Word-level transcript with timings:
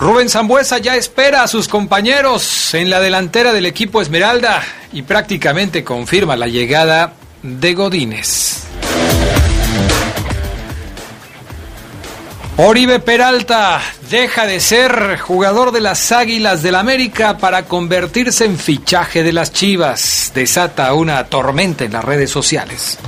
Rubén 0.00 0.30
Zambuesa 0.30 0.78
ya 0.78 0.96
espera 0.96 1.42
a 1.42 1.46
sus 1.46 1.68
compañeros 1.68 2.72
en 2.72 2.88
la 2.88 3.00
delantera 3.00 3.52
del 3.52 3.66
equipo 3.66 4.00
Esmeralda 4.00 4.62
y 4.94 5.02
prácticamente 5.02 5.84
confirma 5.84 6.36
la 6.36 6.46
llegada 6.46 7.12
de 7.42 7.74
Godínez. 7.74 8.62
Oribe 12.56 12.98
Peralta 12.98 13.82
deja 14.10 14.46
de 14.46 14.60
ser 14.60 15.18
jugador 15.18 15.70
de 15.70 15.82
las 15.82 16.12
Águilas 16.12 16.62
del 16.62 16.76
América 16.76 17.36
para 17.36 17.66
convertirse 17.66 18.46
en 18.46 18.58
fichaje 18.58 19.22
de 19.22 19.34
las 19.34 19.52
Chivas. 19.52 20.32
Desata 20.34 20.94
una 20.94 21.24
tormenta 21.24 21.84
en 21.84 21.92
las 21.92 22.04
redes 22.06 22.30
sociales. 22.30 22.98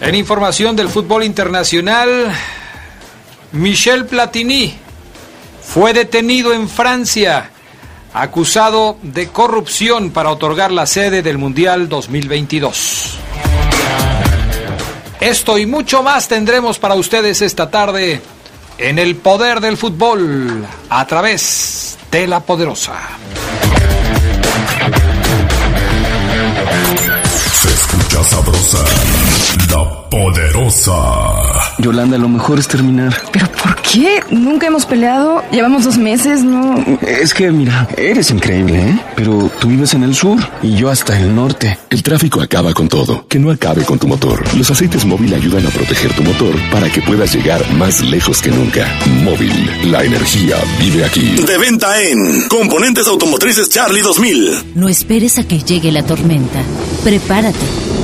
En 0.00 0.14
información 0.14 0.76
del 0.76 0.88
fútbol 0.88 1.24
internacional, 1.24 2.32
Michel 3.50 4.06
Platini 4.06 4.83
fue 5.66 5.92
detenido 5.92 6.52
en 6.52 6.68
Francia, 6.68 7.50
acusado 8.12 8.96
de 9.02 9.28
corrupción 9.28 10.10
para 10.10 10.30
otorgar 10.30 10.70
la 10.70 10.86
sede 10.86 11.22
del 11.22 11.38
Mundial 11.38 11.88
2022. 11.88 13.18
Esto 15.20 15.58
y 15.58 15.66
mucho 15.66 16.02
más 16.02 16.28
tendremos 16.28 16.78
para 16.78 16.94
ustedes 16.94 17.42
esta 17.42 17.70
tarde 17.70 18.20
en 18.78 18.98
el 18.98 19.16
poder 19.16 19.60
del 19.60 19.76
fútbol 19.76 20.66
a 20.88 21.06
través 21.06 21.96
de 22.10 22.26
la 22.26 22.40
poderosa. 22.40 22.94
Escucha 28.14 28.36
sabrosa, 28.36 28.78
la 29.70 30.08
poderosa. 30.08 30.92
Yolanda, 31.78 32.16
lo 32.16 32.28
mejor 32.28 32.60
es 32.60 32.68
terminar. 32.68 33.12
¿Pero 33.32 33.48
por 33.50 33.74
qué? 33.82 34.22
Nunca 34.30 34.68
hemos 34.68 34.86
peleado. 34.86 35.42
Llevamos 35.50 35.82
dos 35.82 35.98
meses, 35.98 36.44
¿no? 36.44 36.76
Es 37.02 37.34
que, 37.34 37.50
mira, 37.50 37.88
eres 37.96 38.30
increíble, 38.30 38.90
¿eh? 38.90 39.00
Pero 39.16 39.50
tú 39.58 39.66
vives 39.66 39.94
en 39.94 40.04
el 40.04 40.14
sur 40.14 40.38
y 40.62 40.76
yo 40.76 40.90
hasta 40.90 41.18
el 41.18 41.34
norte. 41.34 41.76
El 41.90 42.04
tráfico 42.04 42.40
acaba 42.40 42.72
con 42.72 42.86
todo. 42.88 43.26
Que 43.26 43.40
no 43.40 43.50
acabe 43.50 43.84
con 43.84 43.98
tu 43.98 44.06
motor. 44.06 44.44
Los 44.56 44.70
aceites 44.70 45.04
móvil 45.04 45.34
ayudan 45.34 45.66
a 45.66 45.70
proteger 45.70 46.12
tu 46.14 46.22
motor 46.22 46.54
para 46.70 46.88
que 46.90 47.02
puedas 47.02 47.34
llegar 47.34 47.60
más 47.72 48.00
lejos 48.00 48.40
que 48.40 48.50
nunca. 48.50 48.86
Móvil, 49.24 49.90
la 49.90 50.04
energía 50.04 50.56
vive 50.78 51.04
aquí. 51.04 51.30
De 51.44 51.58
venta 51.58 52.00
en 52.00 52.46
Componentes 52.48 53.08
Automotrices 53.08 53.70
Charlie 53.70 54.02
2000. 54.02 54.74
No 54.76 54.88
esperes 54.88 55.38
a 55.38 55.48
que 55.48 55.58
llegue 55.58 55.90
la 55.90 56.04
tormenta. 56.04 56.60
Prepárate. 57.02 58.03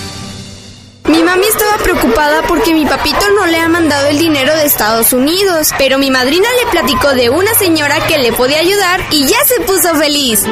Preocupada 1.77 2.41
porque 2.47 2.73
mi 2.73 2.85
papito 2.85 3.19
no 3.35 3.45
le 3.47 3.57
ha 3.57 3.67
mandado 3.67 4.07
el 4.07 4.19
dinero 4.19 4.55
de 4.55 4.65
Estados 4.65 5.13
Unidos, 5.13 5.69
pero 5.77 5.97
mi 5.97 6.11
madrina 6.11 6.47
le 6.63 6.71
platicó 6.71 7.13
de 7.13 7.29
una 7.29 7.53
señora 7.53 7.95
que 8.07 8.17
le 8.17 8.31
podía 8.33 8.59
ayudar 8.59 9.01
y 9.11 9.25
ya 9.25 9.37
se 9.45 9.61
puso 9.61 9.95
feliz. 9.95 10.43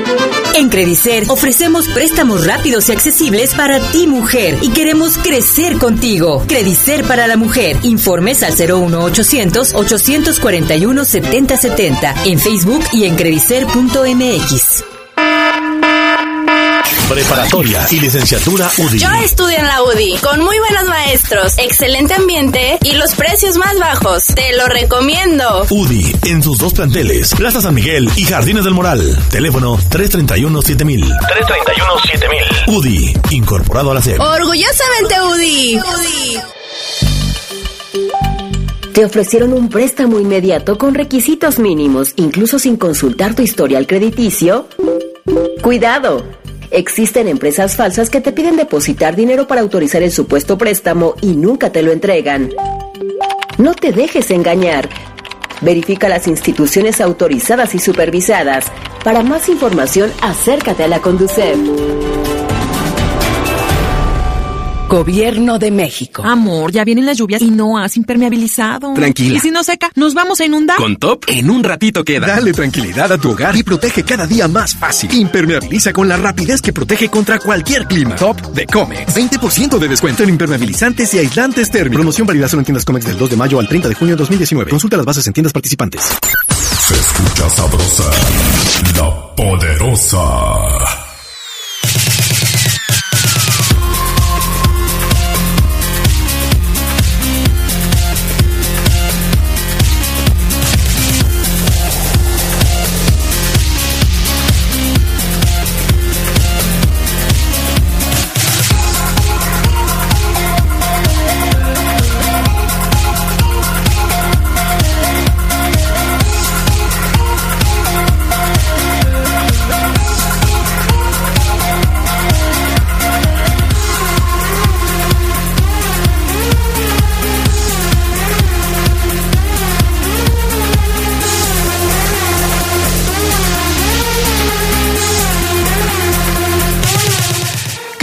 En 0.56 0.70
Credicer 0.70 1.26
ofrecemos 1.28 1.88
préstamos 1.90 2.46
rápidos 2.46 2.90
y 2.90 2.94
accesibles 2.94 3.54
para 3.56 3.80
ti 3.92 4.08
mujer 4.08 4.58
y 4.62 4.70
queremos 4.70 5.18
crecer 5.18 5.78
contigo. 5.78 6.44
Credicer 6.48 7.04
para 7.04 7.28
la 7.28 7.38
mujer. 7.38 7.78
Informes 7.84 8.44
al 8.44 8.54
01800 8.54 9.74
841 9.76 11.06
7070 11.06 12.16
en 12.26 12.40
Facebook 12.40 12.84
y 12.92 13.06
en 13.06 13.16
credicer.mx. 13.16 14.99
Preparatoria 17.10 17.88
y 17.90 18.00
licenciatura 18.00 18.70
UDI. 18.78 19.00
Yo 19.00 19.10
estudio 19.24 19.58
en 19.58 19.66
la 19.66 19.82
UDI, 19.82 20.18
con 20.18 20.42
muy 20.42 20.60
buenos 20.60 20.84
maestros, 20.86 21.58
excelente 21.58 22.14
ambiente 22.14 22.78
y 22.84 22.94
los 22.94 23.16
precios 23.16 23.58
más 23.58 23.80
bajos. 23.80 24.28
Te 24.28 24.56
lo 24.56 24.68
recomiendo. 24.68 25.66
UDI 25.72 26.16
en 26.28 26.44
sus 26.44 26.60
dos 26.60 26.72
planteles, 26.74 27.34
Plaza 27.34 27.62
San 27.62 27.74
Miguel 27.74 28.12
y 28.16 28.26
Jardines 28.26 28.64
del 28.64 28.76
Moral. 28.76 29.18
Teléfono 29.32 29.80
331-7000. 29.90 31.18
331-7000. 32.68 32.68
UDI, 32.68 33.18
incorporado 33.32 33.90
a 33.90 33.96
la 33.96 34.02
SEP. 34.04 34.20
Orgullosamente 34.20 35.16
UDI. 35.34 35.80
Te 38.94 39.04
ofrecieron 39.04 39.54
un 39.54 39.70
préstamo 39.70 40.20
inmediato 40.20 40.78
con 40.78 40.94
requisitos 40.94 41.58
mínimos, 41.58 42.14
incluso 42.18 42.60
sin 42.60 42.78
consultar 42.78 43.34
tu 43.34 43.42
historial 43.42 43.88
crediticio. 43.88 44.68
Cuidado. 45.64 46.39
Existen 46.72 47.28
empresas 47.28 47.76
falsas 47.76 48.10
que 48.10 48.22
te 48.22 48.32
piden 48.32 48.56
depositar 48.56 49.16
dinero 49.16 49.48
para 49.48 49.62
autorizar 49.62 50.04
el 50.04 50.12
supuesto 50.12 50.58
préstamo 50.58 51.16
y 51.22 51.36
nunca 51.36 51.72
te 51.72 51.82
lo 51.82 51.92
entregan. 51.92 52.52
No 53.58 53.74
te 53.74 53.92
dejes 53.92 54.32
engañar. 54.32 54.88
Verifica 55.62 56.08
las 56.08 56.28
instituciones 56.28 57.02
autorizadas 57.02 57.76
y 57.76 57.80
supervisadas. 57.80 58.66
Para 59.04 59.24
más 59.24 59.50
información, 59.50 60.12
acércate 60.22 60.84
a 60.84 60.88
la 60.88 61.00
Conducef. 61.00 61.58
Gobierno 64.90 65.60
de 65.60 65.70
México. 65.70 66.24
Amor, 66.24 66.72
ya 66.72 66.84
vienen 66.84 67.06
las 67.06 67.16
lluvias 67.16 67.44
y 67.44 67.52
no 67.52 67.78
has 67.78 67.96
impermeabilizado. 67.96 68.96
Tranquila. 68.96 69.38
¿Y 69.38 69.40
si 69.40 69.52
no 69.52 69.64
seca? 69.64 69.92
¿Nos 69.94 70.16
vamos 70.16 70.40
a 70.40 70.46
inundar? 70.46 70.78
Con 70.78 70.98
Top, 70.98 71.26
en 71.28 71.52
un 71.52 71.64
ratito 71.64 72.04
queda. 72.04 72.26
Dale 72.26 72.54
tranquilidad 72.54 73.12
a 73.12 73.20
tu 73.20 73.30
hogar 73.30 73.56
y 73.56 73.62
protege 73.62 74.02
cada 74.02 74.26
día 74.26 74.48
más 74.48 74.76
fácil. 74.76 75.14
Impermeabiliza 75.14 75.94
con 75.94 76.08
la 76.08 76.18
rapidez 76.18 76.60
que 76.60 76.74
protege 76.74 77.08
contra 77.08 77.38
cualquier 77.38 77.86
clima. 77.86 78.16
Top 78.16 78.42
de 78.52 78.66
Comex. 78.66 79.16
20% 79.16 79.78
de 79.78 79.88
descuento 79.88 80.24
en 80.24 80.30
impermeabilizantes 80.30 81.14
y 81.14 81.20
aislantes 81.20 81.70
térmicos. 81.70 81.98
Promoción 81.98 82.26
válida 82.26 82.50
solo 82.50 82.62
en 82.62 82.66
tiendas 82.66 82.84
Comex 82.84 83.06
del 83.06 83.18
2 83.20 83.30
de 83.30 83.38
mayo 83.38 83.60
al 83.60 83.68
30 83.68 83.90
de 83.90 83.94
junio 83.94 84.16
de 84.16 84.20
2019. 84.22 84.72
Consulta 84.72 84.98
las 84.98 85.06
bases 85.06 85.28
en 85.28 85.34
tiendas 85.34 85.54
participantes. 85.54 86.02
Se 86.80 86.96
escucha 86.96 87.48
sabrosa, 87.52 88.10
la 88.96 89.36
poderosa. 89.36 91.09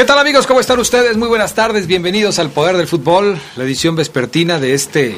Tal 0.04 0.18
amigos? 0.18 0.46
¿Cómo 0.46 0.60
están 0.60 0.78
ustedes? 0.78 1.16
Muy 1.16 1.28
buenas 1.28 1.54
tardes, 1.54 1.86
bienvenidos 1.86 2.38
al 2.38 2.50
Poder 2.50 2.76
del 2.76 2.86
Fútbol, 2.86 3.40
la 3.56 3.64
edición 3.64 3.96
vespertina 3.96 4.60
de 4.60 4.74
este 4.74 5.16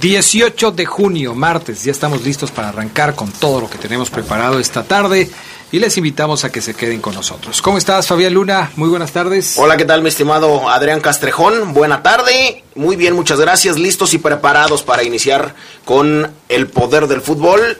18 0.00 0.72
de 0.72 0.86
junio, 0.86 1.34
martes. 1.34 1.84
Ya 1.84 1.92
estamos 1.92 2.22
listos 2.22 2.50
para 2.50 2.70
arrancar 2.70 3.14
con 3.14 3.30
todo 3.30 3.60
lo 3.60 3.70
que 3.70 3.78
tenemos 3.78 4.10
preparado 4.10 4.58
esta 4.58 4.82
tarde 4.82 5.30
y 5.70 5.78
les 5.78 5.96
invitamos 5.98 6.44
a 6.44 6.50
que 6.50 6.62
se 6.62 6.74
queden 6.74 7.00
con 7.00 7.14
nosotros. 7.14 7.60
¿Cómo 7.62 7.78
estás, 7.78 8.06
Fabián 8.08 8.34
Luna? 8.34 8.70
Muy 8.76 8.88
buenas 8.88 9.12
tardes. 9.12 9.54
Hola, 9.56 9.76
¿qué 9.76 9.84
tal, 9.84 10.02
mi 10.02 10.08
estimado 10.08 10.68
Adrián 10.68 11.00
Castrejón? 11.00 11.74
Buena 11.74 12.02
tarde. 12.02 12.64
Muy 12.74 12.96
bien, 12.96 13.14
muchas 13.14 13.38
gracias. 13.38 13.78
Listos 13.78 14.14
y 14.14 14.18
preparados 14.18 14.82
para 14.82 15.02
iniciar 15.04 15.54
con 15.84 16.32
el 16.48 16.66
Poder 16.68 17.06
del 17.06 17.20
Fútbol, 17.20 17.78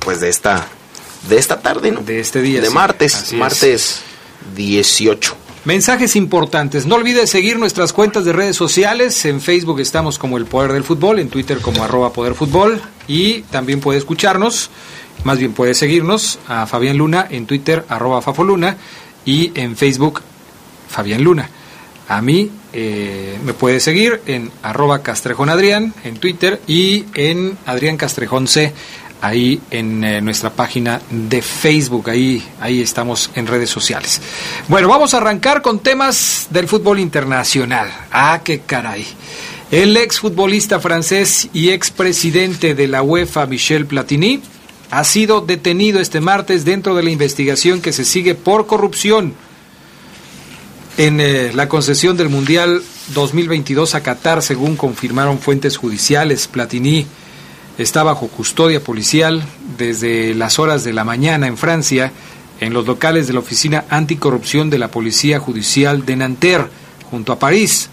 pues 0.00 0.20
de 0.20 0.28
esta, 0.28 0.66
de 1.28 1.36
esta 1.36 1.60
tarde, 1.60 1.90
¿no? 1.90 2.00
De 2.00 2.20
este 2.20 2.40
día. 2.40 2.60
De 2.60 2.68
sí. 2.68 2.74
martes, 2.74 3.14
Así 3.14 3.34
es. 3.34 3.38
martes 3.38 4.00
18. 4.54 5.47
Mensajes 5.68 6.16
importantes. 6.16 6.86
No 6.86 6.94
olvides 6.94 7.28
seguir 7.28 7.58
nuestras 7.58 7.92
cuentas 7.92 8.24
de 8.24 8.32
redes 8.32 8.56
sociales. 8.56 9.22
En 9.26 9.38
Facebook 9.38 9.80
estamos 9.80 10.18
como 10.18 10.38
El 10.38 10.46
Poder 10.46 10.72
del 10.72 10.82
Fútbol, 10.82 11.18
en 11.18 11.28
Twitter 11.28 11.58
como 11.58 11.84
arroba 11.84 12.10
Poder 12.10 12.32
Fútbol 12.32 12.80
y 13.06 13.42
también 13.42 13.80
puede 13.80 13.98
escucharnos, 13.98 14.70
más 15.24 15.38
bien 15.38 15.52
puede 15.52 15.74
seguirnos 15.74 16.38
a 16.48 16.64
Fabián 16.64 16.96
Luna 16.96 17.26
en 17.28 17.44
Twitter 17.44 17.84
arroba 17.90 18.22
Fafoluna 18.22 18.78
y 19.26 19.52
en 19.60 19.76
Facebook 19.76 20.22
Fabián 20.88 21.22
Luna. 21.22 21.50
A 22.08 22.22
mí 22.22 22.50
eh, 22.72 23.36
me 23.44 23.52
puede 23.52 23.80
seguir 23.80 24.22
en 24.24 24.50
arroba 24.62 25.02
Castrejón 25.02 25.50
Adrián 25.50 25.92
en 26.02 26.16
Twitter 26.16 26.62
y 26.66 27.04
en 27.12 27.58
Adrián 27.66 27.98
Castrejón 27.98 28.48
C 28.48 28.72
ahí 29.20 29.60
en 29.70 30.04
eh, 30.04 30.20
nuestra 30.20 30.50
página 30.50 31.00
de 31.10 31.42
Facebook. 31.42 32.10
Ahí, 32.10 32.42
ahí 32.60 32.80
estamos 32.80 33.30
en 33.34 33.46
redes 33.46 33.70
sociales. 33.70 34.20
Bueno, 34.68 34.88
vamos 34.88 35.14
a 35.14 35.18
arrancar 35.18 35.62
con 35.62 35.80
temas 35.80 36.48
del 36.50 36.68
fútbol 36.68 36.98
internacional. 36.98 37.90
Ah, 38.12 38.40
qué 38.44 38.60
caray. 38.60 39.06
El 39.70 39.96
exfutbolista 39.96 40.80
francés 40.80 41.48
y 41.52 41.70
expresidente 41.70 42.74
de 42.74 42.88
la 42.88 43.02
UEFA, 43.02 43.46
Michel 43.46 43.86
Platini, 43.86 44.40
ha 44.90 45.04
sido 45.04 45.42
detenido 45.42 46.00
este 46.00 46.20
martes 46.20 46.64
dentro 46.64 46.94
de 46.94 47.02
la 47.02 47.10
investigación 47.10 47.82
que 47.82 47.92
se 47.92 48.06
sigue 48.06 48.34
por 48.34 48.66
corrupción 48.66 49.34
en 50.96 51.20
eh, 51.20 51.52
la 51.54 51.68
concesión 51.68 52.16
del 52.16 52.28
Mundial 52.28 52.82
2022 53.14 53.94
a 53.94 54.02
Qatar, 54.02 54.42
según 54.42 54.76
confirmaron 54.76 55.38
fuentes 55.38 55.76
judiciales. 55.76 56.48
Platini 56.48 57.06
está 57.78 58.02
bajo 58.02 58.26
custodia 58.26 58.82
policial 58.82 59.42
desde 59.78 60.34
las 60.34 60.58
horas 60.58 60.82
de 60.82 60.92
la 60.92 61.04
mañana 61.04 61.46
en 61.46 61.56
Francia, 61.56 62.12
en 62.60 62.72
los 62.74 62.86
locales 62.86 63.28
de 63.28 63.32
la 63.32 63.38
Oficina 63.38 63.84
Anticorrupción 63.88 64.68
de 64.68 64.78
la 64.78 64.90
Policía 64.90 65.38
Judicial 65.38 66.04
de 66.04 66.16
Nanterre, 66.16 66.68
junto 67.08 67.32
a 67.32 67.38
París. 67.38 67.88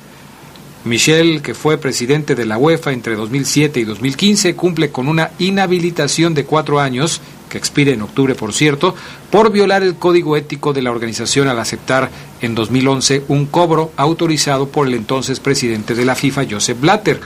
Michel, 0.86 1.42
que 1.42 1.54
fue 1.54 1.78
presidente 1.78 2.36
de 2.36 2.46
la 2.46 2.58
UEFA 2.58 2.92
entre 2.92 3.16
2007 3.16 3.80
y 3.80 3.84
2015, 3.86 4.56
cumple 4.56 4.92
con 4.92 5.08
una 5.08 5.32
inhabilitación 5.40 6.34
de 6.34 6.46
cuatro 6.46 6.80
años, 6.80 7.22
que 7.50 7.58
expire 7.58 7.94
en 7.94 8.02
octubre, 8.02 8.36
por 8.36 8.54
cierto, 8.54 8.96
por 9.32 9.52
violar 9.52 9.84
el 9.84 9.96
código 9.96 10.36
ético 10.36 10.74
de 10.74 10.82
la 10.82 10.92
organización 10.92 11.48
al 11.48 11.60
aceptar 11.60 12.10
en 12.42 12.56
2011 12.56 13.24
un 13.28 13.46
cobro 13.46 13.92
autorizado 13.98 14.68
por 14.68 14.88
el 14.88 14.96
entonces 14.96 15.40
presidente 15.40 15.96
de 15.96 16.06
la 16.06 16.16
FIFA, 16.16 16.46
Joseph 16.50 16.80
Blatter. 16.80 17.20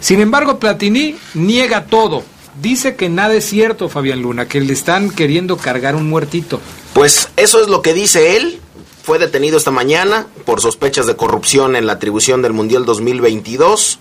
Sin 0.00 0.20
embargo, 0.20 0.58
Platini 0.58 1.16
niega 1.34 1.86
todo. 1.86 2.22
Dice 2.60 2.96
que 2.96 3.08
nada 3.08 3.34
es 3.34 3.44
cierto, 3.44 3.88
Fabián 3.88 4.22
Luna, 4.22 4.48
que 4.48 4.60
le 4.60 4.72
están 4.72 5.10
queriendo 5.10 5.56
cargar 5.56 5.94
un 5.94 6.08
muertito. 6.08 6.60
Pues 6.94 7.28
eso 7.36 7.60
es 7.60 7.68
lo 7.68 7.82
que 7.82 7.92
dice 7.92 8.36
él. 8.36 8.60
Fue 9.02 9.18
detenido 9.18 9.56
esta 9.56 9.70
mañana 9.70 10.26
por 10.44 10.60
sospechas 10.60 11.06
de 11.06 11.16
corrupción 11.16 11.76
en 11.76 11.86
la 11.86 11.92
atribución 11.92 12.42
del 12.42 12.54
Mundial 12.54 12.84
2022 12.84 14.00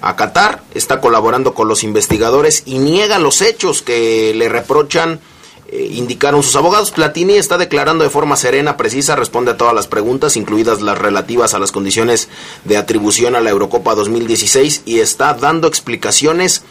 a 0.00 0.16
Qatar. 0.16 0.62
Está 0.74 1.00
colaborando 1.00 1.54
con 1.54 1.68
los 1.68 1.84
investigadores 1.84 2.62
y 2.66 2.78
niega 2.78 3.18
los 3.18 3.42
hechos 3.42 3.82
que 3.82 4.32
le 4.34 4.48
reprochan, 4.48 5.20
eh, 5.68 5.88
indicaron 5.92 6.42
sus 6.42 6.56
abogados. 6.56 6.90
Platini 6.92 7.34
está 7.34 7.58
declarando 7.58 8.04
de 8.04 8.10
forma 8.10 8.36
serena, 8.36 8.76
precisa, 8.76 9.16
responde 9.16 9.50
a 9.52 9.56
todas 9.56 9.74
las 9.74 9.86
preguntas, 9.86 10.36
incluidas 10.36 10.80
las 10.82 10.98
relativas 10.98 11.54
a 11.54 11.58
las 11.58 11.72
condiciones 11.72 12.28
de 12.64 12.76
atribución 12.76 13.34
a 13.36 13.40
la 13.40 13.50
Eurocopa 13.50 13.94
2016, 13.94 14.82
y 14.84 15.00
está 15.00 15.34
dando 15.34 15.66
explicaciones 15.68 16.62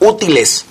útiles. 0.00 0.64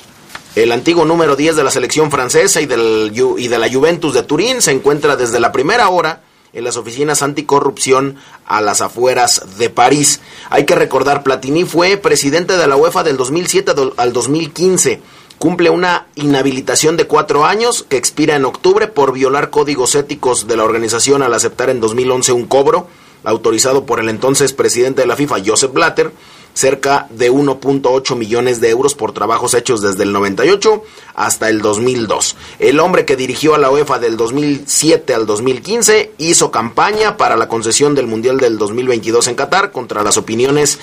El 0.55 0.71
antiguo 0.71 1.05
número 1.05 1.35
10 1.35 1.55
de 1.55 1.63
la 1.63 1.71
selección 1.71 2.09
francesa 2.09 2.61
y, 2.61 2.65
del, 2.65 3.11
y 3.37 3.47
de 3.47 3.57
la 3.59 3.71
Juventus 3.71 4.13
de 4.13 4.23
Turín 4.23 4.61
se 4.61 4.71
encuentra 4.71 5.15
desde 5.15 5.39
la 5.39 5.51
primera 5.51 5.89
hora 5.89 6.23
en 6.53 6.63
las 6.63 6.77
oficinas 6.77 7.21
anticorrupción 7.21 8.15
a 8.47 8.61
las 8.61 8.81
afueras 8.81 9.43
de 9.59 9.69
París. 9.69 10.21
Hay 10.49 10.65
que 10.65 10.73
recordar, 10.73 11.21
Platini 11.21 11.65
fue 11.65 11.97
presidente 11.97 12.57
de 12.57 12.65
la 12.65 12.75
UEFA 12.75 13.03
del 13.03 13.17
2007 13.17 13.73
do- 13.75 13.93
al 13.97 14.13
2015. 14.13 15.01
Cumple 15.39 15.69
una 15.69 16.07
inhabilitación 16.15 16.97
de 16.97 17.05
cuatro 17.05 17.45
años 17.45 17.85
que 17.87 17.97
expira 17.97 18.35
en 18.35 18.45
octubre 18.45 18.87
por 18.87 19.13
violar 19.13 19.51
códigos 19.51 19.93
éticos 19.93 20.47
de 20.47 20.57
la 20.57 20.63
organización 20.63 21.21
al 21.21 21.33
aceptar 21.33 21.69
en 21.69 21.79
2011 21.79 22.31
un 22.31 22.45
cobro 22.47 22.87
autorizado 23.23 23.85
por 23.85 23.99
el 23.99 24.09
entonces 24.09 24.53
presidente 24.53 25.01
de 25.01 25.07
la 25.07 25.15
FIFA, 25.15 25.37
Joseph 25.45 25.73
Blatter, 25.73 26.11
cerca 26.57 27.05
de 27.11 27.31
1.8 27.31 28.15
millones 28.15 28.59
de 28.61 28.69
euros 28.69 28.95
por 28.95 29.11
trabajos 29.11 29.53
hechos 29.53 29.81
desde 29.81 30.03
el 30.03 30.11
98 30.11 30.83
hasta 31.13 31.49
el 31.49 31.61
2002. 31.61 32.35
El 32.57 32.79
hombre 32.79 33.05
que 33.05 33.15
dirigió 33.15 33.53
a 33.53 33.59
la 33.59 33.69
UEFA 33.69 33.99
del 33.99 34.17
2007 34.17 35.13
al 35.13 35.27
2015 35.27 36.13
hizo 36.17 36.49
campaña 36.49 37.15
para 37.15 37.37
la 37.37 37.47
concesión 37.47 37.93
del 37.93 38.07
Mundial 38.07 38.39
del 38.39 38.57
2022 38.57 39.27
en 39.27 39.35
Qatar 39.35 39.71
contra 39.71 40.01
las 40.01 40.17
opiniones 40.17 40.79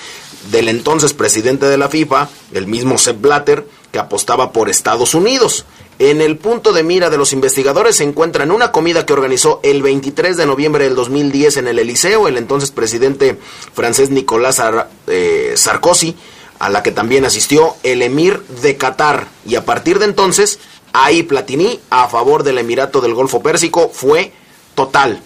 del 0.49 0.69
entonces 0.69 1.13
presidente 1.13 1.65
de 1.65 1.77
la 1.77 1.89
FIFA, 1.89 2.29
el 2.53 2.67
mismo 2.67 2.97
Sepp 2.97 3.21
Blatter, 3.21 3.67
que 3.95 3.99
apostaba 3.99 4.51
por 4.51 4.69
Estados 4.69 5.15
Unidos. 5.15 5.63
En 5.99 6.19
el 6.19 6.37
punto 6.37 6.73
de 6.73 6.83
mira 6.83 7.09
de 7.09 7.17
los 7.17 7.31
investigadores 7.31 7.95
se 7.95 8.03
encuentra 8.03 8.43
en 8.43 8.51
una 8.51 8.73
comida 8.73 9.05
que 9.05 9.13
organizó 9.13 9.61
el 9.63 9.81
23 9.81 10.35
de 10.35 10.45
noviembre 10.45 10.83
del 10.83 10.95
2010 10.95 11.55
en 11.55 11.67
el 11.69 11.79
Eliseo 11.79 12.27
el 12.27 12.35
entonces 12.35 12.71
presidente 12.71 13.39
francés 13.73 14.09
Nicolás 14.09 14.61
eh, 15.07 15.53
Sarkozy, 15.55 16.17
a 16.59 16.67
la 16.67 16.83
que 16.83 16.91
también 16.91 17.23
asistió 17.23 17.77
el 17.83 18.01
emir 18.01 18.41
de 18.61 18.75
Qatar. 18.75 19.29
Y 19.45 19.55
a 19.55 19.63
partir 19.63 19.99
de 19.99 20.05
entonces, 20.05 20.59
ahí 20.91 21.23
Platini, 21.23 21.79
a 21.89 22.09
favor 22.09 22.43
del 22.43 22.57
Emirato 22.57 22.99
del 22.99 23.13
Golfo 23.13 23.41
Pérsico, 23.41 23.89
fue 23.93 24.33
total. 24.75 25.21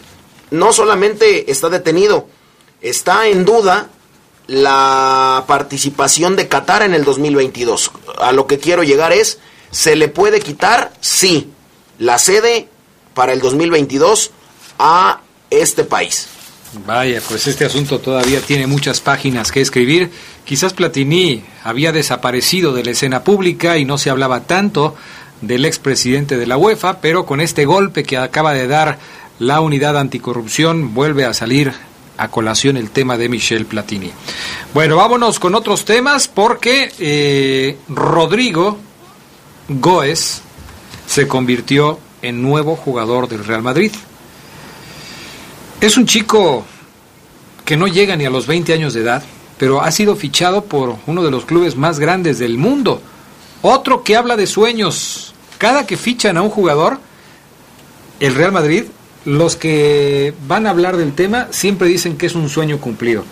No 0.51 0.73
solamente 0.73 1.49
está 1.49 1.69
detenido, 1.69 2.27
está 2.81 3.29
en 3.29 3.45
duda 3.45 3.89
la 4.49 5.43
participación 5.47 6.35
de 6.35 6.47
Qatar 6.47 6.81
en 6.81 6.95
el 6.95 7.03
2022. 7.03 7.91
A 8.19 8.31
lo 8.31 8.47
que 8.47 8.57
quiero 8.57 8.81
llegar 8.81 9.13
es, 9.13 9.37
¿se 9.69 9.95
le 9.95 10.07
puede 10.07 10.39
quitar? 10.39 10.91
Sí, 11.01 11.51
la 11.99 12.17
sede 12.17 12.67
para 13.13 13.31
el 13.33 13.41
2022 13.41 14.31
a 14.79 15.21
este 15.51 15.83
país. 15.83 16.27
Vaya, 16.85 17.21
pues 17.27 17.45
este 17.45 17.65
asunto 17.65 17.99
todavía 17.99 18.41
tiene 18.41 18.65
muchas 18.65 19.01
páginas 19.01 19.51
que 19.51 19.61
escribir. 19.61 20.09
Quizás 20.45 20.73
Platini 20.73 21.43
había 21.63 21.91
desaparecido 21.91 22.73
de 22.73 22.83
la 22.83 22.91
escena 22.91 23.23
pública 23.23 23.77
y 23.77 23.85
no 23.85 23.99
se 23.99 24.09
hablaba 24.09 24.47
tanto 24.47 24.95
del 25.41 25.65
expresidente 25.65 26.37
de 26.37 26.47
la 26.47 26.57
UEFA, 26.57 27.01
pero 27.01 27.27
con 27.27 27.39
este 27.39 27.65
golpe 27.65 28.03
que 28.03 28.17
acaba 28.17 28.53
de 28.53 28.67
dar 28.67 28.97
la 29.37 29.61
unidad 29.61 29.95
anticorrupción 29.95 30.95
vuelve 30.95 31.25
a 31.25 31.35
salir 31.35 31.73
a 32.19 32.27
colación 32.27 32.75
el 32.77 32.91
tema 32.91 33.17
de 33.17 33.29
Michel 33.29 33.65
Platini. 33.65 34.11
Bueno, 34.73 34.97
vámonos 34.97 35.39
con 35.39 35.55
otros 35.55 35.85
temas 35.85 36.27
porque 36.27 36.91
eh, 36.99 37.77
Rodrigo 37.87 38.77
Goes 39.69 40.41
se 41.07 41.27
convirtió 41.27 41.97
en 42.21 42.41
nuevo 42.41 42.75
jugador 42.75 43.29
del 43.29 43.45
Real 43.45 43.61
Madrid. 43.61 43.93
Es 45.79 45.95
un 45.95 46.05
chico 46.05 46.65
que 47.63 47.77
no 47.77 47.87
llega 47.87 48.17
ni 48.17 48.25
a 48.25 48.29
los 48.29 48.47
20 48.47 48.73
años 48.73 48.93
de 48.93 49.01
edad, 49.01 49.23
pero 49.57 49.81
ha 49.81 49.91
sido 49.91 50.17
fichado 50.17 50.65
por 50.65 50.97
uno 51.07 51.23
de 51.23 51.31
los 51.31 51.45
clubes 51.45 51.77
más 51.77 51.99
grandes 51.99 52.37
del 52.37 52.57
mundo. 52.57 53.01
Otro 53.61 54.03
que 54.03 54.17
habla 54.17 54.35
de 54.35 54.45
sueños. 54.45 55.33
Cada 55.57 55.87
que 55.87 55.95
fichan 55.95 56.37
a 56.37 56.41
un 56.41 56.49
jugador, 56.49 56.99
el 58.19 58.35
Real 58.35 58.51
Madrid, 58.51 58.85
los 59.25 59.55
que 59.55 60.33
van 60.47 60.65
a 60.65 60.69
hablar 60.71 60.97
del 60.97 61.13
tema 61.13 61.47
siempre 61.51 61.87
dicen 61.87 62.17
que 62.17 62.25
es 62.25 62.35
un 62.35 62.49
sueño 62.49 62.79
cumplido. 62.79 63.23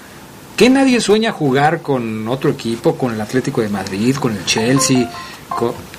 Que 0.56 0.70
nadie 0.70 1.00
sueña 1.01 1.32
jugar 1.32 1.82
con 1.82 2.27
otro 2.27 2.50
equipo, 2.50 2.98
con 2.98 3.13
el 3.13 3.22
Atlético 3.22 3.62
de 3.62 3.70
Madrid, 3.70 4.15
con 4.15 4.36
el 4.36 4.44
Chelsea. 4.46 5.10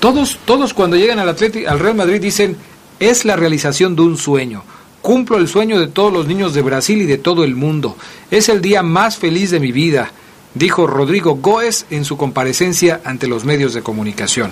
Todos, 0.01 0.39
todos 0.45 0.75
cuando 0.75 0.97
llegan 0.97 1.19
al, 1.19 1.29
Atleti- 1.35 1.67
al 1.67 1.79
Real 1.79 1.95
Madrid 1.95 2.21
dicen 2.21 2.57
es 3.01 3.25
la 3.25 3.37
realización 3.37 3.95
de 3.97 4.03
un 4.03 4.17
sueño. 4.17 4.65
Cumplo 5.01 5.39
el 5.39 5.47
sueño 5.49 5.79
de 5.79 5.87
todos 5.87 6.13
los 6.13 6.27
niños 6.27 6.55
de 6.55 6.63
Brasil 6.63 7.01
y 7.01 7.07
de 7.07 7.19
todo 7.19 7.45
el 7.45 7.55
mundo. 7.55 7.97
Es 8.33 8.49
el 8.49 8.61
día 8.61 8.83
más 8.83 9.17
feliz 9.17 9.53
de 9.53 9.61
mi 9.61 9.71
vida, 9.71 10.11
dijo 10.55 10.87
Rodrigo 10.89 11.37
Goes 11.37 11.87
en 11.91 12.05
su 12.05 12.17
comparecencia 12.17 13.01
ante 13.05 13.29
los 13.29 13.45
medios 13.45 13.75
de 13.75 13.83
comunicación. 13.83 14.51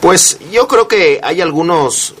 Pues 0.00 0.38
yo 0.52 0.68
creo 0.68 0.86
que 0.86 1.20
hay 1.22 1.40
algunos 1.40 2.14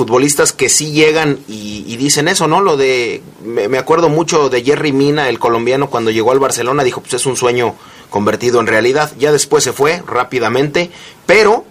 futbolistas 0.00 0.54
que 0.54 0.70
sí 0.70 0.92
llegan 0.92 1.40
y, 1.46 1.94
dicen 1.98 2.26
eso, 2.26 2.48
¿no? 2.48 2.62
Lo 2.62 2.78
de, 2.78 3.20
me, 3.44 3.76
acuerdo 3.76 4.08
mucho 4.08 4.48
de 4.48 4.62
Jerry 4.62 4.92
Mina, 4.92 5.28
el 5.28 5.38
colombiano, 5.38 5.90
cuando 5.90 6.10
llegó 6.10 6.32
al 6.32 6.38
Barcelona, 6.38 6.84
dijo, 6.84 7.02
pues 7.02 7.12
es 7.12 7.26
un 7.26 7.36
sueño 7.36 7.74
convertido 8.08 8.60
en 8.60 8.66
realidad. 8.66 9.12
Ya 9.18 9.30
después 9.30 9.62
se 9.62 9.74
fue 9.74 10.02
rápidamente, 10.06 10.90
pero 11.26 11.66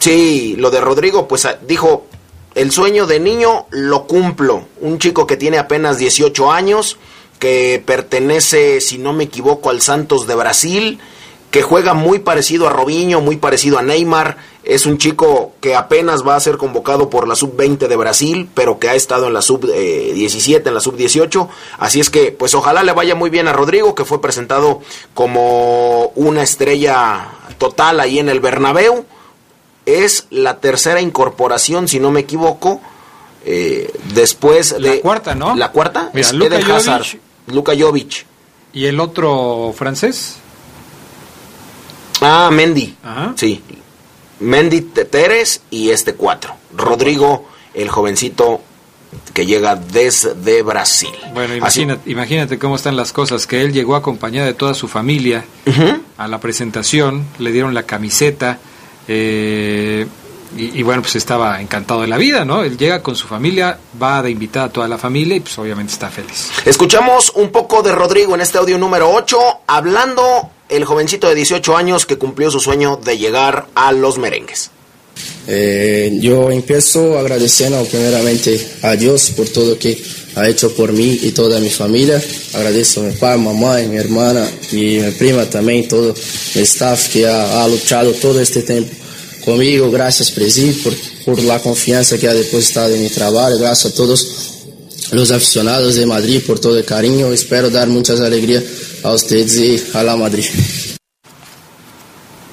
sí, 0.00 0.56
lo 0.58 0.72
de 0.72 0.80
Rodrigo, 0.80 1.28
pues 1.28 1.44
ah, 1.44 1.60
dijo, 1.64 2.08
el 2.56 2.72
sueño 2.72 3.06
de 3.06 3.20
niño 3.20 3.66
lo 3.70 4.08
cumplo. 4.08 4.66
Un 4.80 4.98
chico 4.98 5.28
que 5.28 5.36
tiene 5.36 5.58
apenas 5.58 5.98
18 5.98 6.50
años, 6.50 6.98
que 7.38 7.80
pertenece, 7.86 8.80
si 8.80 8.98
no 8.98 9.12
me 9.12 9.22
equivoco, 9.22 9.70
al 9.70 9.80
Santos 9.80 10.26
de 10.26 10.34
Brasil, 10.34 10.98
que 11.56 11.62
juega 11.62 11.94
muy 11.94 12.18
parecido 12.18 12.68
a 12.68 12.70
Robinho, 12.70 13.22
muy 13.22 13.38
parecido 13.38 13.78
a 13.78 13.82
Neymar. 13.82 14.36
Es 14.62 14.84
un 14.84 14.98
chico 14.98 15.54
que 15.62 15.74
apenas 15.74 16.22
va 16.22 16.36
a 16.36 16.40
ser 16.40 16.58
convocado 16.58 17.08
por 17.08 17.26
la 17.26 17.34
sub-20 17.34 17.88
de 17.88 17.96
Brasil, 17.96 18.46
pero 18.52 18.78
que 18.78 18.90
ha 18.90 18.94
estado 18.94 19.28
en 19.28 19.32
la 19.32 19.40
sub-17, 19.40 20.66
en 20.66 20.74
la 20.74 20.80
sub-18. 20.80 21.48
Así 21.78 21.98
es 21.98 22.10
que, 22.10 22.30
pues 22.30 22.52
ojalá 22.52 22.82
le 22.82 22.92
vaya 22.92 23.14
muy 23.14 23.30
bien 23.30 23.48
a 23.48 23.54
Rodrigo, 23.54 23.94
que 23.94 24.04
fue 24.04 24.20
presentado 24.20 24.82
como 25.14 26.08
una 26.14 26.42
estrella 26.42 27.26
total 27.56 28.00
ahí 28.00 28.18
en 28.18 28.28
el 28.28 28.40
Bernabéu. 28.40 29.06
Es 29.86 30.26
la 30.28 30.60
tercera 30.60 31.00
incorporación, 31.00 31.88
si 31.88 32.00
no 32.00 32.10
me 32.10 32.20
equivoco, 32.20 32.82
eh, 33.46 33.90
después 34.12 34.74
de... 34.74 34.96
La 34.96 35.00
cuarta, 35.00 35.34
¿no? 35.34 35.56
La 35.56 35.72
cuarta 35.72 36.10
es 36.12 36.34
Luka 36.34 36.58
Hazard, 36.76 37.06
Luka 37.46 37.72
Jovic. 37.74 38.26
¿Y 38.74 38.84
el 38.84 39.00
otro 39.00 39.72
francés? 39.74 40.40
Ah, 42.20 42.50
Mendy. 42.52 42.96
Sí. 43.36 43.62
Mendy 44.40 44.82
Teteres 44.82 45.62
y 45.70 45.90
este 45.90 46.14
cuatro. 46.14 46.54
Rodrigo, 46.74 47.48
el 47.74 47.88
jovencito 47.88 48.60
que 49.32 49.46
llega 49.46 49.76
desde 49.76 50.62
Brasil. 50.62 51.12
Bueno, 51.32 51.54
imagínate, 51.54 52.10
imagínate 52.10 52.58
cómo 52.58 52.76
están 52.76 52.96
las 52.96 53.12
cosas, 53.12 53.46
que 53.46 53.60
él 53.60 53.72
llegó 53.72 53.96
acompañado 53.96 54.46
de 54.46 54.54
toda 54.54 54.74
su 54.74 54.88
familia 54.88 55.44
a 56.18 56.28
la 56.28 56.40
presentación, 56.40 57.26
le 57.38 57.52
dieron 57.52 57.72
la 57.74 57.84
camiseta, 57.84 58.58
eh, 59.08 60.06
y, 60.56 60.82
bueno, 60.84 61.02
pues 61.02 61.16
estaba 61.16 61.60
encantado 61.60 62.00
de 62.00 62.06
la 62.06 62.16
vida, 62.16 62.44
¿no? 62.44 62.62
Él 62.62 62.78
llega 62.78 63.02
con 63.02 63.14
su 63.14 63.26
familia, 63.26 63.78
va 64.00 64.22
de 64.22 64.30
invitar 64.30 64.66
a 64.66 64.72
toda 64.72 64.88
la 64.88 64.96
familia 64.96 65.36
y 65.36 65.40
pues 65.40 65.58
obviamente 65.58 65.92
está 65.92 66.08
feliz. 66.08 66.50
Escuchamos 66.64 67.32
un 67.34 67.50
poco 67.50 67.82
de 67.82 67.92
Rodrigo 67.92 68.34
en 68.34 68.40
este 68.40 68.56
audio 68.56 68.78
número 68.78 69.10
8, 69.10 69.38
hablando 69.66 70.50
el 70.68 70.84
jovencito 70.84 71.28
de 71.28 71.34
18 71.34 71.76
años 71.76 72.06
que 72.06 72.18
cumplió 72.18 72.50
su 72.50 72.60
sueño 72.60 73.00
de 73.04 73.18
llegar 73.18 73.66
a 73.74 73.92
los 73.92 74.18
merengues. 74.18 74.70
Eh, 75.48 76.18
yo 76.20 76.50
empiezo 76.50 77.18
agradeciendo 77.18 77.82
primeramente 77.84 78.60
a 78.82 78.96
Dios 78.96 79.30
por 79.36 79.48
todo 79.48 79.78
que 79.78 80.02
ha 80.34 80.48
hecho 80.48 80.74
por 80.74 80.92
mí 80.92 81.18
y 81.22 81.30
toda 81.30 81.60
mi 81.60 81.70
familia. 81.70 82.22
Agradezco 82.52 83.00
a 83.00 83.04
mi 83.04 83.12
papá, 83.12 83.36
mamá, 83.36 83.78
mi 83.78 83.96
hermana 83.96 84.46
y 84.72 84.98
mi 85.00 85.10
prima 85.12 85.48
también, 85.48 85.88
todo 85.88 86.14
el 86.54 86.62
staff 86.62 87.08
que 87.12 87.26
ha, 87.26 87.62
ha 87.62 87.68
luchado 87.68 88.12
todo 88.12 88.40
este 88.40 88.62
tiempo 88.62 88.92
conmigo. 89.44 89.90
Gracias, 89.90 90.30
Presidente, 90.32 90.80
por, 90.82 90.94
por 91.24 91.42
la 91.44 91.60
confianza 91.60 92.18
que 92.18 92.28
ha 92.28 92.34
depositado 92.34 92.94
en 92.94 93.02
mi 93.02 93.08
trabajo. 93.08 93.56
Gracias 93.56 93.92
a 93.92 93.96
todos 93.96 94.26
los 95.12 95.30
aficionados 95.30 95.94
de 95.94 96.04
Madrid 96.04 96.42
por 96.46 96.58
todo 96.58 96.76
el 96.76 96.84
cariño. 96.84 97.32
Espero 97.32 97.70
dar 97.70 97.88
muchas 97.88 98.20
alegrías 98.20 98.62
a 99.02 99.12
ustedes 99.12 99.56
y 99.58 99.96
a 99.96 100.02
la 100.02 100.16
Madrid. 100.16 100.46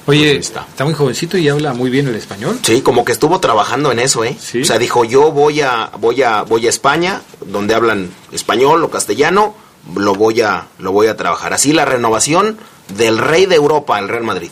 Oye, 0.06 0.36
está. 0.36 0.66
está. 0.68 0.84
muy 0.84 0.94
jovencito 0.94 1.38
y 1.38 1.48
habla 1.48 1.72
muy 1.72 1.88
bien 1.88 2.06
el 2.08 2.14
español. 2.14 2.58
Sí, 2.62 2.82
como 2.82 3.04
que 3.04 3.12
estuvo 3.12 3.40
trabajando 3.40 3.90
en 3.90 3.98
eso, 3.98 4.22
¿eh? 4.22 4.36
O 4.60 4.64
sea, 4.64 4.78
dijo, 4.78 5.04
yo 5.04 5.32
voy 5.32 5.62
a, 5.62 5.90
voy 5.98 6.22
a, 6.22 6.42
voy 6.42 6.66
a 6.66 6.70
España, 6.70 7.22
donde 7.46 7.74
hablan 7.74 8.10
español 8.30 8.84
o 8.84 8.90
castellano, 8.90 9.54
lo 9.96 10.14
voy 10.14 10.42
a, 10.42 10.66
lo 10.78 10.92
voy 10.92 11.06
a 11.06 11.16
trabajar. 11.16 11.54
Así 11.54 11.72
la 11.72 11.86
renovación 11.86 12.58
del 12.96 13.18
rey 13.18 13.46
de 13.46 13.54
Europa, 13.54 13.98
el 13.98 14.08
Real 14.08 14.24
Madrid. 14.24 14.50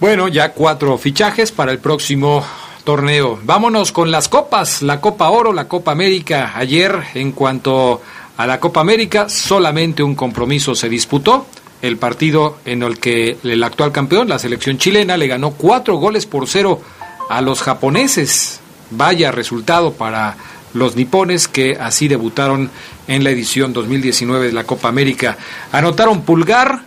Bueno, 0.00 0.28
ya 0.28 0.52
cuatro 0.52 0.96
fichajes 0.96 1.52
para 1.52 1.72
el 1.72 1.80
próximo 1.80 2.44
torneo. 2.84 3.38
Vámonos 3.42 3.92
con 3.92 4.10
las 4.10 4.28
copas, 4.28 4.80
la 4.80 5.00
Copa 5.00 5.28
Oro, 5.28 5.52
la 5.52 5.68
Copa 5.68 5.92
América. 5.92 6.52
Ayer, 6.54 6.98
en 7.14 7.32
cuanto 7.32 8.00
a 8.38 8.46
la 8.46 8.60
Copa 8.60 8.80
América, 8.80 9.28
solamente 9.28 10.04
un 10.04 10.14
compromiso 10.14 10.76
se 10.76 10.88
disputó. 10.88 11.46
El 11.82 11.96
partido 11.96 12.58
en 12.64 12.84
el 12.84 13.00
que 13.00 13.36
el 13.42 13.62
actual 13.64 13.90
campeón, 13.90 14.28
la 14.28 14.38
selección 14.38 14.78
chilena, 14.78 15.16
le 15.16 15.26
ganó 15.26 15.50
cuatro 15.50 15.96
goles 15.96 16.24
por 16.24 16.46
cero 16.46 16.80
a 17.28 17.40
los 17.40 17.60
japoneses. 17.62 18.60
Vaya 18.92 19.32
resultado 19.32 19.92
para 19.92 20.36
los 20.72 20.94
nipones 20.94 21.48
que 21.48 21.76
así 21.80 22.06
debutaron 22.06 22.70
en 23.08 23.24
la 23.24 23.30
edición 23.30 23.72
2019 23.72 24.46
de 24.46 24.52
la 24.52 24.64
Copa 24.64 24.88
América. 24.88 25.36
Anotaron 25.72 26.22
Pulgar, 26.22 26.82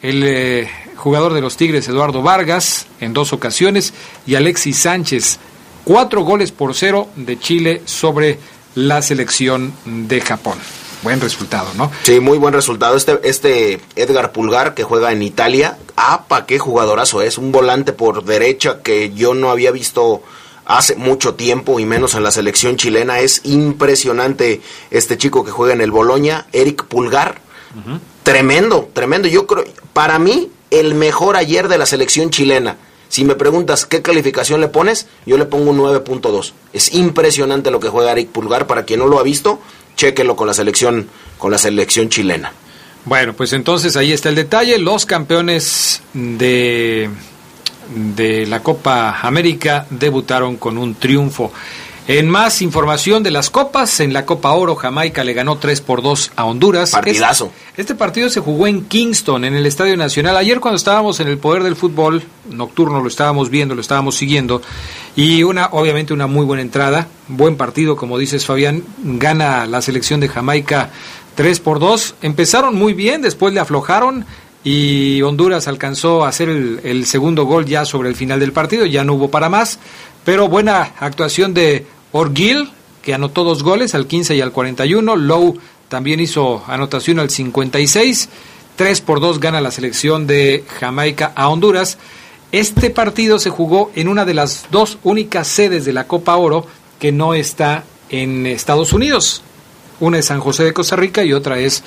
el 0.00 0.22
eh, 0.24 0.70
jugador 0.96 1.34
de 1.34 1.42
los 1.42 1.58
Tigres 1.58 1.86
Eduardo 1.86 2.22
Vargas 2.22 2.86
en 3.00 3.12
dos 3.12 3.34
ocasiones 3.34 3.92
y 4.26 4.36
Alexis 4.36 4.78
Sánchez. 4.78 5.38
Cuatro 5.84 6.22
goles 6.22 6.50
por 6.50 6.74
cero 6.74 7.08
de 7.14 7.38
Chile 7.38 7.82
sobre 7.84 8.38
la 8.74 9.02
selección 9.02 9.74
de 9.84 10.22
Japón. 10.22 10.56
Buen 11.04 11.20
resultado, 11.20 11.68
¿no? 11.76 11.92
Sí, 12.02 12.18
muy 12.18 12.38
buen 12.38 12.54
resultado. 12.54 12.96
Este, 12.96 13.20
este 13.24 13.78
Edgar 13.94 14.32
Pulgar 14.32 14.72
que 14.72 14.84
juega 14.84 15.12
en 15.12 15.22
Italia, 15.22 15.76
¡apa! 15.96 16.46
¡Qué 16.46 16.58
jugadorazo 16.58 17.20
es! 17.20 17.36
Un 17.36 17.52
volante 17.52 17.92
por 17.92 18.24
derecha 18.24 18.80
que 18.82 19.12
yo 19.12 19.34
no 19.34 19.50
había 19.50 19.70
visto 19.70 20.22
hace 20.64 20.96
mucho 20.96 21.34
tiempo 21.34 21.78
y 21.78 21.84
menos 21.84 22.14
en 22.14 22.22
la 22.22 22.30
selección 22.30 22.76
chilena. 22.76 23.20
Es 23.20 23.42
impresionante 23.44 24.62
este 24.90 25.18
chico 25.18 25.44
que 25.44 25.50
juega 25.50 25.74
en 25.74 25.82
el 25.82 25.90
Boloña, 25.90 26.46
Eric 26.52 26.86
Pulgar. 26.86 27.42
Tremendo, 28.22 28.88
tremendo. 28.94 29.28
Yo 29.28 29.46
creo, 29.46 29.64
para 29.92 30.18
mí, 30.18 30.50
el 30.70 30.94
mejor 30.94 31.36
ayer 31.36 31.68
de 31.68 31.76
la 31.76 31.84
selección 31.84 32.30
chilena. 32.30 32.78
Si 33.08 33.24
me 33.24 33.34
preguntas 33.34 33.84
qué 33.84 34.02
calificación 34.02 34.60
le 34.60 34.68
pones, 34.68 35.06
yo 35.26 35.36
le 35.36 35.44
pongo 35.44 35.70
un 35.70 35.78
9.2. 35.78 36.52
Es 36.72 36.94
impresionante 36.94 37.70
lo 37.70 37.78
que 37.78 37.88
juega 37.88 38.12
Eric 38.12 38.30
Pulgar. 38.30 38.66
Para 38.66 38.84
quien 38.84 39.00
no 39.00 39.06
lo 39.06 39.18
ha 39.18 39.22
visto, 39.22 39.60
chéquelo 39.96 40.36
con 40.36 40.46
la 40.46 40.54
selección, 40.54 41.08
con 41.38 41.50
la 41.50 41.58
selección 41.58 42.08
chilena. 42.08 42.52
Bueno, 43.04 43.34
pues 43.34 43.52
entonces 43.52 43.96
ahí 43.96 44.12
está 44.12 44.30
el 44.30 44.34
detalle. 44.34 44.78
Los 44.78 45.04
campeones 45.04 46.02
de, 46.14 47.10
de 48.16 48.46
la 48.46 48.60
Copa 48.60 49.20
América 49.20 49.86
debutaron 49.90 50.56
con 50.56 50.78
un 50.78 50.94
triunfo. 50.94 51.52
En 52.06 52.28
más 52.28 52.60
información 52.60 53.22
de 53.22 53.30
las 53.30 53.48
copas, 53.48 53.98
en 54.00 54.12
la 54.12 54.26
Copa 54.26 54.52
Oro, 54.52 54.76
Jamaica 54.76 55.24
le 55.24 55.32
ganó 55.32 55.56
3 55.56 55.80
por 55.80 56.02
2 56.02 56.32
a 56.36 56.44
Honduras. 56.44 56.90
Partidazo. 56.90 57.50
Este, 57.70 57.80
este, 57.80 57.94
partido 57.94 58.28
se 58.28 58.40
jugó 58.40 58.66
en 58.66 58.84
Kingston, 58.84 59.42
en 59.46 59.54
el 59.54 59.64
Estadio 59.64 59.96
Nacional. 59.96 60.36
Ayer 60.36 60.60
cuando 60.60 60.76
estábamos 60.76 61.20
en 61.20 61.28
el 61.28 61.38
poder 61.38 61.62
del 61.62 61.76
fútbol 61.76 62.22
nocturno, 62.50 63.00
lo 63.00 63.08
estábamos 63.08 63.48
viendo, 63.48 63.74
lo 63.74 63.80
estábamos 63.80 64.16
siguiendo. 64.16 64.60
Y 65.16 65.44
una, 65.44 65.66
obviamente 65.66 66.12
una 66.12 66.26
muy 66.26 66.44
buena 66.44 66.62
entrada, 66.62 67.08
buen 67.28 67.56
partido, 67.56 67.96
como 67.96 68.18
dices 68.18 68.46
Fabián, 68.46 68.82
gana 68.98 69.66
la 69.66 69.80
selección 69.80 70.18
de 70.20 70.28
Jamaica 70.28 70.90
3 71.36 71.60
por 71.60 71.78
2. 71.78 72.16
Empezaron 72.22 72.74
muy 72.74 72.94
bien, 72.94 73.22
después 73.22 73.54
le 73.54 73.60
aflojaron 73.60 74.26
y 74.64 75.22
Honduras 75.22 75.68
alcanzó 75.68 76.24
a 76.24 76.28
hacer 76.28 76.48
el, 76.48 76.80
el 76.82 77.06
segundo 77.06 77.44
gol 77.44 77.64
ya 77.66 77.84
sobre 77.84 78.08
el 78.08 78.16
final 78.16 78.40
del 78.40 78.52
partido, 78.52 78.86
ya 78.86 79.04
no 79.04 79.14
hubo 79.14 79.30
para 79.30 79.48
más. 79.48 79.78
Pero 80.24 80.48
buena 80.48 80.94
actuación 80.98 81.54
de 81.54 81.86
Orgil, 82.12 82.70
que 83.02 83.14
anotó 83.14 83.44
dos 83.44 83.62
goles 83.62 83.94
al 83.94 84.06
15 84.06 84.34
y 84.34 84.40
al 84.40 84.52
41. 84.52 85.16
Lowe 85.16 85.58
también 85.88 86.18
hizo 86.20 86.64
anotación 86.66 87.20
al 87.20 87.30
56. 87.30 88.28
3 88.76 89.00
por 89.02 89.20
2 89.20 89.38
gana 89.38 89.60
la 89.60 89.70
selección 89.70 90.26
de 90.26 90.64
Jamaica 90.80 91.32
a 91.36 91.48
Honduras. 91.48 91.98
Este 92.54 92.88
partido 92.88 93.40
se 93.40 93.50
jugó 93.50 93.90
en 93.96 94.06
una 94.06 94.24
de 94.24 94.32
las 94.32 94.66
dos 94.70 94.98
únicas 95.02 95.48
sedes 95.48 95.84
de 95.84 95.92
la 95.92 96.06
Copa 96.06 96.36
Oro 96.36 96.64
que 97.00 97.10
no 97.10 97.34
está 97.34 97.82
en 98.10 98.46
Estados 98.46 98.92
Unidos. 98.92 99.42
Una 99.98 100.20
es 100.20 100.26
San 100.26 100.38
José 100.38 100.62
de 100.62 100.72
Costa 100.72 100.94
Rica 100.94 101.24
y 101.24 101.32
otra 101.32 101.58
es 101.58 101.82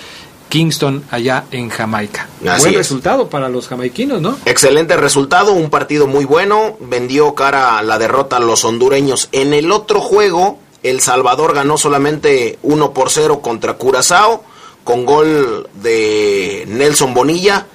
Kingston 0.49 1.05
allá 1.09 1.45
en 1.51 1.69
Jamaica. 1.69 2.27
Buen 2.41 2.73
resultado 2.73 3.29
para 3.29 3.47
los 3.47 3.69
jamaiquinos, 3.69 4.19
¿no? 4.19 4.37
Excelente 4.43 4.97
resultado, 4.97 5.53
un 5.53 5.69
partido 5.69 6.05
muy 6.05 6.25
bueno, 6.25 6.75
vendió 6.81 7.33
cara 7.33 7.77
a 7.77 7.81
la 7.81 7.97
derrota 7.97 8.35
a 8.35 8.41
los 8.41 8.65
hondureños. 8.65 9.29
En 9.31 9.53
el 9.53 9.71
otro 9.71 10.01
juego, 10.01 10.59
El 10.83 10.99
Salvador 10.99 11.55
ganó 11.55 11.77
solamente 11.77 12.59
1 12.63 12.91
por 12.91 13.09
0 13.09 13.39
contra 13.39 13.75
Curazao, 13.75 14.43
con 14.83 15.05
gol 15.05 15.69
de 15.81 16.65
Nelson 16.67 17.13
Bonilla, 17.13 17.67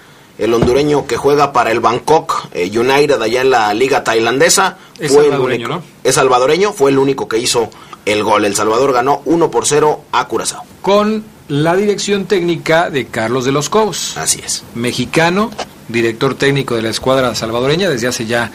el 0.43 0.53
hondureño 0.55 1.07
que 1.07 1.17
juega 1.17 1.53
para 1.53 1.71
el 1.71 1.79
Bangkok 1.79 2.49
eh, 2.53 2.69
United 2.77 3.23
allá 3.23 3.43
en 3.43 3.51
la 3.51 3.73
liga 3.73 4.03
tailandesa. 4.03 4.77
Es 4.99 5.13
fue 5.13 5.23
salvadoreño, 5.23 5.69
¿no? 5.69 5.83
Es 6.03 6.17
salvadoreño, 6.17 6.73
fue 6.73 6.91
el 6.91 6.99
único 6.99 7.29
que 7.29 7.39
hizo 7.39 7.71
el 8.05 8.25
gol. 8.25 8.45
El 8.45 8.57
Salvador 8.57 8.93
ganó 8.93 9.23
1 9.25 9.51
por 9.53 9.67
0 9.67 10.03
a 10.11 10.27
Curazao. 10.27 10.65
Con 10.83 11.25
la 11.47 11.77
dirección 11.77 12.25
técnica 12.25 12.91
de 12.91 13.07
Carlos 13.07 13.45
de 13.45 13.53
los 13.53 13.69
Cobos. 13.69 14.17
Así 14.17 14.41
es. 14.45 14.65
Mexicano, 14.75 15.53
director 15.87 16.35
técnico 16.35 16.75
de 16.75 16.83
la 16.83 16.91
escuadra 16.91 17.37
salvadoreña 17.37 17.89
desde 17.89 18.09
hace 18.09 18.27
ya 18.27 18.51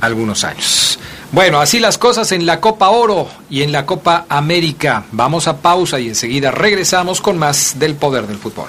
algunos 0.00 0.44
años. 0.44 1.00
Bueno, 1.32 1.60
así 1.60 1.80
las 1.80 1.98
cosas 1.98 2.30
en 2.30 2.46
la 2.46 2.60
Copa 2.60 2.90
Oro 2.90 3.26
y 3.50 3.62
en 3.62 3.72
la 3.72 3.84
Copa 3.84 4.26
América. 4.28 5.06
Vamos 5.10 5.48
a 5.48 5.56
pausa 5.56 5.98
y 5.98 6.06
enseguida 6.06 6.52
regresamos 6.52 7.20
con 7.20 7.36
más 7.36 7.80
del 7.80 7.96
poder 7.96 8.28
del 8.28 8.38
fútbol. 8.38 8.68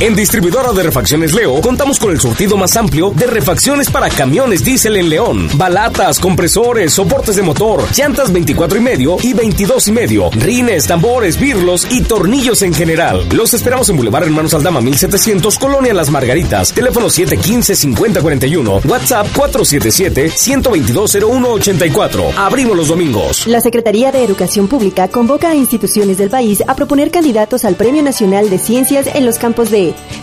En 0.00 0.14
Distribuidora 0.14 0.72
de 0.72 0.84
Refacciones 0.84 1.34
Leo 1.34 1.60
contamos 1.60 1.98
con 1.98 2.12
el 2.12 2.20
surtido 2.20 2.56
más 2.56 2.76
amplio 2.76 3.10
de 3.10 3.26
refacciones 3.26 3.90
para 3.90 4.08
camiones 4.08 4.62
diésel 4.62 4.96
en 4.96 5.08
León. 5.08 5.48
Balatas, 5.54 6.20
compresores, 6.20 6.92
soportes 6.92 7.34
de 7.34 7.42
motor, 7.42 7.82
llantas 7.96 8.32
24 8.32 8.78
y 8.78 8.80
medio 8.80 9.16
y 9.20 9.32
22 9.32 9.88
y 9.88 9.92
medio, 9.92 10.30
rines, 10.30 10.86
tambores, 10.86 11.40
birlos 11.40 11.84
y 11.90 12.02
tornillos 12.02 12.62
en 12.62 12.74
general. 12.74 13.26
Los 13.34 13.54
esperamos 13.54 13.90
en 13.90 13.96
Boulevard 13.96 14.22
Hermanos 14.24 14.54
Aldama 14.54 14.80
1700, 14.80 15.58
Colonia 15.58 15.92
Las 15.92 16.10
Margaritas. 16.10 16.72
Teléfono 16.72 17.08
715-5041, 17.08 18.84
WhatsApp 18.84 19.26
477-122-0184. 19.34 22.34
Abrimos 22.36 22.76
los 22.76 22.86
domingos. 22.88 23.48
La 23.48 23.60
Secretaría 23.60 24.12
de 24.12 24.22
Educación 24.22 24.68
Pública 24.68 25.08
convoca 25.08 25.50
a 25.50 25.56
instituciones 25.56 26.18
del 26.18 26.30
país 26.30 26.62
a 26.66 26.76
proponer 26.76 27.10
candidatos 27.10 27.64
al 27.64 27.74
Premio 27.74 28.02
Nacional 28.02 28.48
de 28.48 28.58
Ciencias 28.58 29.08
en 29.12 29.26
los 29.26 29.38
campos 29.38 29.70
de 29.70 29.77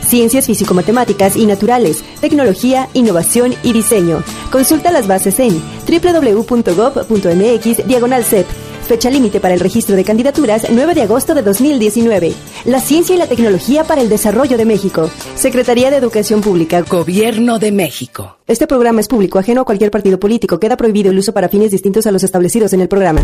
Ciencias 0.05 0.45
Físico-Matemáticas 0.45 1.35
y 1.35 1.45
Naturales, 1.45 2.03
Tecnología, 2.21 2.89
Innovación 2.93 3.55
y 3.63 3.73
Diseño. 3.73 4.23
Consulta 4.51 4.91
las 4.91 5.07
bases 5.07 5.39
en 5.39 5.61
www.gov.mx 5.87 7.87
diagonal 7.87 8.23
CEP. 8.23 8.45
Fecha 8.85 9.09
límite 9.09 9.39
para 9.39 9.55
el 9.55 9.59
registro 9.59 9.95
de 9.95 10.03
candidaturas 10.03 10.67
9 10.69 10.93
de 10.93 11.01
agosto 11.01 11.33
de 11.33 11.41
2019. 11.41 12.33
La 12.65 12.79
ciencia 12.79 13.15
y 13.15 13.17
la 13.17 13.25
tecnología 13.25 13.83
para 13.83 14.01
el 14.01 14.09
desarrollo 14.09 14.57
de 14.57 14.65
México. 14.65 15.09
Secretaría 15.33 15.89
de 15.89 15.97
Educación 15.97 16.41
Pública. 16.41 16.81
Gobierno 16.81 17.57
de 17.57 17.71
México. 17.71 18.37
Este 18.45 18.67
programa 18.67 19.01
es 19.01 19.07
público, 19.07 19.39
ajeno 19.39 19.61
a 19.61 19.65
cualquier 19.65 19.89
partido 19.89 20.19
político. 20.19 20.59
Queda 20.59 20.77
prohibido 20.77 21.09
el 21.09 21.17
uso 21.17 21.33
para 21.33 21.49
fines 21.49 21.71
distintos 21.71 22.05
a 22.05 22.11
los 22.11 22.23
establecidos 22.23 22.73
en 22.73 22.81
el 22.81 22.87
programa. 22.87 23.21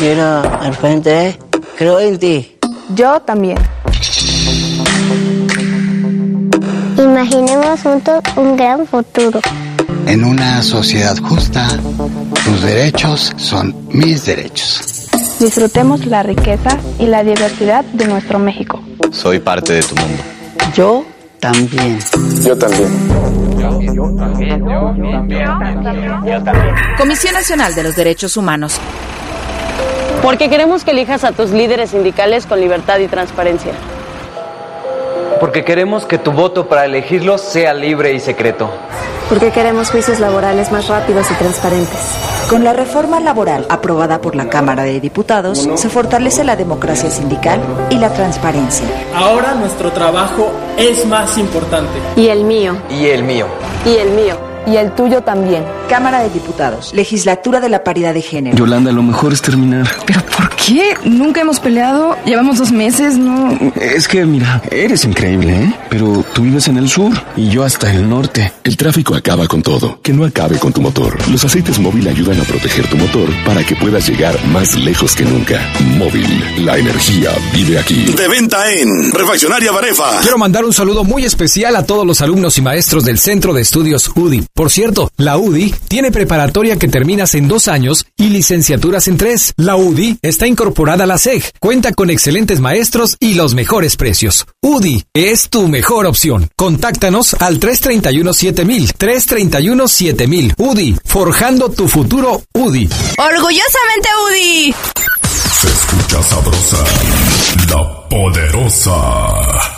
Mira, 0.00 0.40
al 0.40 0.74
frente, 0.74 1.38
creo 1.76 2.00
en 2.00 2.18
ti. 2.18 2.56
Yo 2.94 3.20
también. 3.20 3.58
Imaginemos 6.96 7.80
juntos 7.82 8.20
un 8.36 8.56
gran 8.56 8.86
futuro. 8.86 9.40
En 10.06 10.24
una 10.24 10.62
sociedad 10.62 11.16
justa, 11.18 11.68
tus 12.44 12.62
derechos 12.62 13.32
son 13.36 13.74
mis 13.88 14.24
derechos. 14.24 15.08
Disfrutemos 15.38 16.06
la 16.06 16.22
riqueza 16.22 16.78
y 16.98 17.06
la 17.06 17.22
diversidad 17.22 17.84
de 17.84 18.06
nuestro 18.06 18.38
México. 18.38 18.80
Soy 19.12 19.38
parte 19.38 19.74
de 19.74 19.82
tu 19.82 19.94
mundo. 19.96 20.22
Yo 20.74 21.04
también. 21.40 21.98
Yo 22.44 22.56
también. 22.56 23.08
Yo 23.58 24.14
también. 24.16 24.64
Yo 26.26 26.42
también. 26.42 26.74
Comisión 26.96 27.34
Nacional 27.34 27.74
de 27.74 27.82
los 27.82 27.94
Derechos 27.94 28.36
Humanos. 28.36 28.80
Porque 30.22 30.48
queremos 30.48 30.84
que 30.84 30.90
elijas 30.90 31.22
a 31.24 31.32
tus 31.32 31.50
líderes 31.50 31.90
sindicales 31.90 32.46
con 32.46 32.60
libertad 32.60 32.98
y 32.98 33.06
transparencia. 33.06 33.72
Porque 35.40 35.64
queremos 35.64 36.04
que 36.04 36.18
tu 36.18 36.32
voto 36.32 36.68
para 36.68 36.84
elegirlos 36.84 37.40
sea 37.40 37.74
libre 37.74 38.12
y 38.12 38.20
secreto. 38.20 38.70
Porque 39.28 39.50
queremos 39.50 39.90
juicios 39.90 40.20
laborales 40.20 40.72
más 40.72 40.88
rápidos 40.88 41.30
y 41.30 41.34
transparentes. 41.34 42.00
Con 42.48 42.64
la 42.64 42.72
reforma 42.72 43.20
laboral 43.20 43.66
aprobada 43.68 44.22
por 44.22 44.34
la 44.34 44.48
Cámara 44.48 44.84
de 44.84 45.00
Diputados, 45.00 45.68
se 45.74 45.88
fortalece 45.90 46.44
la 46.44 46.56
democracia 46.56 47.10
sindical 47.10 47.60
y 47.90 47.98
la 47.98 48.10
transparencia. 48.12 48.86
Ahora 49.14 49.54
nuestro 49.54 49.92
trabajo 49.92 50.50
es 50.78 51.04
más 51.04 51.36
importante. 51.36 51.92
Y 52.16 52.28
el 52.28 52.44
mío. 52.44 52.76
Y 52.88 53.06
el 53.06 53.22
mío. 53.22 53.46
Y 53.84 53.96
el 53.96 54.10
mío. 54.10 54.36
Y 54.66 54.76
el 54.76 54.92
tuyo 54.92 55.20
también. 55.20 55.62
Cámara 55.88 56.20
de 56.20 56.28
Diputados. 56.30 56.92
Legislatura 56.94 57.60
de 57.60 57.68
la 57.68 57.82
Paridad 57.82 58.14
de 58.14 58.22
Género. 58.22 58.56
Yolanda, 58.56 58.92
lo 58.92 59.02
mejor 59.02 59.32
es 59.32 59.40
terminar. 59.40 59.88
¿Pero 60.06 60.20
por 60.26 60.50
qué? 60.56 60.94
Nunca 61.04 61.40
hemos 61.40 61.58
peleado. 61.60 62.16
Llevamos 62.26 62.58
dos 62.58 62.70
meses, 62.70 63.16
¿no? 63.16 63.58
Es 63.74 64.06
que, 64.06 64.24
mira, 64.24 64.62
eres 64.70 65.04
increíble, 65.04 65.64
¿eh? 65.64 65.74
Pero 65.88 66.24
tú 66.34 66.42
vives 66.42 66.68
en 66.68 66.76
el 66.76 66.88
sur 66.88 67.12
y 67.36 67.48
yo 67.48 67.64
hasta 67.64 67.90
el 67.92 68.08
norte. 68.08 68.52
El 68.64 68.76
tráfico 68.76 69.14
acaba 69.14 69.48
con 69.48 69.62
todo. 69.62 70.00
Que 70.02 70.12
no 70.12 70.24
acabe 70.24 70.58
con 70.58 70.72
tu 70.72 70.80
motor. 70.82 71.16
Los 71.30 71.44
aceites 71.44 71.78
móvil 71.78 72.06
ayudan 72.06 72.40
a 72.40 72.44
proteger 72.44 72.86
tu 72.88 72.96
motor 72.96 73.28
para 73.46 73.64
que 73.64 73.74
puedas 73.74 74.06
llegar 74.06 74.36
más 74.48 74.76
lejos 74.76 75.14
que 75.14 75.24
nunca. 75.24 75.58
Móvil, 75.96 76.64
la 76.64 76.76
energía 76.76 77.30
vive 77.54 77.78
aquí. 77.78 78.04
De 78.04 78.28
venta 78.28 78.70
en 78.70 79.10
Refaccionaria 79.12 79.72
Barefa. 79.72 80.20
Quiero 80.20 80.36
mandar 80.36 80.64
un 80.64 80.72
saludo 80.72 81.02
muy 81.02 81.24
especial 81.24 81.76
a 81.76 81.86
todos 81.86 82.06
los 82.06 82.20
alumnos 82.20 82.58
y 82.58 82.62
maestros 82.62 83.04
del 83.04 83.18
Centro 83.18 83.54
de 83.54 83.62
Estudios 83.62 84.10
UDI. 84.14 84.46
Por 84.52 84.70
cierto, 84.70 85.10
la 85.16 85.38
UDI 85.38 85.74
tiene 85.88 86.10
preparatoria 86.10 86.76
que 86.76 86.88
terminas 86.88 87.34
en 87.34 87.48
dos 87.48 87.68
años 87.68 88.06
y 88.16 88.30
licenciaturas 88.30 89.08
en 89.08 89.16
tres. 89.16 89.52
La 89.56 89.76
UDI 89.76 90.18
está 90.22 90.46
incorporada 90.46 91.04
a 91.04 91.06
la 91.06 91.18
SEG, 91.18 91.52
cuenta 91.60 91.92
con 91.92 92.10
excelentes 92.10 92.60
maestros 92.60 93.16
y 93.20 93.34
los 93.34 93.54
mejores 93.54 93.96
precios. 93.96 94.46
UDI 94.62 95.04
es 95.14 95.48
tu 95.50 95.68
mejor 95.68 96.06
opción. 96.06 96.48
Contáctanos 96.56 97.34
al 97.34 97.60
331-7000. 97.60 98.94
331-7000. 98.96 100.54
UDI, 100.56 100.96
forjando 101.04 101.70
tu 101.70 101.88
futuro 101.88 102.42
UDI. 102.54 102.88
¡Orgullosamente 103.18 104.08
UDI! 104.26 104.74
Se 105.60 105.68
escucha 105.68 106.22
sabrosa, 106.22 106.84
la 107.70 108.08
poderosa. 108.08 109.77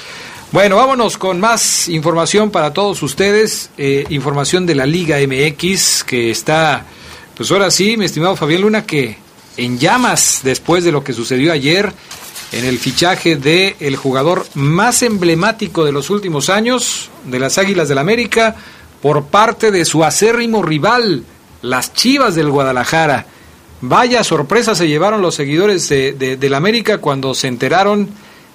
Bueno, 0.50 0.76
vámonos 0.76 1.18
con 1.18 1.40
más 1.40 1.88
información 1.88 2.50
para 2.50 2.72
todos 2.72 3.02
ustedes. 3.02 3.68
Eh, 3.76 4.06
información 4.08 4.64
de 4.64 4.76
la 4.76 4.86
Liga 4.86 5.18
MX 5.18 6.04
que 6.04 6.30
está, 6.30 6.86
pues 7.36 7.50
ahora 7.50 7.70
sí, 7.70 7.98
mi 7.98 8.06
estimado 8.06 8.34
Fabián 8.34 8.62
Luna, 8.62 8.86
que 8.86 9.20
en 9.56 9.78
llamas 9.78 10.40
después 10.42 10.84
de 10.84 10.92
lo 10.92 11.04
que 11.04 11.12
sucedió 11.12 11.52
ayer 11.52 11.92
en 12.52 12.64
el 12.64 12.78
fichaje 12.78 13.36
de 13.36 13.76
el 13.80 13.96
jugador 13.96 14.46
más 14.54 15.02
emblemático 15.02 15.84
de 15.84 15.92
los 15.92 16.10
últimos 16.10 16.50
años 16.50 17.10
de 17.24 17.38
las 17.38 17.58
Águilas 17.58 17.88
del 17.88 17.98
América 17.98 18.56
por 19.00 19.24
parte 19.24 19.70
de 19.70 19.84
su 19.84 20.04
acérrimo 20.04 20.62
rival, 20.62 21.24
las 21.62 21.92
Chivas 21.94 22.34
del 22.34 22.50
Guadalajara. 22.50 23.26
Vaya 23.80 24.22
sorpresa 24.22 24.74
se 24.74 24.86
llevaron 24.86 25.22
los 25.22 25.34
seguidores 25.34 25.88
de, 25.88 26.12
de, 26.12 26.36
del 26.36 26.54
América 26.54 26.98
cuando 26.98 27.34
se 27.34 27.48
enteraron 27.48 28.10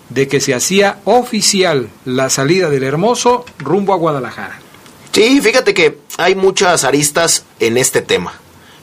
de 0.10 0.28
que 0.28 0.40
se 0.40 0.54
hacía 0.54 1.00
oficial 1.04 1.90
la 2.06 2.30
salida 2.30 2.70
del 2.70 2.84
Hermoso 2.84 3.46
rumbo 3.60 3.94
a 3.94 3.98
Guadalajara. 3.98 4.60
Sí, 5.12 5.42
fíjate 5.42 5.74
que 5.74 5.98
hay 6.18 6.36
muchas 6.36 6.84
aristas 6.84 7.44
en 7.60 7.78
este 7.78 8.02
tema 8.02 8.34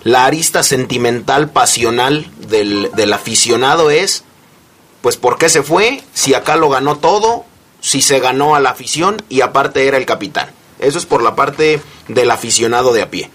la 0.05 0.27
arista 0.27 0.63
sentimental, 0.63 1.51
pasional 1.51 2.31
del, 2.49 2.91
del, 2.95 3.13
aficionado 3.13 3.91
es, 3.91 4.25
pues, 5.01 5.17
¿por 5.17 5.39
qué 5.39 5.49
se 5.49 5.63
fue? 5.63 6.03
Si 6.13 6.35
acá 6.35 6.57
lo 6.57 6.69
ganó 6.69 6.99
todo, 6.99 7.45
si 7.81 8.03
se 8.03 8.21
ganó 8.21 8.55
a 8.55 8.61
la 8.61 8.71
afición 8.71 9.17
y 9.29 9.41
aparte 9.41 9.87
era 9.87 9.97
el 9.97 10.07
capitán. 10.07 10.51
Eso 10.79 10.99
es 10.99 11.07
por 11.07 11.23
la 11.23 11.35
parte 11.35 11.81
del 12.09 12.31
aficionado 12.31 12.93
de 12.93 13.03
a 13.03 13.11
pie. 13.11 13.31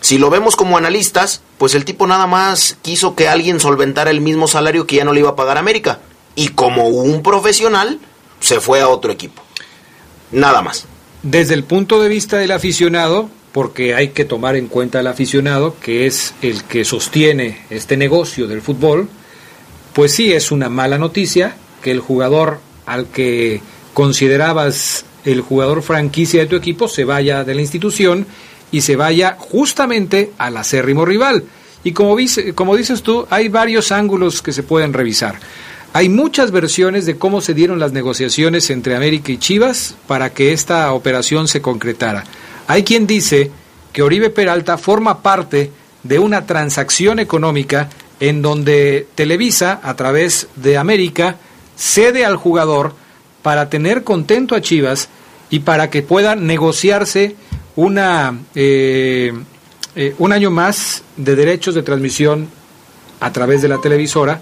Si 0.00 0.18
lo 0.18 0.30
vemos 0.30 0.56
como 0.56 0.78
analistas, 0.78 1.42
pues 1.58 1.74
el 1.74 1.84
tipo 1.84 2.06
nada 2.06 2.26
más 2.26 2.76
quiso 2.82 3.14
que 3.14 3.28
alguien 3.28 3.60
solventara 3.60 4.10
el 4.10 4.20
mismo 4.20 4.48
salario 4.48 4.86
que 4.86 4.96
ya 4.96 5.04
no 5.04 5.12
le 5.12 5.20
iba 5.20 5.30
a 5.30 5.36
pagar 5.36 5.58
América. 5.58 6.00
Y 6.34 6.48
como 6.48 6.88
un 6.88 7.22
profesional, 7.22 7.98
se 8.40 8.60
fue 8.60 8.80
a 8.80 8.88
otro 8.88 9.10
equipo. 9.10 9.42
Nada 10.30 10.62
más. 10.62 10.84
Desde 11.22 11.54
el 11.54 11.64
punto 11.64 12.00
de 12.00 12.08
vista 12.08 12.36
del 12.38 12.52
aficionado, 12.52 13.30
porque 13.56 13.94
hay 13.94 14.08
que 14.08 14.26
tomar 14.26 14.54
en 14.54 14.66
cuenta 14.66 14.98
al 14.98 15.06
aficionado, 15.06 15.76
que 15.80 16.06
es 16.06 16.34
el 16.42 16.64
que 16.64 16.84
sostiene 16.84 17.62
este 17.70 17.96
negocio 17.96 18.46
del 18.46 18.60
fútbol, 18.60 19.08
pues 19.94 20.12
sí 20.12 20.30
es 20.30 20.52
una 20.52 20.68
mala 20.68 20.98
noticia 20.98 21.56
que 21.80 21.90
el 21.90 22.00
jugador 22.00 22.60
al 22.84 23.06
que 23.06 23.62
considerabas 23.94 25.06
el 25.24 25.40
jugador 25.40 25.80
franquicia 25.80 26.40
de 26.40 26.48
tu 26.48 26.56
equipo 26.56 26.86
se 26.86 27.06
vaya 27.06 27.44
de 27.44 27.54
la 27.54 27.62
institución 27.62 28.26
y 28.70 28.82
se 28.82 28.94
vaya 28.94 29.38
justamente 29.38 30.32
al 30.36 30.58
acérrimo 30.58 31.06
rival. 31.06 31.44
Y 31.82 31.92
como, 31.92 32.14
como 32.54 32.76
dices 32.76 33.02
tú, 33.02 33.26
hay 33.30 33.48
varios 33.48 33.90
ángulos 33.90 34.42
que 34.42 34.52
se 34.52 34.64
pueden 34.64 34.92
revisar. 34.92 35.40
Hay 35.94 36.10
muchas 36.10 36.50
versiones 36.50 37.06
de 37.06 37.16
cómo 37.16 37.40
se 37.40 37.54
dieron 37.54 37.78
las 37.78 37.92
negociaciones 37.92 38.68
entre 38.68 38.96
América 38.96 39.32
y 39.32 39.38
Chivas 39.38 39.94
para 40.06 40.28
que 40.34 40.52
esta 40.52 40.92
operación 40.92 41.48
se 41.48 41.62
concretara. 41.62 42.24
Hay 42.66 42.82
quien 42.82 43.06
dice 43.06 43.50
que 43.92 44.02
Oribe 44.02 44.30
Peralta 44.30 44.78
forma 44.78 45.22
parte 45.22 45.70
de 46.02 46.18
una 46.18 46.46
transacción 46.46 47.18
económica 47.18 47.88
en 48.20 48.42
donde 48.42 49.06
Televisa, 49.14 49.80
a 49.82 49.94
través 49.94 50.48
de 50.56 50.78
América, 50.78 51.36
cede 51.76 52.24
al 52.24 52.36
jugador 52.36 52.94
para 53.42 53.68
tener 53.68 54.04
contento 54.04 54.54
a 54.54 54.60
Chivas 54.60 55.08
y 55.50 55.60
para 55.60 55.90
que 55.90 56.02
pueda 56.02 56.34
negociarse 56.34 57.36
una, 57.76 58.38
eh, 58.54 59.32
eh, 59.94 60.14
un 60.18 60.32
año 60.32 60.50
más 60.50 61.02
de 61.16 61.36
derechos 61.36 61.74
de 61.74 61.82
transmisión 61.82 62.48
a 63.20 63.32
través 63.32 63.62
de 63.62 63.68
la 63.68 63.78
televisora 63.78 64.40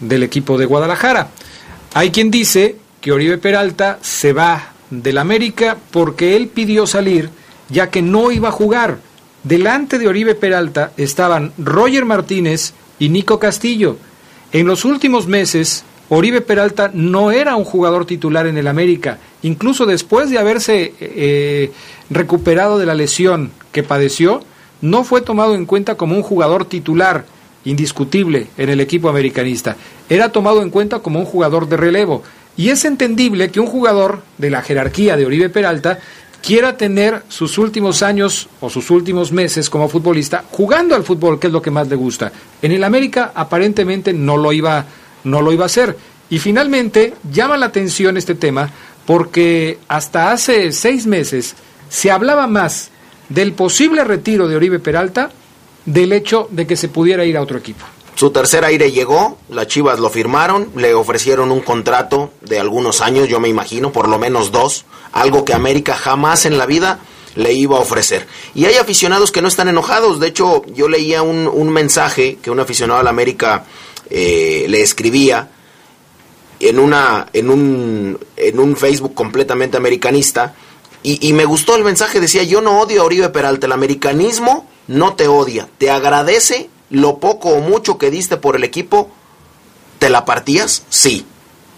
del 0.00 0.22
equipo 0.22 0.58
de 0.58 0.66
Guadalajara. 0.66 1.28
Hay 1.94 2.10
quien 2.10 2.30
dice 2.30 2.76
que 3.00 3.12
Oribe 3.12 3.38
Peralta 3.38 3.98
se 4.02 4.32
va 4.32 4.72
del 4.90 5.18
América 5.18 5.76
porque 5.90 6.36
él 6.36 6.48
pidió 6.48 6.86
salir 6.86 7.30
ya 7.72 7.90
que 7.90 8.02
no 8.02 8.30
iba 8.30 8.50
a 8.50 8.52
jugar. 8.52 8.98
Delante 9.42 9.98
de 9.98 10.06
Oribe 10.06 10.34
Peralta 10.34 10.92
estaban 10.96 11.52
Roger 11.58 12.04
Martínez 12.04 12.74
y 12.98 13.08
Nico 13.08 13.38
Castillo. 13.38 13.96
En 14.52 14.66
los 14.66 14.84
últimos 14.84 15.26
meses, 15.26 15.84
Oribe 16.10 16.42
Peralta 16.42 16.90
no 16.92 17.30
era 17.30 17.56
un 17.56 17.64
jugador 17.64 18.04
titular 18.04 18.46
en 18.46 18.58
el 18.58 18.68
América. 18.68 19.18
Incluso 19.42 19.86
después 19.86 20.30
de 20.30 20.38
haberse 20.38 20.94
eh, 21.00 21.72
recuperado 22.10 22.78
de 22.78 22.86
la 22.86 22.94
lesión 22.94 23.50
que 23.72 23.82
padeció, 23.82 24.42
no 24.82 25.04
fue 25.04 25.22
tomado 25.22 25.54
en 25.54 25.64
cuenta 25.64 25.96
como 25.96 26.14
un 26.14 26.22
jugador 26.22 26.66
titular 26.66 27.24
indiscutible 27.64 28.48
en 28.58 28.68
el 28.68 28.80
equipo 28.80 29.08
americanista. 29.08 29.76
Era 30.08 30.30
tomado 30.30 30.62
en 30.62 30.70
cuenta 30.70 30.98
como 30.98 31.18
un 31.18 31.24
jugador 31.24 31.68
de 31.68 31.78
relevo. 31.78 32.22
Y 32.56 32.68
es 32.68 32.84
entendible 32.84 33.50
que 33.50 33.60
un 33.60 33.66
jugador 33.66 34.22
de 34.36 34.50
la 34.50 34.60
jerarquía 34.60 35.16
de 35.16 35.24
Oribe 35.24 35.48
Peralta 35.48 35.98
quiera 36.42 36.76
tener 36.76 37.22
sus 37.28 37.56
últimos 37.56 38.02
años 38.02 38.48
o 38.60 38.68
sus 38.68 38.90
últimos 38.90 39.32
meses 39.32 39.70
como 39.70 39.88
futbolista 39.88 40.44
jugando 40.50 40.94
al 40.94 41.04
fútbol, 41.04 41.38
que 41.38 41.46
es 41.46 41.52
lo 41.52 41.62
que 41.62 41.70
más 41.70 41.88
le 41.88 41.96
gusta. 41.96 42.32
En 42.60 42.72
el 42.72 42.84
América 42.84 43.32
aparentemente 43.34 44.12
no 44.12 44.36
lo 44.36 44.52
iba, 44.52 44.84
no 45.24 45.40
lo 45.40 45.52
iba 45.52 45.64
a 45.64 45.66
hacer. 45.66 45.96
Y 46.28 46.38
finalmente 46.38 47.14
llama 47.30 47.56
la 47.56 47.66
atención 47.66 48.16
este 48.16 48.34
tema 48.34 48.68
porque 49.06 49.78
hasta 49.88 50.32
hace 50.32 50.72
seis 50.72 51.06
meses 51.06 51.54
se 51.88 52.10
hablaba 52.10 52.46
más 52.46 52.90
del 53.28 53.52
posible 53.52 54.04
retiro 54.04 54.48
de 54.48 54.56
Oribe 54.56 54.78
Peralta 54.78 55.30
del 55.84 56.12
hecho 56.12 56.48
de 56.50 56.66
que 56.66 56.76
se 56.76 56.88
pudiera 56.88 57.24
ir 57.24 57.36
a 57.36 57.42
otro 57.42 57.58
equipo. 57.58 57.84
Su 58.22 58.30
tercer 58.30 58.64
aire 58.64 58.92
llegó, 58.92 59.36
las 59.48 59.66
Chivas 59.66 59.98
lo 59.98 60.08
firmaron, 60.08 60.70
le 60.76 60.94
ofrecieron 60.94 61.50
un 61.50 61.58
contrato 61.58 62.30
de 62.40 62.60
algunos 62.60 63.00
años, 63.00 63.28
yo 63.28 63.40
me 63.40 63.48
imagino, 63.48 63.90
por 63.90 64.06
lo 64.06 64.16
menos 64.16 64.52
dos, 64.52 64.84
algo 65.10 65.44
que 65.44 65.54
América 65.54 65.96
jamás 65.96 66.46
en 66.46 66.56
la 66.56 66.64
vida 66.64 67.00
le 67.34 67.52
iba 67.52 67.78
a 67.78 67.80
ofrecer. 67.80 68.28
Y 68.54 68.66
hay 68.66 68.76
aficionados 68.76 69.32
que 69.32 69.42
no 69.42 69.48
están 69.48 69.66
enojados, 69.66 70.20
de 70.20 70.28
hecho 70.28 70.62
yo 70.66 70.88
leía 70.88 71.22
un, 71.22 71.68
mensaje 71.70 72.38
que 72.40 72.52
un 72.52 72.60
aficionado 72.60 73.00
a 73.00 73.02
la 73.02 73.10
América 73.10 73.64
eh, 74.08 74.66
le 74.68 74.82
escribía 74.82 75.50
en, 76.60 76.78
una, 76.78 77.26
en, 77.32 77.50
un, 77.50 78.20
en 78.36 78.60
un 78.60 78.76
Facebook 78.76 79.14
completamente 79.14 79.76
americanista, 79.76 80.54
y, 81.02 81.26
y 81.28 81.32
me 81.32 81.44
gustó 81.44 81.74
el 81.74 81.82
mensaje, 81.82 82.20
decía, 82.20 82.44
yo 82.44 82.60
no 82.60 82.78
odio 82.78 83.02
a 83.02 83.04
Oribe 83.04 83.30
Peralta, 83.30 83.66
el 83.66 83.72
americanismo 83.72 84.70
no 84.86 85.14
te 85.14 85.26
odia, 85.26 85.68
te 85.78 85.90
agradece 85.90 86.70
lo 86.92 87.18
poco 87.18 87.48
o 87.48 87.60
mucho 87.60 87.96
que 87.96 88.10
diste 88.10 88.36
por 88.36 88.54
el 88.54 88.64
equipo, 88.64 89.10
¿te 89.98 90.10
la 90.10 90.26
partías? 90.26 90.84
Sí, 90.90 91.26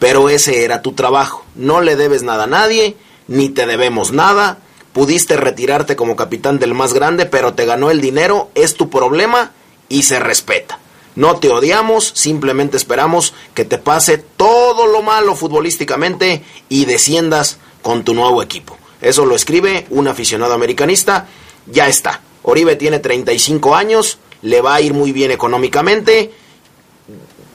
pero 0.00 0.28
ese 0.28 0.64
era 0.64 0.82
tu 0.82 0.92
trabajo. 0.92 1.44
No 1.54 1.80
le 1.80 1.94
debes 1.94 2.24
nada 2.24 2.44
a 2.44 2.48
nadie, 2.48 2.96
ni 3.28 3.48
te 3.48 3.64
debemos 3.64 4.12
nada. 4.12 4.58
Pudiste 4.92 5.36
retirarte 5.36 5.94
como 5.94 6.16
capitán 6.16 6.58
del 6.58 6.74
más 6.74 6.92
grande, 6.92 7.26
pero 7.26 7.54
te 7.54 7.64
ganó 7.64 7.92
el 7.92 8.00
dinero, 8.00 8.50
es 8.56 8.74
tu 8.74 8.90
problema 8.90 9.52
y 9.88 10.02
se 10.02 10.18
respeta. 10.18 10.80
No 11.14 11.36
te 11.36 11.48
odiamos, 11.48 12.10
simplemente 12.16 12.76
esperamos 12.76 13.34
que 13.54 13.64
te 13.64 13.78
pase 13.78 14.18
todo 14.18 14.88
lo 14.88 15.02
malo 15.02 15.36
futbolísticamente 15.36 16.42
y 16.68 16.86
desciendas 16.86 17.58
con 17.82 18.02
tu 18.02 18.14
nuevo 18.14 18.42
equipo. 18.42 18.76
Eso 19.00 19.26
lo 19.26 19.36
escribe 19.36 19.86
un 19.90 20.08
aficionado 20.08 20.54
americanista. 20.54 21.28
Ya 21.66 21.86
está. 21.86 22.20
Oribe 22.42 22.74
tiene 22.76 22.98
35 22.98 23.76
años, 23.76 24.18
le 24.44 24.60
va 24.60 24.74
a 24.74 24.80
ir 24.80 24.94
muy 24.94 25.10
bien 25.12 25.30
económicamente. 25.30 26.32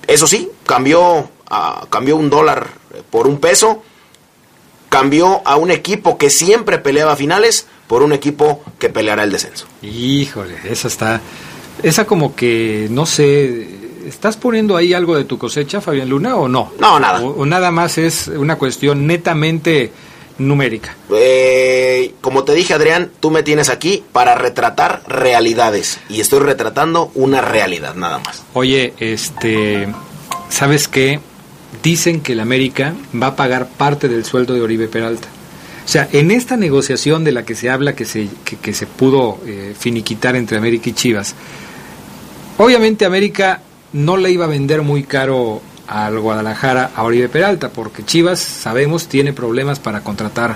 Eso 0.08 0.28
sí, 0.28 0.49
cambió, 0.65 1.30
cambió 1.89 2.15
un 2.17 2.30
dólar 2.30 2.67
por 3.12 3.28
un 3.28 3.39
peso, 3.39 3.84
cambió 4.89 5.41
a 5.45 5.56
un 5.56 5.71
equipo 5.71 6.17
que 6.17 6.30
siempre 6.30 6.80
peleaba 6.80 7.15
finales 7.15 7.67
por 7.88 8.02
un 8.02 8.12
equipo 8.12 8.63
que 8.80 8.89
peleará 8.89 9.23
el 9.23 9.32
descenso. 9.32 9.67
Híjole, 9.84 10.56
esa 10.65 10.88
está, 10.88 11.21
esa 11.84 12.06
como 12.06 12.36
que, 12.36 12.88
no 12.89 13.06
sé, 13.06 13.67
¿estás 14.08 14.36
poniendo 14.36 14.75
ahí 14.75 14.93
algo 14.93 15.15
de 15.15 15.25
tu 15.25 15.38
cosecha, 15.38 15.82
Fabián 15.82 16.10
Luna, 16.10 16.38
o 16.38 16.47
no? 16.47 16.73
No, 16.80 16.99
nada. 16.99 17.21
o 17.21 17.45
nada 17.45 17.69
más 17.69 17.99
es 17.99 18.30
una 18.30 18.58
cuestión 18.58 19.06
netamente 19.06 19.91
numérica? 20.39 20.95
Eh, 21.13 22.13
como 22.21 22.43
te 22.43 22.54
dije, 22.54 22.73
Adrián, 22.73 23.12
tú 23.19 23.30
me 23.30 23.43
tienes 23.43 23.69
aquí 23.69 24.04
para 24.12 24.36
retratar 24.36 25.04
realidades. 25.08 25.99
Y 26.10 26.21
estoy 26.21 26.39
retratando 26.39 27.12
una 27.15 27.41
realidad, 27.41 27.95
nada 27.95 28.19
más. 28.19 28.43
Oye, 28.54 28.93
este, 28.99 29.88
¿sabes 30.49 30.88
qué? 30.88 31.19
Dicen 31.84 32.21
que 32.21 32.34
el 32.34 32.39
América 32.39 32.95
va 33.21 33.28
a 33.28 33.36
pagar 33.36 33.67
parte 33.67 34.08
del 34.08 34.25
sueldo 34.25 34.54
de 34.54 34.62
Oribe 34.62 34.88
Peralta. 34.88 35.28
O 35.86 35.91
sea, 35.91 36.08
en 36.12 36.30
esta 36.30 36.56
negociación 36.56 37.23
de 37.23 37.32
la 37.32 37.45
que 37.45 37.56
se 37.56 37.69
habla 37.69 37.95
que 37.95 38.06
se, 38.06 38.30
que, 38.62 38.73
se 38.73 38.86
pudo 38.86 39.39
eh, 39.45 39.73
finiquitar 39.78 40.36
entre 40.36 40.58
América 40.58 40.89
y 40.89 40.93
Chivas, 40.93 41.34
obviamente 42.58 43.06
América 43.06 43.62
no 43.93 44.17
le 44.17 44.30
iba 44.30 44.45
a 44.45 44.47
vender 44.47 44.84
muy 44.84 45.04
caro 45.04 45.63
al 45.89 46.19
Guadalajara 46.19 46.91
a 46.95 47.04
Oribe 47.04 47.30
Peralta, 47.30 47.69
porque 47.69 48.06
Chivas, 48.06 48.39
sabemos, 48.39 49.08
tiene 49.08 49.34
problemas 49.34 49.80
para 49.80 50.02
contratar 50.02 50.56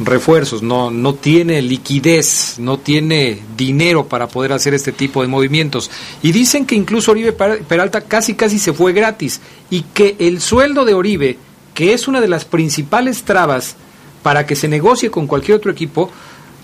refuerzos, 0.00 0.62
no, 0.62 0.90
no 0.90 1.14
tiene 1.14 1.60
liquidez, 1.60 2.56
no 2.58 2.78
tiene 2.78 3.42
dinero 3.56 4.06
para 4.06 4.28
poder 4.28 4.52
hacer 4.52 4.72
este 4.72 4.92
tipo 4.92 5.22
de 5.22 5.28
movimientos. 5.28 5.90
Y 6.22 6.32
dicen 6.32 6.64
que 6.64 6.74
incluso 6.74 7.12
Oribe 7.12 7.32
Peralta 7.32 8.00
casi 8.00 8.34
casi 8.34 8.58
se 8.58 8.72
fue 8.72 8.92
gratis 8.92 9.40
y 9.70 9.82
que 9.82 10.16
el 10.18 10.40
sueldo 10.40 10.84
de 10.84 10.94
Oribe, 10.94 11.38
que 11.74 11.92
es 11.92 12.08
una 12.08 12.20
de 12.20 12.28
las 12.28 12.44
principales 12.44 13.22
trabas 13.24 13.76
para 14.22 14.46
que 14.46 14.56
se 14.56 14.68
negocie 14.68 15.10
con 15.10 15.26
cualquier 15.26 15.58
otro 15.58 15.70
equipo, 15.70 16.10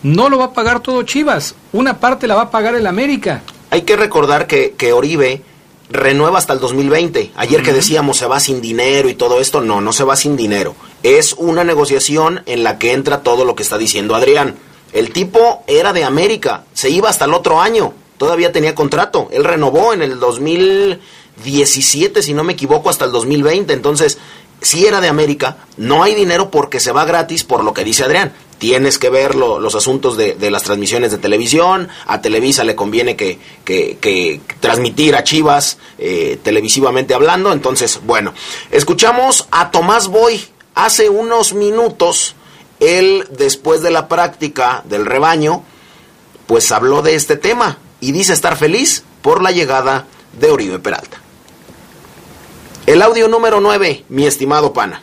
no 0.02 0.28
lo 0.28 0.38
va 0.38 0.46
a 0.46 0.52
pagar 0.52 0.80
todo 0.80 1.02
Chivas, 1.02 1.54
una 1.72 1.98
parte 1.98 2.26
la 2.26 2.36
va 2.36 2.42
a 2.42 2.50
pagar 2.50 2.74
el 2.74 2.86
América. 2.86 3.42
Hay 3.70 3.82
que 3.82 3.96
recordar 3.96 4.46
que, 4.46 4.74
que 4.78 4.92
Oribe 4.94 5.42
renueva 5.90 6.38
hasta 6.38 6.52
el 6.52 6.60
2020. 6.60 7.32
Ayer 7.36 7.62
que 7.62 7.72
decíamos 7.72 8.18
se 8.18 8.26
va 8.26 8.40
sin 8.40 8.60
dinero 8.60 9.08
y 9.08 9.14
todo 9.14 9.40
esto, 9.40 9.60
no, 9.60 9.80
no 9.80 9.92
se 9.92 10.04
va 10.04 10.16
sin 10.16 10.36
dinero. 10.36 10.74
Es 11.02 11.34
una 11.34 11.64
negociación 11.64 12.42
en 12.46 12.64
la 12.64 12.78
que 12.78 12.92
entra 12.92 13.22
todo 13.22 13.44
lo 13.44 13.54
que 13.54 13.62
está 13.62 13.78
diciendo 13.78 14.14
Adrián. 14.14 14.56
El 14.92 15.12
tipo 15.12 15.64
era 15.66 15.92
de 15.92 16.04
América, 16.04 16.64
se 16.72 16.90
iba 16.90 17.08
hasta 17.08 17.26
el 17.26 17.34
otro 17.34 17.60
año, 17.60 17.92
todavía 18.16 18.52
tenía 18.52 18.74
contrato. 18.74 19.28
Él 19.30 19.44
renovó 19.44 19.92
en 19.92 20.02
el 20.02 20.18
2017, 20.18 22.22
si 22.22 22.34
no 22.34 22.44
me 22.44 22.54
equivoco, 22.54 22.90
hasta 22.90 23.04
el 23.04 23.12
2020. 23.12 23.72
Entonces, 23.72 24.18
si 24.60 24.86
era 24.86 25.00
de 25.00 25.08
América, 25.08 25.58
no 25.76 26.02
hay 26.02 26.14
dinero 26.14 26.50
porque 26.50 26.80
se 26.80 26.92
va 26.92 27.04
gratis 27.04 27.44
por 27.44 27.64
lo 27.64 27.74
que 27.74 27.84
dice 27.84 28.04
Adrián 28.04 28.32
tienes 28.58 28.98
que 28.98 29.08
ver 29.08 29.34
los 29.34 29.74
asuntos 29.74 30.16
de, 30.16 30.36
las 30.50 30.64
transmisiones 30.64 31.10
de 31.10 31.18
televisión, 31.18 31.88
a 32.06 32.20
Televisa 32.20 32.64
le 32.64 32.74
conviene 32.74 33.16
que, 33.16 33.38
que, 33.64 34.40
transmitir 34.60 35.16
a 35.16 35.24
Chivas 35.24 35.78
eh, 35.98 36.38
televisivamente 36.42 37.14
hablando, 37.14 37.52
entonces, 37.52 38.00
bueno, 38.04 38.34
escuchamos 38.70 39.46
a 39.50 39.70
Tomás 39.70 40.08
Boy 40.08 40.40
hace 40.74 41.08
unos 41.08 41.54
minutos, 41.54 42.34
él 42.80 43.26
después 43.30 43.82
de 43.82 43.90
la 43.90 44.08
práctica 44.08 44.82
del 44.86 45.06
rebaño, 45.06 45.62
pues 46.46 46.70
habló 46.72 47.02
de 47.02 47.14
este 47.14 47.36
tema 47.36 47.78
y 48.00 48.12
dice 48.12 48.32
estar 48.32 48.56
feliz 48.56 49.04
por 49.22 49.42
la 49.42 49.50
llegada 49.50 50.06
de 50.38 50.50
Oribe 50.50 50.78
Peralta. 50.78 51.20
El 52.86 53.02
audio 53.02 53.28
número 53.28 53.60
9, 53.60 54.06
mi 54.08 54.26
estimado 54.26 54.72
pana. 54.72 55.02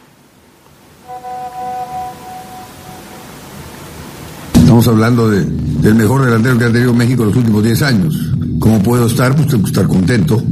Estamos 4.76 4.94
hablando 4.94 5.30
de, 5.30 5.46
del 5.46 5.96
mejor 5.96 6.26
delantero 6.26 6.58
que 6.58 6.66
ha 6.66 6.70
tenido 6.70 6.94
México 6.94 7.22
en 7.24 7.30
los 7.30 7.38
últimos 7.38 7.64
10 7.64 7.82
años. 7.84 8.34
¿Cómo 8.60 8.84
puedo 8.84 9.08
estar? 9.08 9.34
Pues 9.34 9.48
tengo 9.48 9.64
que 9.64 9.70
estar 9.70 9.88
contento, 9.88 10.44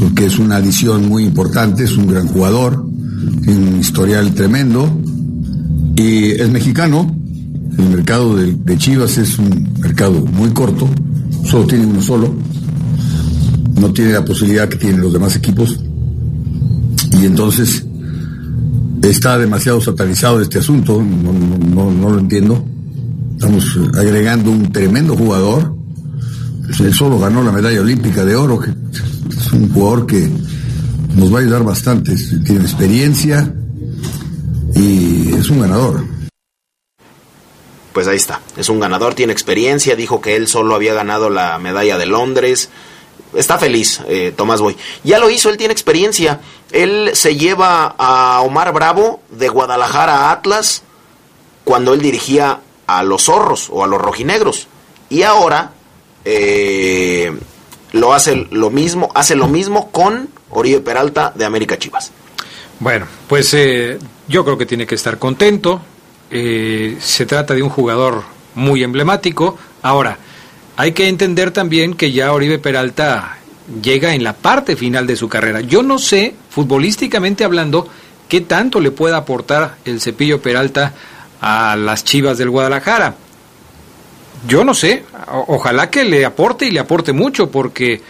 porque 0.00 0.26
es 0.26 0.40
una 0.40 0.56
adición 0.56 1.08
muy 1.08 1.22
importante, 1.22 1.84
es 1.84 1.96
un 1.96 2.08
gran 2.08 2.26
jugador, 2.26 2.84
tiene 3.44 3.68
un 3.68 3.78
historial 3.78 4.34
tremendo, 4.34 4.90
y 5.94 6.32
es 6.32 6.50
mexicano. 6.50 7.14
El 7.78 7.90
mercado 7.90 8.34
de, 8.34 8.76
Chivas 8.78 9.16
es 9.18 9.38
un 9.38 9.68
mercado 9.78 10.26
muy 10.26 10.50
corto, 10.50 10.88
solo 11.44 11.64
tiene 11.64 11.86
uno 11.86 12.02
solo, 12.02 12.34
no 13.80 13.92
tiene 13.92 14.10
la 14.10 14.24
posibilidad 14.24 14.68
que 14.68 14.78
tienen 14.78 15.00
los 15.00 15.12
demás 15.12 15.36
equipos, 15.36 15.78
y 17.12 17.26
entonces 17.26 17.86
está 19.02 19.38
demasiado 19.38 19.80
satanizado 19.80 20.40
este 20.40 20.58
asunto, 20.58 21.00
no, 21.00 21.32
no, 21.32 21.92
no 21.92 22.10
lo 22.10 22.18
entiendo. 22.18 22.66
Estamos 23.42 23.76
agregando 23.98 24.52
un 24.52 24.70
tremendo 24.70 25.16
jugador. 25.16 25.74
Él 26.78 26.94
solo 26.94 27.18
ganó 27.18 27.42
la 27.42 27.50
medalla 27.50 27.80
olímpica 27.80 28.24
de 28.24 28.36
oro, 28.36 28.60
que 28.60 28.70
es 28.70 29.52
un 29.52 29.68
jugador 29.72 30.06
que 30.06 30.30
nos 31.16 31.34
va 31.34 31.38
a 31.38 31.42
ayudar 31.42 31.64
bastante. 31.64 32.14
Tiene 32.46 32.62
experiencia 32.62 33.52
y 34.76 35.34
es 35.34 35.50
un 35.50 35.60
ganador. 35.60 36.04
Pues 37.92 38.06
ahí 38.06 38.14
está, 38.14 38.40
es 38.56 38.68
un 38.68 38.78
ganador, 38.78 39.14
tiene 39.14 39.32
experiencia, 39.32 39.96
dijo 39.96 40.20
que 40.20 40.36
él 40.36 40.46
solo 40.46 40.76
había 40.76 40.94
ganado 40.94 41.28
la 41.28 41.58
medalla 41.58 41.98
de 41.98 42.06
Londres. 42.06 42.70
Está 43.34 43.58
feliz, 43.58 44.02
eh, 44.06 44.32
Tomás 44.36 44.60
Boy. 44.60 44.76
Ya 45.02 45.18
lo 45.18 45.30
hizo, 45.30 45.50
él 45.50 45.56
tiene 45.56 45.72
experiencia. 45.72 46.38
Él 46.70 47.10
se 47.14 47.34
lleva 47.34 47.96
a 47.98 48.40
Omar 48.42 48.72
Bravo 48.72 49.20
de 49.30 49.48
Guadalajara 49.48 50.28
a 50.28 50.30
Atlas 50.30 50.84
cuando 51.64 51.92
él 51.92 52.00
dirigía 52.00 52.60
a 52.86 53.02
los 53.02 53.24
zorros 53.24 53.68
o 53.70 53.84
a 53.84 53.86
los 53.86 54.00
rojinegros. 54.00 54.68
Y 55.08 55.22
ahora 55.22 55.72
eh, 56.24 57.32
lo 57.92 58.14
hace 58.14 58.46
lo 58.50 58.70
mismo, 58.70 59.10
hace 59.14 59.34
lo 59.34 59.48
mismo 59.48 59.90
con 59.90 60.28
Oribe 60.50 60.80
Peralta 60.80 61.32
de 61.34 61.44
América 61.44 61.78
Chivas. 61.78 62.12
Bueno, 62.80 63.06
pues 63.28 63.52
eh, 63.54 63.98
yo 64.28 64.44
creo 64.44 64.58
que 64.58 64.66
tiene 64.66 64.86
que 64.86 64.94
estar 64.94 65.18
contento. 65.18 65.80
Eh, 66.30 66.96
se 67.00 67.26
trata 67.26 67.54
de 67.54 67.62
un 67.62 67.70
jugador 67.70 68.22
muy 68.54 68.82
emblemático. 68.82 69.58
Ahora, 69.82 70.18
hay 70.76 70.92
que 70.92 71.08
entender 71.08 71.50
también 71.50 71.94
que 71.94 72.12
ya 72.12 72.32
Oribe 72.32 72.58
Peralta 72.58 73.38
llega 73.82 74.14
en 74.14 74.24
la 74.24 74.32
parte 74.32 74.76
final 74.76 75.06
de 75.06 75.16
su 75.16 75.28
carrera. 75.28 75.60
Yo 75.60 75.82
no 75.82 75.98
sé, 75.98 76.34
futbolísticamente 76.50 77.44
hablando, 77.44 77.88
qué 78.28 78.40
tanto 78.40 78.80
le 78.80 78.90
pueda 78.90 79.18
aportar 79.18 79.76
el 79.84 80.00
cepillo 80.00 80.40
Peralta 80.40 80.94
a 81.42 81.76
las 81.76 82.04
Chivas 82.04 82.38
del 82.38 82.50
Guadalajara. 82.50 83.16
Yo 84.46 84.64
no 84.64 84.74
sé, 84.74 85.04
ojalá 85.48 85.90
que 85.90 86.04
le 86.04 86.24
aporte 86.24 86.66
y 86.66 86.70
le 86.70 86.80
aporte 86.80 87.12
mucho, 87.12 87.50
porque 87.50 88.00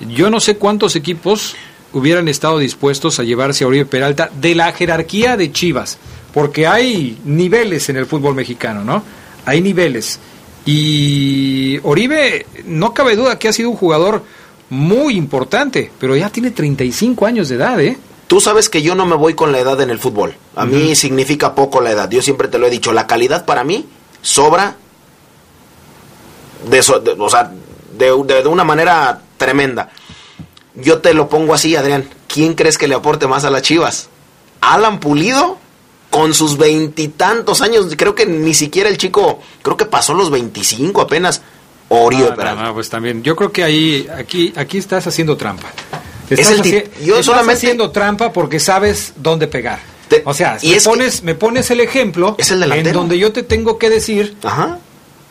yo 0.00 0.28
no 0.28 0.40
sé 0.40 0.56
cuántos 0.56 0.96
equipos 0.96 1.54
hubieran 1.92 2.28
estado 2.28 2.58
dispuestos 2.58 3.18
a 3.18 3.22
llevarse 3.22 3.64
a 3.64 3.68
Oribe 3.68 3.86
Peralta 3.86 4.30
de 4.34 4.54
la 4.54 4.72
jerarquía 4.72 5.36
de 5.36 5.52
Chivas, 5.52 5.98
porque 6.34 6.66
hay 6.66 7.18
niveles 7.24 7.88
en 7.88 7.96
el 7.96 8.06
fútbol 8.06 8.34
mexicano, 8.34 8.84
¿no? 8.84 9.02
Hay 9.46 9.60
niveles. 9.60 10.18
Y 10.66 11.78
Oribe, 11.84 12.46
no 12.66 12.92
cabe 12.92 13.16
duda 13.16 13.38
que 13.38 13.48
ha 13.48 13.52
sido 13.52 13.70
un 13.70 13.76
jugador 13.76 14.22
muy 14.68 15.16
importante, 15.16 15.90
pero 15.98 16.16
ya 16.16 16.30
tiene 16.30 16.50
35 16.50 17.26
años 17.26 17.48
de 17.48 17.54
edad, 17.54 17.80
¿eh? 17.80 17.96
Tú 18.30 18.40
sabes 18.40 18.68
que 18.68 18.80
yo 18.82 18.94
no 18.94 19.06
me 19.06 19.16
voy 19.16 19.34
con 19.34 19.50
la 19.50 19.58
edad 19.58 19.80
en 19.80 19.90
el 19.90 19.98
fútbol. 19.98 20.36
A 20.54 20.64
mí 20.64 20.94
significa 20.94 21.56
poco 21.56 21.80
la 21.80 21.90
edad. 21.90 22.08
Yo 22.08 22.22
siempre 22.22 22.46
te 22.46 22.58
lo 22.58 22.68
he 22.68 22.70
dicho. 22.70 22.92
La 22.92 23.08
calidad 23.08 23.44
para 23.44 23.64
mí 23.64 23.86
sobra 24.22 24.76
de, 26.70 26.80
so- 26.82 27.00
de- 27.00 27.16
o 27.18 27.28
sea, 27.28 27.50
de, 27.98 28.06
de- 28.24 28.42
de 28.42 28.48
una 28.48 28.62
manera 28.62 29.20
tremenda. 29.36 29.90
Yo 30.76 30.98
te 30.98 31.12
lo 31.12 31.28
pongo 31.28 31.54
así, 31.54 31.74
Adrián. 31.74 32.08
¿Quién 32.28 32.54
crees 32.54 32.78
que 32.78 32.86
le 32.86 32.94
aporte 32.94 33.26
más 33.26 33.44
a 33.44 33.50
las 33.50 33.62
Chivas? 33.62 34.08
Alan 34.60 35.00
Pulido, 35.00 35.58
con 36.10 36.32
sus 36.32 36.56
veintitantos 36.56 37.60
años. 37.62 37.86
Creo 37.96 38.14
que 38.14 38.26
ni 38.26 38.54
siquiera 38.54 38.88
el 38.88 38.96
chico, 38.96 39.40
creo 39.62 39.76
que 39.76 39.86
pasó 39.86 40.14
los 40.14 40.30
25 40.30 41.00
apenas. 41.00 41.42
Oribe 41.88 42.28
Ah, 42.60 42.62
no, 42.66 42.74
pues 42.74 42.88
también. 42.88 43.24
Yo 43.24 43.34
creo 43.34 43.50
que 43.50 43.64
ahí, 43.64 44.06
aquí, 44.16 44.52
aquí 44.54 44.78
estás 44.78 45.04
haciendo 45.08 45.36
trampa. 45.36 45.66
Es 46.30 46.38
Estás, 46.38 46.54
el 46.54 46.62
tip- 46.62 46.74
haci- 46.74 47.04
yo 47.04 47.14
estás 47.14 47.26
solamente- 47.26 47.54
haciendo 47.54 47.90
trampa 47.90 48.32
porque 48.32 48.60
sabes 48.60 49.12
dónde 49.16 49.46
pegar. 49.48 49.80
o 50.24 50.32
sea, 50.34 50.58
y 50.62 50.70
me, 50.70 50.76
es 50.76 50.84
que- 50.84 50.88
pones, 50.90 51.22
me 51.22 51.34
pones 51.34 51.70
el 51.70 51.80
ejemplo 51.80 52.34
Es 52.38 52.50
el 52.50 52.62
en 52.72 52.92
donde 52.92 53.18
yo 53.18 53.32
te 53.32 53.42
tengo 53.42 53.78
que 53.78 53.90
decir 53.90 54.36
Ajá. 54.42 54.78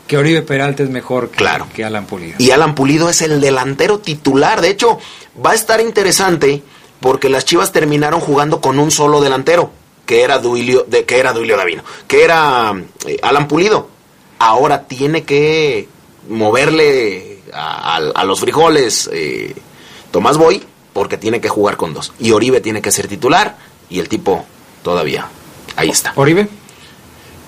que 0.08 0.18
Oribe 0.18 0.42
Peralta 0.42 0.84
es 0.84 0.90
mejor 0.90 1.30
que, 1.30 1.38
Claro. 1.38 1.68
que 1.74 1.84
Alan 1.86 2.06
Pulido. 2.06 2.36
Y 2.38 2.52
Alan 2.52 2.76
Pulido 2.76 3.10
es 3.10 3.22
el 3.22 3.40
delantero 3.42 4.00
titular. 4.00 4.62
De 4.62 4.70
hecho, 4.70 5.00
va 5.46 5.52
a 5.52 5.56
estar 5.56 5.80
interesante 5.82 6.64
porque 7.00 7.30
las 7.30 7.46
Chivas 7.46 7.72
terminaron 7.72 8.20
jugando 8.20 8.60
con 8.62 8.78
un 8.80 8.92
solo 8.92 9.22
delantero, 9.22 9.72
que 10.06 10.22
era 10.24 10.40
Duilio, 10.40 10.86
de, 10.88 11.06
que 11.06 11.18
era 11.20 11.32
Duilio 11.34 11.56
Davino, 11.58 11.84
que 12.08 12.24
era 12.24 12.74
eh, 13.06 13.18
Alan 13.22 13.48
Pulido. 13.48 13.90
Ahora 14.40 14.84
tiene 14.88 15.24
que 15.24 15.88
moverle 16.28 17.40
a, 17.54 17.96
a- 17.98 18.12
a 18.16 18.24
los 18.26 18.40
frijoles 18.40 19.10
eh, 19.14 19.54
Tomás 20.12 20.38
Boy 20.38 20.64
porque 20.94 21.18
tiene 21.18 21.42
que 21.42 21.50
jugar 21.50 21.78
con 21.78 21.94
dos. 21.94 22.14
Y 22.20 22.32
Oribe 22.32 22.62
tiene 22.62 22.82
que 22.82 22.92
ser 22.92 23.08
titular 23.08 23.58
y 23.90 24.00
el 24.00 24.10
tipo 24.10 24.46
todavía. 24.84 25.28
Ahí 25.76 25.90
está. 25.90 26.14
Oribe. 26.16 26.48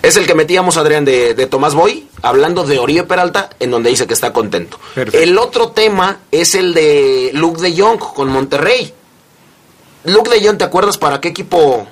Es 0.01 0.17
el 0.17 0.25
que 0.25 0.33
metíamos, 0.33 0.77
Adrián, 0.77 1.05
de, 1.05 1.35
de 1.35 1.45
Tomás 1.45 1.75
Boy, 1.75 2.07
hablando 2.23 2.63
de 2.63 2.79
Oribe 2.79 3.03
Peralta, 3.03 3.51
en 3.59 3.69
donde 3.69 3.91
dice 3.91 4.07
que 4.07 4.15
está 4.15 4.33
contento. 4.33 4.79
El 4.95 5.37
otro 5.37 5.71
tema 5.71 6.19
es 6.31 6.55
el 6.55 6.73
de 6.73 7.29
Luke 7.33 7.61
de 7.61 7.79
Jong 7.79 7.99
con 7.99 8.29
Monterrey. 8.29 8.93
Luke 10.05 10.29
de 10.31 10.45
Jong, 10.45 10.57
¿te 10.57 10.63
acuerdas 10.63 10.97
para 10.97 11.21
qué 11.21 11.27
equipo 11.27 11.87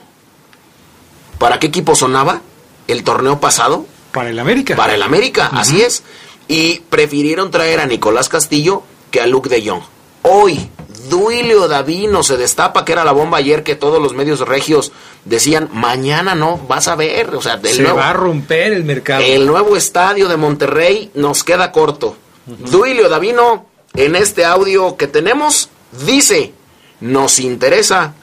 para 1.37 1.59
qué 1.59 1.67
equipo 1.67 1.95
sonaba 1.95 2.41
el 2.87 3.03
torneo 3.03 3.39
pasado? 3.39 3.85
Para 4.11 4.29
el 4.29 4.39
América. 4.39 4.75
Para 4.75 4.95
el 4.95 5.03
América, 5.03 5.49
así 5.53 5.81
es. 5.81 6.03
Y 6.47 6.81
prefirieron 6.89 7.51
traer 7.51 7.79
a 7.79 7.85
Nicolás 7.85 8.27
Castillo 8.27 8.81
que 9.11 9.21
a 9.21 9.27
Luke 9.27 9.49
de 9.49 9.67
Jong. 9.67 9.83
Hoy, 10.23 10.69
Duilio 11.09 11.67
Davino 11.67 12.23
se 12.23 12.35
destapa, 12.37 12.83
que 12.83 12.91
era 12.91 13.05
la 13.05 13.11
bomba 13.11 13.37
ayer 13.37 13.63
que 13.63 13.75
todos 13.75 14.01
los 14.01 14.13
medios 14.13 14.41
regios 14.41 14.91
decían, 15.25 15.69
mañana 15.73 16.35
no, 16.35 16.57
vas 16.67 16.87
a 16.87 16.95
ver. 16.95 17.33
O 17.35 17.41
sea, 17.41 17.53
el 17.53 17.67
Se 17.69 17.81
nuevo- 17.83 17.97
va 17.97 18.09
a 18.09 18.13
romper 18.13 18.73
el 18.73 18.83
mercado. 18.83 19.23
el 19.25 19.45
nuevo 19.45 19.75
estadio 19.77 20.27
de 20.27 20.37
Monterrey 20.37 21.11
nos 21.15 21.43
queda 21.43 21.71
corto. 21.71 22.17
Duilio 22.45 23.07
Davino, 23.09 23.65
en 23.95 24.15
este 24.15 24.43
audio 24.45 24.97
que 24.97 25.07
tenemos, 25.07 25.69
dice, 26.05 26.53
nos 26.99 27.39
interesa 27.39 28.13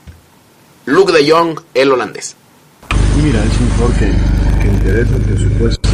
Luke 0.84 1.12
de 1.12 1.30
Jong, 1.30 1.60
el 1.74 1.92
holandés. 1.92 2.36
Mira, 3.22 3.42
es 3.42 3.60
un 3.60 3.70
jugador 3.70 3.94
que, 3.98 4.12
que 4.62 4.68
interesa, 4.68 5.10
por 5.16 5.38
supuesto. 5.38 5.88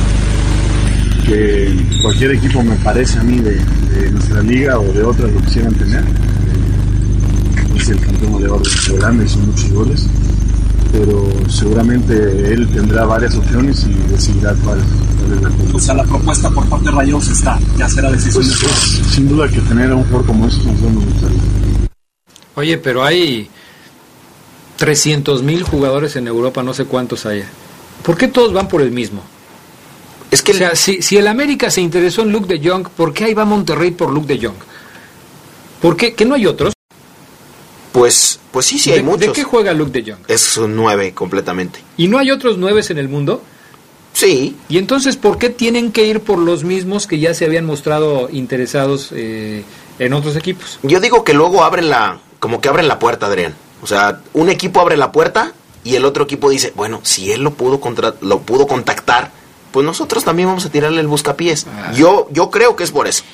Que 1.27 1.73
cualquier 2.03 2.33
equipo 2.33 2.63
me 2.63 2.75
parece 2.77 3.19
a 3.19 3.23
mí 3.23 3.39
de, 3.39 3.55
de 3.55 4.11
nuestra 4.11 4.41
liga 4.43 4.79
o 4.79 4.85
de 4.93 5.03
otras 5.05 5.31
lo 5.31 5.41
quisieran 5.43 5.75
tener. 5.75 6.03
Es 7.83 7.89
el 7.89 7.99
campeón 7.99 8.41
de 8.41 8.49
oro 8.49 8.63
de 8.63 8.95
Holanda, 8.95 9.25
hizo 9.25 9.39
muchos 9.39 9.73
goles. 9.73 10.07
Pero 10.93 11.29
seguramente 11.49 12.15
él 12.53 12.69
tendrá 12.73 13.05
varias 13.05 13.35
opciones 13.35 13.85
y 13.85 13.93
decidirá 14.09 14.55
cuál, 14.63 14.79
cuál 15.19 15.33
es 15.37 15.43
la 15.43 15.49
cosa. 15.49 15.77
O 15.77 15.81
sea, 15.81 15.95
la 15.95 16.05
propuesta 16.05 16.51
por 16.51 16.69
parte 16.69 16.85
de 16.85 16.91
Rayados 16.93 17.29
está, 17.29 17.59
ya 17.77 17.89
será 17.89 18.13
decisión 18.13 18.45
de 18.45 18.51
Pues, 18.51 19.03
sin 19.11 19.29
duda 19.29 19.49
que 19.49 19.61
tener 19.63 19.91
a 19.91 19.97
un 19.97 20.05
jugador 20.05 20.27
como 20.27 20.47
este 20.47 20.65
nos 20.65 20.81
vamos 20.81 21.03
a 21.03 21.07
gustar. 21.09 21.31
Oye, 22.55 22.79
pero 22.79 23.03
hay 23.03 23.51
300 24.77 25.43
mil 25.43 25.65
jugadores 25.65 26.15
en 26.15 26.29
Europa, 26.29 26.63
no 26.63 26.75
sé 26.75 26.85
cuántos 26.85 27.27
hay. 27.27 27.43
¿Por 28.05 28.17
qué 28.17 28.29
todos 28.29 28.53
van 28.53 28.69
por 28.69 28.81
el 28.81 28.93
mismo? 28.93 29.23
Es 30.31 30.41
que 30.41 30.53
o 30.53 30.55
sea, 30.55 30.77
si, 30.77 31.03
si 31.03 31.17
el 31.17 31.27
América 31.27 31.69
se 31.69 31.81
interesó 31.81 32.23
en 32.23 32.31
Luke 32.31 32.47
de 32.47 32.69
Jong, 32.69 32.89
¿por 32.91 33.13
qué 33.13 33.25
ahí 33.25 33.35
va 33.35 33.45
Monterrey 33.45 33.91
por 33.91 34.13
Luke 34.13 34.33
de 34.33 34.47
Jong? 34.47 34.57
¿Por 35.81 35.97
qué? 35.97 36.15
¿Que 36.15 36.25
no 36.25 36.37
hay 36.37 36.47
otros? 36.47 36.75
Pues, 37.93 38.41
pues 38.51 38.67
sí, 38.67 38.79
sí, 38.79 38.91
hay 38.91 38.99
¿De, 38.99 39.03
muchos. 39.03 39.21
¿De 39.21 39.33
qué 39.33 39.45
juega 39.45 39.73
Luke 39.75 40.01
de 40.03 40.13
Jong? 40.13 40.23
Es 40.29 40.57
un 40.57 40.75
nueve 40.75 41.13
completamente. 41.13 41.81
¿Y 41.97 42.09
no 42.09 42.19
hay 42.19 42.31
otros 42.31 42.57
nueves 42.59 42.91
en 42.91 42.99
el 42.99 43.09
mundo? 43.09 43.43
Sí. 44.15 44.57
¿Y 44.69 44.79
entonces 44.79 45.17
por 45.17 45.39
qué 45.39 45.51
tienen 45.51 45.93
que 45.93 46.07
ir 46.07 46.21
por 46.21 46.39
los 46.39 46.65
mismos 46.65 47.07
que 47.07 47.19
ya 47.19 47.35
se 47.35 47.45
habían 47.45 47.65
mostrado 47.67 48.29
interesados 48.31 49.11
eh, 49.13 49.65
en 49.99 50.13
otros 50.15 50.37
equipos? 50.37 50.79
Yo 50.83 51.01
digo 51.01 51.23
que 51.25 51.35
luego 51.35 51.65
abren 51.65 51.91
la, 51.91 52.19
como 52.39 52.61
que 52.61 52.69
abren 52.69 52.89
la 52.89 52.99
puerta, 52.99 53.27
Adrián. 53.27 53.55
O 53.83 53.87
sea, 53.87 54.21
un 54.33 54.49
equipo 54.49 54.81
abre 54.81 54.97
la 54.97 55.13
puerta 55.13 55.53
y 55.85 55.95
el 55.97 56.05
otro 56.05 56.25
equipo 56.25 56.49
dice, 56.51 56.73
bueno, 56.77 57.01
si 57.03 57.33
él 57.33 57.43
lo 57.43 57.55
pudo 57.55 57.81
contra- 57.81 58.15
lo 58.21 58.41
pudo 58.41 58.67
contactar, 58.67 59.33
pues 59.73 59.85
nosotros 59.85 60.25
también 60.25 60.49
vamos 60.49 60.65
a 60.67 60.71
tirarle 60.71 61.01
el 61.01 61.09
buscapiés. 61.09 61.67
Yo, 61.95 62.29
yo 62.31 62.51
creo 62.51 62.77
que 62.77 62.85
es 62.85 62.91
por 62.91 63.09
eso. 63.09 63.25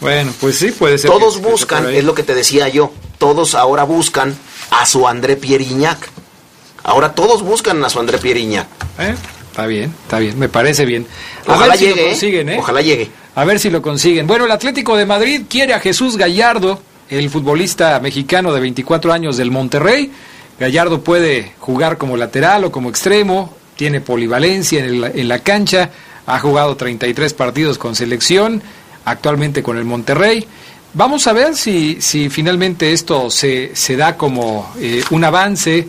Bueno, 0.00 0.32
pues 0.40 0.56
sí, 0.58 0.70
puede 0.72 0.98
ser. 0.98 1.10
Todos 1.10 1.38
que- 1.38 1.46
buscan, 1.48 1.88
es 1.94 2.04
lo 2.04 2.14
que 2.14 2.22
te 2.22 2.34
decía 2.34 2.68
yo, 2.68 2.92
todos 3.18 3.54
ahora 3.54 3.84
buscan 3.84 4.34
a 4.70 4.86
su 4.86 5.06
André 5.06 5.36
Pierre 5.36 5.64
Iñak. 5.64 6.08
Ahora 6.82 7.14
todos 7.14 7.42
buscan 7.42 7.84
a 7.84 7.90
su 7.90 8.00
André 8.00 8.18
Pierre 8.18 8.40
Iñak. 8.40 8.66
¿Eh? 8.98 9.14
Está 9.50 9.66
bien, 9.66 9.92
está 10.04 10.18
bien, 10.18 10.38
me 10.38 10.48
parece 10.48 10.84
bien. 10.86 11.06
A 11.46 11.52
Ojalá 11.54 11.70
ver 11.74 11.78
si 11.78 11.84
llegue, 11.86 11.96
lo 11.96 12.02
¿eh? 12.06 12.10
consiguen, 12.10 12.48
¿eh? 12.48 12.56
Ojalá 12.58 12.80
llegue. 12.80 13.10
A 13.34 13.44
ver 13.44 13.58
si 13.60 13.68
lo 13.70 13.82
consiguen. 13.82 14.26
Bueno, 14.26 14.44
el 14.46 14.50
Atlético 14.50 14.96
de 14.96 15.06
Madrid 15.06 15.42
quiere 15.48 15.74
a 15.74 15.80
Jesús 15.80 16.16
Gallardo, 16.16 16.80
el 17.10 17.28
futbolista 17.28 17.98
mexicano 18.00 18.52
de 18.52 18.60
24 18.60 19.12
años 19.12 19.36
del 19.36 19.50
Monterrey. 19.50 20.10
Gallardo 20.58 21.02
puede 21.02 21.52
jugar 21.58 21.98
como 21.98 22.16
lateral 22.16 22.64
o 22.64 22.72
como 22.72 22.88
extremo, 22.90 23.54
tiene 23.76 24.00
polivalencia 24.00 24.78
en, 24.80 24.84
el- 25.04 25.12
en 25.18 25.28
la 25.28 25.40
cancha, 25.40 25.90
ha 26.26 26.38
jugado 26.38 26.76
33 26.76 27.34
partidos 27.34 27.76
con 27.78 27.96
selección, 27.96 28.62
actualmente 29.04 29.62
con 29.62 29.78
el 29.78 29.84
Monterrey. 29.84 30.46
Vamos 30.94 31.26
a 31.26 31.32
ver 31.32 31.54
si, 31.54 32.00
si 32.00 32.28
finalmente 32.28 32.92
esto 32.92 33.30
se, 33.30 33.74
se 33.74 33.96
da 33.96 34.16
como 34.16 34.72
eh, 34.80 35.02
un 35.10 35.24
avance 35.24 35.86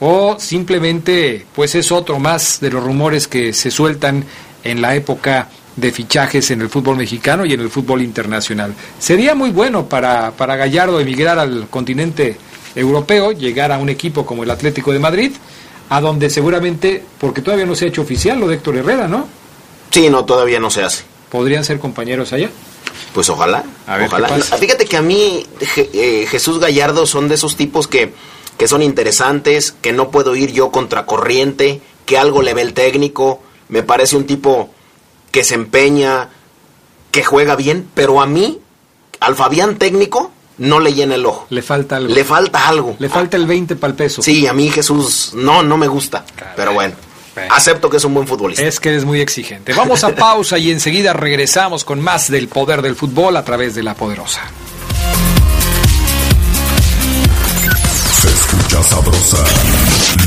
o 0.00 0.36
simplemente 0.38 1.46
pues 1.54 1.74
es 1.74 1.92
otro 1.92 2.18
más 2.18 2.58
de 2.60 2.70
los 2.70 2.82
rumores 2.82 3.28
que 3.28 3.52
se 3.52 3.70
sueltan 3.70 4.24
en 4.64 4.82
la 4.82 4.94
época 4.96 5.48
de 5.76 5.92
fichajes 5.92 6.50
en 6.50 6.62
el 6.62 6.68
fútbol 6.68 6.96
mexicano 6.96 7.44
y 7.46 7.52
en 7.52 7.60
el 7.60 7.70
fútbol 7.70 8.02
internacional. 8.02 8.74
Sería 8.98 9.34
muy 9.34 9.50
bueno 9.50 9.86
para, 9.86 10.32
para 10.32 10.56
Gallardo 10.56 11.00
emigrar 11.00 11.38
al 11.38 11.68
continente 11.68 12.36
europeo, 12.74 13.32
llegar 13.32 13.72
a 13.72 13.78
un 13.78 13.88
equipo 13.88 14.26
como 14.26 14.42
el 14.42 14.50
Atlético 14.50 14.92
de 14.92 14.98
Madrid, 14.98 15.32
a 15.88 16.00
donde 16.00 16.30
seguramente, 16.30 17.02
porque 17.18 17.42
todavía 17.42 17.66
no 17.66 17.74
se 17.74 17.84
ha 17.84 17.88
hecho 17.88 18.02
oficial 18.02 18.38
lo 18.38 18.48
de 18.48 18.56
Héctor 18.56 18.76
Herrera, 18.76 19.08
¿no? 19.08 19.26
Sí, 19.90 20.08
no, 20.08 20.24
todavía 20.24 20.60
no 20.60 20.70
se 20.70 20.82
hace. 20.82 21.09
¿Podrían 21.30 21.64
ser 21.64 21.78
compañeros 21.78 22.32
allá? 22.32 22.50
Pues 23.14 23.28
ojalá. 23.28 23.64
A 23.86 23.96
ver 23.96 24.08
ojalá. 24.08 24.28
qué 24.28 24.34
pasa. 24.34 24.56
Fíjate 24.56 24.84
que 24.86 24.96
a 24.96 25.02
mí 25.02 25.46
Je- 25.60 25.88
eh, 25.92 26.26
Jesús 26.28 26.58
Gallardo 26.58 27.06
son 27.06 27.28
de 27.28 27.34
esos 27.36 27.56
tipos 27.56 27.86
que, 27.88 28.12
que 28.56 28.68
son 28.68 28.82
interesantes, 28.82 29.72
que 29.80 29.92
no 29.92 30.10
puedo 30.10 30.34
ir 30.36 30.52
yo 30.52 30.70
contracorriente, 30.70 31.80
que 32.06 32.18
algo 32.18 32.42
le 32.42 32.54
ve 32.54 32.62
el 32.62 32.74
técnico. 32.74 33.40
Me 33.68 33.82
parece 33.82 34.16
un 34.16 34.26
tipo 34.26 34.70
que 35.30 35.44
se 35.44 35.54
empeña, 35.54 36.28
que 37.10 37.24
juega 37.24 37.56
bien, 37.56 37.88
pero 37.94 38.20
a 38.20 38.26
mí, 38.26 38.58
al 39.20 39.34
Fabián 39.36 39.76
técnico, 39.76 40.30
no 40.58 40.78
le 40.80 40.92
llena 40.92 41.14
el 41.14 41.24
ojo. 41.26 41.46
Le 41.50 41.62
falta 41.62 41.96
algo. 41.96 42.12
Le 42.14 42.24
falta 42.24 42.68
algo. 42.68 42.96
Le 42.98 43.08
falta 43.08 43.36
el 43.36 43.46
20 43.46 43.76
para 43.76 43.92
el 43.92 43.96
peso. 43.96 44.22
Sí, 44.22 44.46
a 44.46 44.52
mí 44.52 44.70
Jesús 44.70 45.30
no, 45.34 45.62
no 45.62 45.76
me 45.78 45.86
gusta. 45.88 46.24
Pero 46.56 46.72
bueno, 46.74 46.94
acepto 47.50 47.90
que 47.90 47.98
es 47.98 48.04
un 48.04 48.14
buen 48.14 48.26
futbolista. 48.26 48.62
Es 48.62 48.80
que 48.80 48.96
es 48.96 49.04
muy 49.04 49.20
exigente. 49.20 49.72
Vamos 49.74 50.04
a 50.04 50.14
pausa 50.14 50.58
y 50.58 50.70
enseguida 50.70 51.12
regresamos 51.12 51.84
con 51.84 52.00
más 52.00 52.30
del 52.30 52.48
poder 52.48 52.82
del 52.82 52.96
fútbol 52.96 53.36
a 53.36 53.44
través 53.44 53.74
de 53.74 53.82
la 53.82 53.94
poderosa. 53.94 54.40
Se 58.20 58.28
escucha 58.28 58.82
sabrosa, 58.82 59.44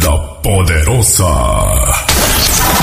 la 0.01 0.41
poderosa. 0.41 2.12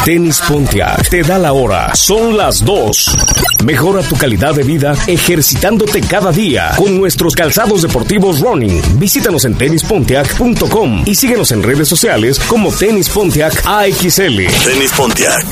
Tenis 0.04 0.40
Pontiac 0.40 1.10
te 1.10 1.22
da 1.22 1.38
la 1.38 1.52
hora. 1.52 1.94
Son 1.94 2.34
las 2.34 2.64
2. 2.64 3.16
Mejora 3.64 4.02
tu 4.02 4.16
calidad 4.16 4.54
de 4.54 4.62
vida 4.62 4.94
ejercitándote 5.06 6.00
cada 6.00 6.32
día 6.32 6.72
con 6.76 6.96
nuestros 6.98 7.34
calzados 7.34 7.82
deportivos 7.82 8.40
running. 8.40 8.80
Visítanos 8.98 9.44
en 9.44 9.56
tenispontiac.com 9.56 11.02
y 11.04 11.14
síguenos 11.14 11.52
en 11.52 11.62
redes 11.62 11.88
sociales 11.88 12.40
como 12.40 12.72
Tenis 12.72 13.10
Pontiac 13.10 13.62
AXL. 13.66 14.46
Tenis 14.64 14.92
Pontiac. 14.96 15.44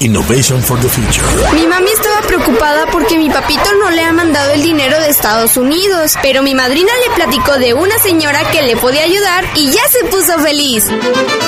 Innovation 0.00 0.60
for 0.60 0.78
the 0.80 0.88
future. 0.88 1.24
Mi 1.54 1.66
mami 1.66 1.90
estaba 1.90 2.20
preocupada 2.26 2.86
porque 2.90 3.16
mi 3.16 3.30
papito 3.30 3.64
no 3.80 3.90
le 3.90 4.02
ha 4.02 4.12
mandado 4.12 4.50
el 4.50 4.62
dinero 4.62 4.98
de 4.98 5.08
Estados 5.08 5.56
Unidos, 5.56 6.14
pero 6.20 6.42
mi 6.42 6.54
madrina 6.54 6.90
le 7.06 7.14
platicó 7.14 7.58
de 7.58 7.74
una 7.74 7.96
señora 8.00 8.40
que 8.50 8.62
le 8.62 8.76
podía 8.76 9.04
ayudar 9.04 9.44
y 9.54 9.70
ya 9.70 9.86
se 9.88 10.04
puso 10.06 10.38
feliz. 10.40 10.84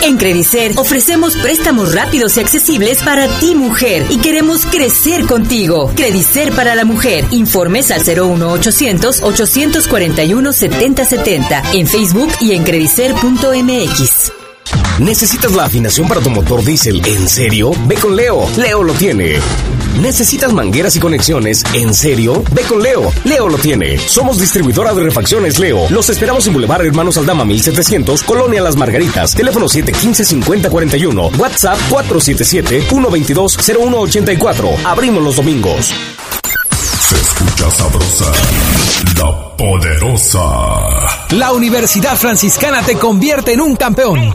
En 0.03 0.17
Credicer 0.17 0.73
ofrecemos 0.77 1.37
préstamos 1.37 1.93
rápidos 1.93 2.26
y 2.35 2.41
accesibles 2.41 3.05
para 3.05 3.29
ti 3.39 3.55
mujer 3.55 4.05
y 4.11 4.19
queremos 4.19 4.67
crecer 4.67 5.27
contigo. 5.27 5.93
Credicer 5.95 6.51
para 6.53 6.75
la 6.75 6.85
mujer. 6.85 7.25
Informes 7.31 7.93
al 7.93 8.01
01800 8.05 9.23
841 9.23 10.53
7070 10.53 11.63
en 11.75 11.87
Facebook 11.87 12.33
y 12.41 12.53
en 12.53 12.65
credicer.mx. 12.65 14.33
¿Necesitas 14.99 15.53
la 15.55 15.67
afinación 15.67 16.09
para 16.09 16.21
tu 16.21 16.31
motor 16.31 16.65
diésel? 16.65 17.01
¿En 17.07 17.29
serio? 17.29 17.71
Ve 17.87 17.95
con 17.95 18.17
Leo. 18.17 18.49
Leo 18.57 18.83
lo 18.83 18.93
tiene. 18.95 19.39
¿Necesitas 20.01 20.53
mangueras 20.53 20.97
y 20.97 21.01
conexiones? 21.01 21.63
¿En 21.75 21.95
serio? 21.95 22.43
Ve 22.53 22.63
con 22.63 22.83
Leo. 22.83 23.13
Leo 23.25 23.49
lo 23.49 23.59
tiene. 23.59 23.99
Somos 23.99 24.39
distribuidora 24.39 24.93
de 24.93 25.03
refacciones 25.03 25.59
Leo. 25.59 25.89
Los 25.91 26.09
esperamos 26.11 26.47
en 26.47 26.53
Boulevard 26.53 26.87
Hermanos 26.87 27.19
Aldama 27.19 27.45
1700, 27.45 28.23
Colonia 28.23 28.63
Las 28.63 28.77
Margaritas. 28.77 29.35
Teléfono 29.35 29.67
715-5041. 29.67 31.37
WhatsApp 31.39 31.79
477-122-0184. 31.91 34.85
Abrimos 34.85 35.23
los 35.23 35.37
domingos. 35.37 35.93
Se 37.01 37.15
escucha 37.15 37.71
sabrosa, 37.71 38.33
la 39.17 39.57
poderosa. 39.57 40.41
La 41.31 41.53
Universidad 41.53 42.17
Franciscana 42.17 42.83
te 42.83 42.97
convierte 42.97 43.53
en 43.53 43.61
un 43.61 43.77
campeón. 43.77 44.35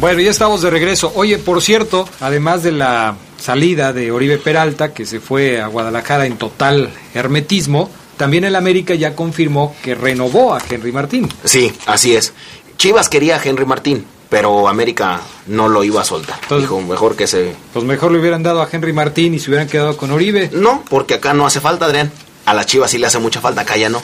Bueno, 0.00 0.22
ya 0.22 0.30
estamos 0.30 0.62
de 0.62 0.70
regreso. 0.70 1.12
Oye, 1.14 1.36
por 1.36 1.60
cierto, 1.60 2.08
además 2.20 2.62
de 2.62 2.72
la 2.72 3.16
salida 3.38 3.92
de 3.92 4.10
Oribe 4.10 4.38
Peralta, 4.38 4.94
que 4.94 5.04
se 5.04 5.20
fue 5.20 5.60
a 5.60 5.66
Guadalajara 5.66 6.24
en 6.24 6.38
total 6.38 6.88
hermetismo, 7.12 7.90
también 8.16 8.44
el 8.44 8.56
América 8.56 8.94
ya 8.94 9.14
confirmó 9.14 9.76
que 9.82 9.94
renovó 9.94 10.54
a 10.54 10.62
Henry 10.66 10.90
Martín. 10.90 11.28
Sí, 11.44 11.74
así 11.84 12.16
es. 12.16 12.32
Chivas 12.78 13.10
quería 13.10 13.36
a 13.36 13.42
Henry 13.44 13.66
Martín, 13.66 14.06
pero 14.30 14.68
América 14.68 15.20
no 15.46 15.68
lo 15.68 15.84
iba 15.84 16.00
a 16.00 16.04
soltar. 16.06 16.40
Dijo, 16.48 16.80
mejor 16.80 17.14
que 17.14 17.26
se... 17.26 17.54
Pues 17.74 17.84
mejor 17.84 18.10
le 18.10 18.20
hubieran 18.20 18.42
dado 18.42 18.62
a 18.62 18.68
Henry 18.72 18.94
Martín 18.94 19.34
y 19.34 19.38
se 19.38 19.50
hubieran 19.50 19.68
quedado 19.68 19.98
con 19.98 20.10
Oribe. 20.12 20.48
No, 20.54 20.82
porque 20.88 21.12
acá 21.14 21.34
no 21.34 21.44
hace 21.44 21.60
falta, 21.60 21.84
Adrián. 21.84 22.10
A 22.46 22.54
la 22.54 22.64
Chivas 22.64 22.90
sí 22.90 22.96
le 22.96 23.06
hace 23.06 23.18
mucha 23.18 23.42
falta, 23.42 23.60
acá 23.60 23.76
ya 23.76 23.90
no. 23.90 24.00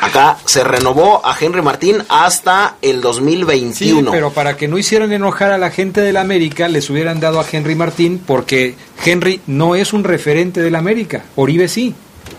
Acá 0.00 0.38
se 0.44 0.64
renovó 0.64 1.20
a 1.24 1.36
Henry 1.38 1.62
Martín 1.62 2.02
hasta 2.08 2.76
el 2.82 2.96
Sí, 2.96 3.00
2021. 3.02 4.10
pero 4.10 4.30
para 4.32 4.56
que 4.56 4.68
no 4.68 4.78
hicieran 4.78 5.12
enojar 5.12 5.52
a 5.52 5.58
la 5.58 5.70
gente 5.70 6.00
del 6.00 6.16
América, 6.16 6.68
les 6.68 6.88
hubieran 6.90 7.20
dado 7.20 7.40
a 7.40 7.46
Henry 7.50 7.74
Martín 7.74 8.20
porque 8.26 8.74
Henry 9.04 9.40
no 9.46 9.74
es 9.74 9.92
un 9.92 10.04
referente 10.04 10.60
del 10.62 10.74
América. 10.74 11.24
Oribe 11.36 11.68
sí. 11.68 11.94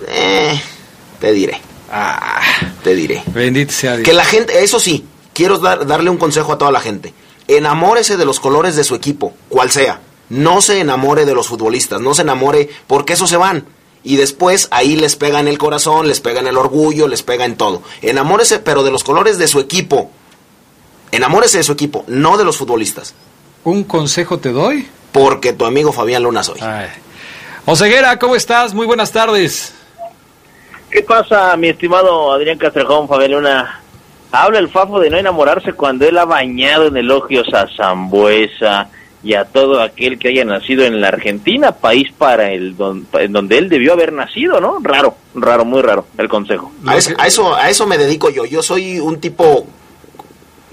Eh, 0.08 0.60
te 1.19 1.32
diré. 1.32 1.60
Ah, 1.91 2.41
te 2.84 2.95
diré. 2.95 3.23
Bendito 3.28 3.71
sea 3.71 3.95
Dios. 3.97 4.06
Que 4.06 4.13
la 4.13 4.26
gente, 4.26 4.63
eso 4.63 4.80
sí, 4.80 5.06
quiero 5.34 5.58
dar- 5.60 5.86
darle 5.88 6.10
un 6.10 6.17
consejo 6.17 6.52
a 6.54 6.58
toda 6.58 6.71
la 6.71 6.82
gente. 6.82 7.13
Enamórese 7.47 8.17
de 8.17 8.26
los 8.26 8.39
colores 8.39 8.76
de 8.76 8.84
su 8.84 8.93
equipo, 8.95 9.34
cual 9.47 9.71
sea. 9.71 10.02
No 10.30 10.60
se 10.62 10.82
enamore 10.82 11.26
de 11.26 11.34
los 11.34 11.47
futbolistas, 11.47 12.02
no 12.02 12.13
se 12.13 12.23
enamore 12.23 12.69
porque 12.88 13.13
esos 13.13 13.30
se 13.30 13.38
van. 13.38 13.63
Y 14.08 14.15
después 14.15 14.70
ahí 14.72 14.96
les 14.96 15.17
pega 15.17 15.41
en 15.41 15.50
el 15.50 15.58
corazón, 15.58 16.08
les 16.08 16.22
pega 16.22 16.39
en 16.39 16.48
el 16.48 16.58
orgullo, 16.58 17.10
les 17.10 17.24
pega 17.24 17.43
en 17.43 17.58
todo. 17.58 17.84
Enamórese, 18.02 18.60
pero 18.60 18.84
de 18.84 18.89
los 18.89 19.04
colores 19.04 19.38
de 19.38 19.50
su 19.50 19.60
equipo. 19.60 20.10
Enamórese 21.12 21.58
de 21.58 21.65
su 21.65 21.74
equipo, 21.74 22.06
no 22.08 22.38
de 22.38 22.46
los 22.46 22.56
futbolistas. 22.56 23.13
¿Un 23.65 23.84
consejo 23.84 24.39
te 24.39 24.54
doy? 24.54 24.88
Porque 25.12 25.52
tu 25.52 25.65
amigo 25.65 25.91
Fabián 25.91 26.24
Luna 26.24 26.41
soy. 26.41 26.58
Oseguera, 27.65 28.17
¿cómo 28.17 28.38
estás? 28.38 28.74
Muy 28.74 28.86
buenas 28.86 29.12
tardes. 29.12 29.74
¿Qué 30.89 31.02
pasa, 31.02 31.58
mi 31.58 31.67
estimado 31.67 32.32
Adrián 32.32 32.58
Castrejón, 32.58 33.10
Fabián 33.10 33.32
Luna? 33.32 33.82
Habla 34.32 34.60
el 34.60 34.70
Fafo 34.70 35.02
de 35.02 35.10
no 35.10 35.17
enamorarse 35.17 35.74
cuando 35.74 36.08
él 36.08 36.17
ha 36.17 36.24
bañado 36.24 36.88
en 36.88 36.96
elogios 36.96 37.54
a 37.54 37.67
Zambuesa 37.76 38.88
y 39.28 39.34
a 39.34 39.44
todo 39.44 39.82
aquel 39.82 40.18
que 40.18 40.30
haya 40.30 40.45
nacido 40.45 40.86
en 40.86 41.01
la 41.01 41.10
Argentina, 41.10 41.74
país 41.74 42.08
para 42.18 42.54
el 42.54 42.78
don- 42.78 43.06
en 43.12 43.34
donde 43.34 43.58
él 43.58 43.68
debió 43.68 43.91
haber 43.91 44.14
nacido, 44.14 44.62
¿no? 44.62 44.78
Raro, 44.82 45.18
raro, 45.36 45.66
muy 45.66 45.82
raro 45.82 46.08
el 46.18 46.30
consejo. 46.30 46.72
A 46.86 46.95
eso, 46.95 47.12
a 47.18 47.28
eso, 47.28 47.54
a 47.54 47.70
eso 47.70 47.86
me 47.88 47.97
dedico 47.97 48.30
yo. 48.30 48.45
Yo 48.45 48.64
soy 48.64 48.99
un 49.01 49.20
tipo, 49.20 49.68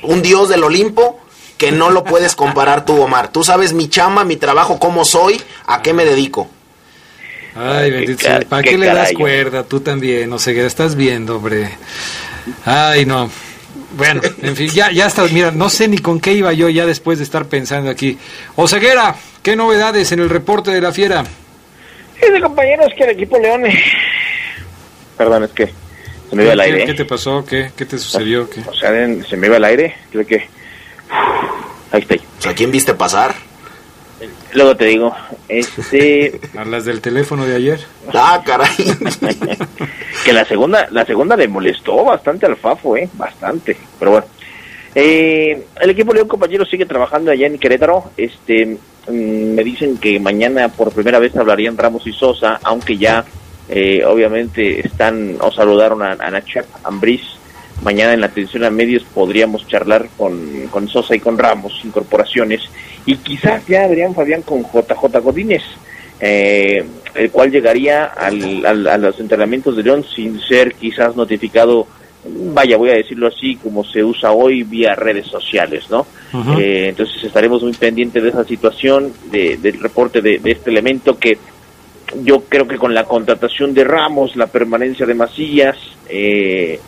un 0.05 0.23
dios 0.23 0.49
del 0.49 0.63
Olimpo 0.63 1.19
que 1.59 1.73
no 1.73 1.91
lo 1.91 2.05
puedes 2.05 2.37
comparar 2.37 2.85
tú, 2.85 3.01
Omar. 3.03 3.33
Tú 3.33 3.43
sabes 3.43 3.73
mi 3.73 3.89
chama, 3.89 4.23
mi 4.25 4.37
trabajo, 4.37 4.79
cómo 4.79 5.05
soy, 5.05 5.41
a 5.67 5.83
qué 5.83 5.93
me 5.93 6.05
dedico. 6.05 6.49
Ay, 7.57 7.91
bendito 7.91 8.19
qué 8.25 8.47
¿Para 8.47 8.63
qué 8.63 8.71
qué, 8.71 8.79
le 8.79 8.87
das 8.87 9.13
cuerda? 9.15 9.65
Tú 9.65 9.81
también, 9.81 10.33
Oseguera, 10.33 10.69
estás 10.69 10.95
viendo, 10.95 11.37
hombre. 11.39 11.71
Ay, 12.65 13.05
no. 13.05 13.31
Bueno, 13.97 14.21
en 14.43 14.57
fin, 14.57 14.69
ya, 14.71 14.91
ya 14.91 15.07
está. 15.07 15.25
Mira, 15.25 15.51
no 15.51 15.69
sé 15.69 15.89
ni 15.89 15.99
con 15.99 16.21
qué 16.21 16.33
iba 16.33 16.53
yo 16.53 16.69
ya 16.69 16.87
después 16.87 17.19
de 17.19 17.25
estar 17.25 17.47
pensando 17.47 17.91
aquí. 17.91 18.19
Oseguera, 18.57 19.15
¿qué 19.43 19.57
novedades 19.57 20.11
en 20.13 20.21
el 20.21 20.31
reporte 20.31 20.71
de 20.71 20.81
la 20.81 20.93
fiera? 20.93 21.25
de 22.33 22.41
compañeros, 22.41 22.89
que 22.97 23.05
el 23.05 23.11
equipo 23.11 23.39
León... 23.39 23.65
Perdón, 25.19 25.45
es 25.45 25.51
que 25.51 25.67
se 26.31 26.37
me 26.37 26.45
iba 26.45 26.53
al 26.53 26.61
aire. 26.61 26.87
¿Qué 26.87 26.95
te 26.95 27.05
pasó? 27.05 27.45
¿Qué, 27.45 27.71
qué 27.77 27.85
te 27.85 27.99
sucedió? 27.99 28.49
¿Qué? 28.49 28.61
O 28.67 28.75
sea, 28.75 28.91
se 29.29 29.37
me 29.37 29.47
iba 29.47 29.57
al 29.57 29.65
aire. 29.65 29.95
Creo 30.11 30.27
que... 30.27 30.49
Ahí 31.93 32.01
está. 32.01 32.17
Sea, 32.39 32.55
¿quién 32.55 32.71
viste 32.71 32.95
pasar? 32.95 33.35
Luego 34.55 34.77
te 34.77 34.87
digo, 34.87 35.15
este... 35.49 36.41
A 36.57 36.65
las 36.65 36.85
del 36.85 37.01
teléfono 37.01 37.45
de 37.45 37.57
ayer. 37.57 37.81
Ah, 38.13 38.43
caray. 38.45 38.71
que 40.25 40.33
la 40.33 40.45
segunda, 40.45 40.87
la 40.91 41.05
segunda 41.05 41.37
le 41.37 41.49
molestó 41.49 42.05
bastante 42.05 42.47
al 42.47 42.57
Fafo, 42.57 42.97
eh, 42.97 43.09
bastante. 43.15 43.77
Pero 43.99 44.13
bueno. 44.13 44.27
Eh, 44.95 45.67
el 45.81 45.91
equipo 45.91 46.15
León 46.15 46.29
compañero 46.29 46.65
sigue 46.65 46.87
trabajando 46.87 47.31
allá 47.31 47.47
en 47.47 47.59
Querétaro. 47.59 48.13
Este, 48.17 48.79
mm, 49.09 49.55
me 49.55 49.65
dicen 49.65 49.99
que 49.99 50.21
mañana 50.21 50.69
por 50.69 50.93
primera 50.93 51.19
vez 51.19 51.37
hablarían 51.37 51.77
Ramos 51.77 52.07
y 52.07 52.13
Sosa, 52.13 52.61
aunque 52.63 52.97
ya 52.97 53.25
eh, 53.69 54.05
obviamente 54.05 54.87
están 54.87 55.37
o 55.41 55.51
saludaron 55.51 56.03
a, 56.03 56.13
a 56.13 56.31
Nacho 56.31 56.61
Ambriz. 56.85 57.23
Mañana 57.85 58.15
en 58.15 58.21
la 58.21 58.27
atención 58.27 58.65
a 58.65 58.71
medios 58.71 59.05
podríamos 59.05 59.67
charlar 59.69 60.09
con, 60.17 60.69
con 60.71 60.89
Sosa 60.89 61.15
y 61.15 61.21
con 61.21 61.37
Ramos, 61.39 61.81
incorporaciones, 61.85 62.63
y 63.05 63.17
quizás 63.17 63.67
ya 63.67 63.85
Adrián 63.85 64.15
Fabián 64.15 64.43
con 64.43 64.63
JJ 64.63 65.21
Godínez, 65.23 65.63
eh, 66.19 66.83
el 67.15 67.31
cual 67.31 67.51
llegaría 67.51 68.07
al, 68.07 68.65
al, 68.65 68.87
a 68.87 68.97
los 68.97 69.21
entrenamientos 69.21 69.77
de 69.77 69.83
León 69.83 70.05
sin 70.15 70.41
ser 70.41 70.75
quizás 70.75 71.15
notificado 71.15 71.87
vaya, 72.27 72.77
voy 72.77 72.91
a 72.91 72.95
decirlo 72.95 73.29
así, 73.29 73.57
como 73.57 73.85
se 73.85 74.03
usa 74.03 74.33
hoy 74.33 74.63
vía 74.63 74.95
redes 74.95 75.27
sociales, 75.27 75.91
¿no? 75.91 76.07
eh, 76.59 76.87
entonces 76.89 77.23
estaremos 77.23 77.63
muy 77.63 77.75
pendientes 77.75 78.23
de 78.23 78.31
esa 78.31 78.45
situación, 78.45 79.13
de, 79.31 79.59
del 79.59 79.79
reporte 79.79 80.21
de, 80.21 80.39
de, 80.39 80.53
este 80.53 80.71
elemento 80.71 81.19
que 81.19 81.39
yo 82.23 82.45
creo 82.49 82.67
que 82.67 82.77
con 82.77 82.95
la 82.95 83.05
contratación 83.05 83.75
de 83.75 83.85
Ramos, 83.85 84.37
la 84.37 84.47
permanencia 84.47 85.07
de 85.07 85.15
Macías, 85.15 85.77
eh, 86.09 86.81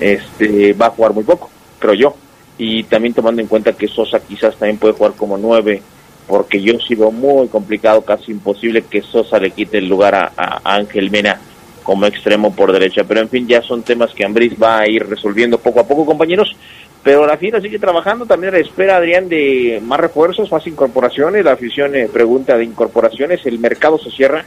este, 0.00 0.72
va 0.72 0.86
a 0.86 0.90
jugar 0.90 1.12
muy 1.12 1.24
poco, 1.24 1.50
creo 1.78 1.94
yo. 1.94 2.14
Y 2.58 2.84
también 2.84 3.14
tomando 3.14 3.42
en 3.42 3.48
cuenta 3.48 3.74
que 3.74 3.88
Sosa 3.88 4.20
quizás 4.20 4.56
también 4.56 4.78
puede 4.78 4.94
jugar 4.94 5.12
como 5.12 5.36
nueve, 5.36 5.82
porque 6.26 6.60
yo 6.60 6.78
sigo 6.80 7.12
muy 7.12 7.48
complicado, 7.48 8.02
casi 8.02 8.32
imposible 8.32 8.82
que 8.82 9.02
Sosa 9.02 9.38
le 9.38 9.50
quite 9.50 9.78
el 9.78 9.88
lugar 9.88 10.14
a, 10.14 10.60
Ángel 10.64 11.10
Mena 11.10 11.40
como 11.82 12.06
extremo 12.06 12.54
por 12.54 12.72
derecha. 12.72 13.04
Pero 13.06 13.20
en 13.20 13.28
fin, 13.28 13.46
ya 13.46 13.62
son 13.62 13.82
temas 13.82 14.12
que 14.12 14.24
Ambriz 14.24 14.54
va 14.60 14.80
a 14.80 14.88
ir 14.88 15.06
resolviendo 15.06 15.58
poco 15.58 15.80
a 15.80 15.86
poco, 15.86 16.06
compañeros. 16.06 16.56
Pero 17.02 17.24
la 17.24 17.36
fiera 17.36 17.60
sigue 17.60 17.78
trabajando, 17.78 18.26
también 18.26 18.52
la 18.52 18.58
espera, 18.58 18.96
Adrián, 18.96 19.28
de 19.28 19.80
más 19.84 20.00
refuerzos, 20.00 20.50
más 20.50 20.66
incorporaciones. 20.66 21.44
La 21.44 21.52
afición 21.52 21.94
eh, 21.94 22.08
pregunta 22.12 22.56
de 22.56 22.64
incorporaciones, 22.64 23.46
el 23.46 23.60
mercado 23.60 23.98
se 23.98 24.10
cierra. 24.10 24.44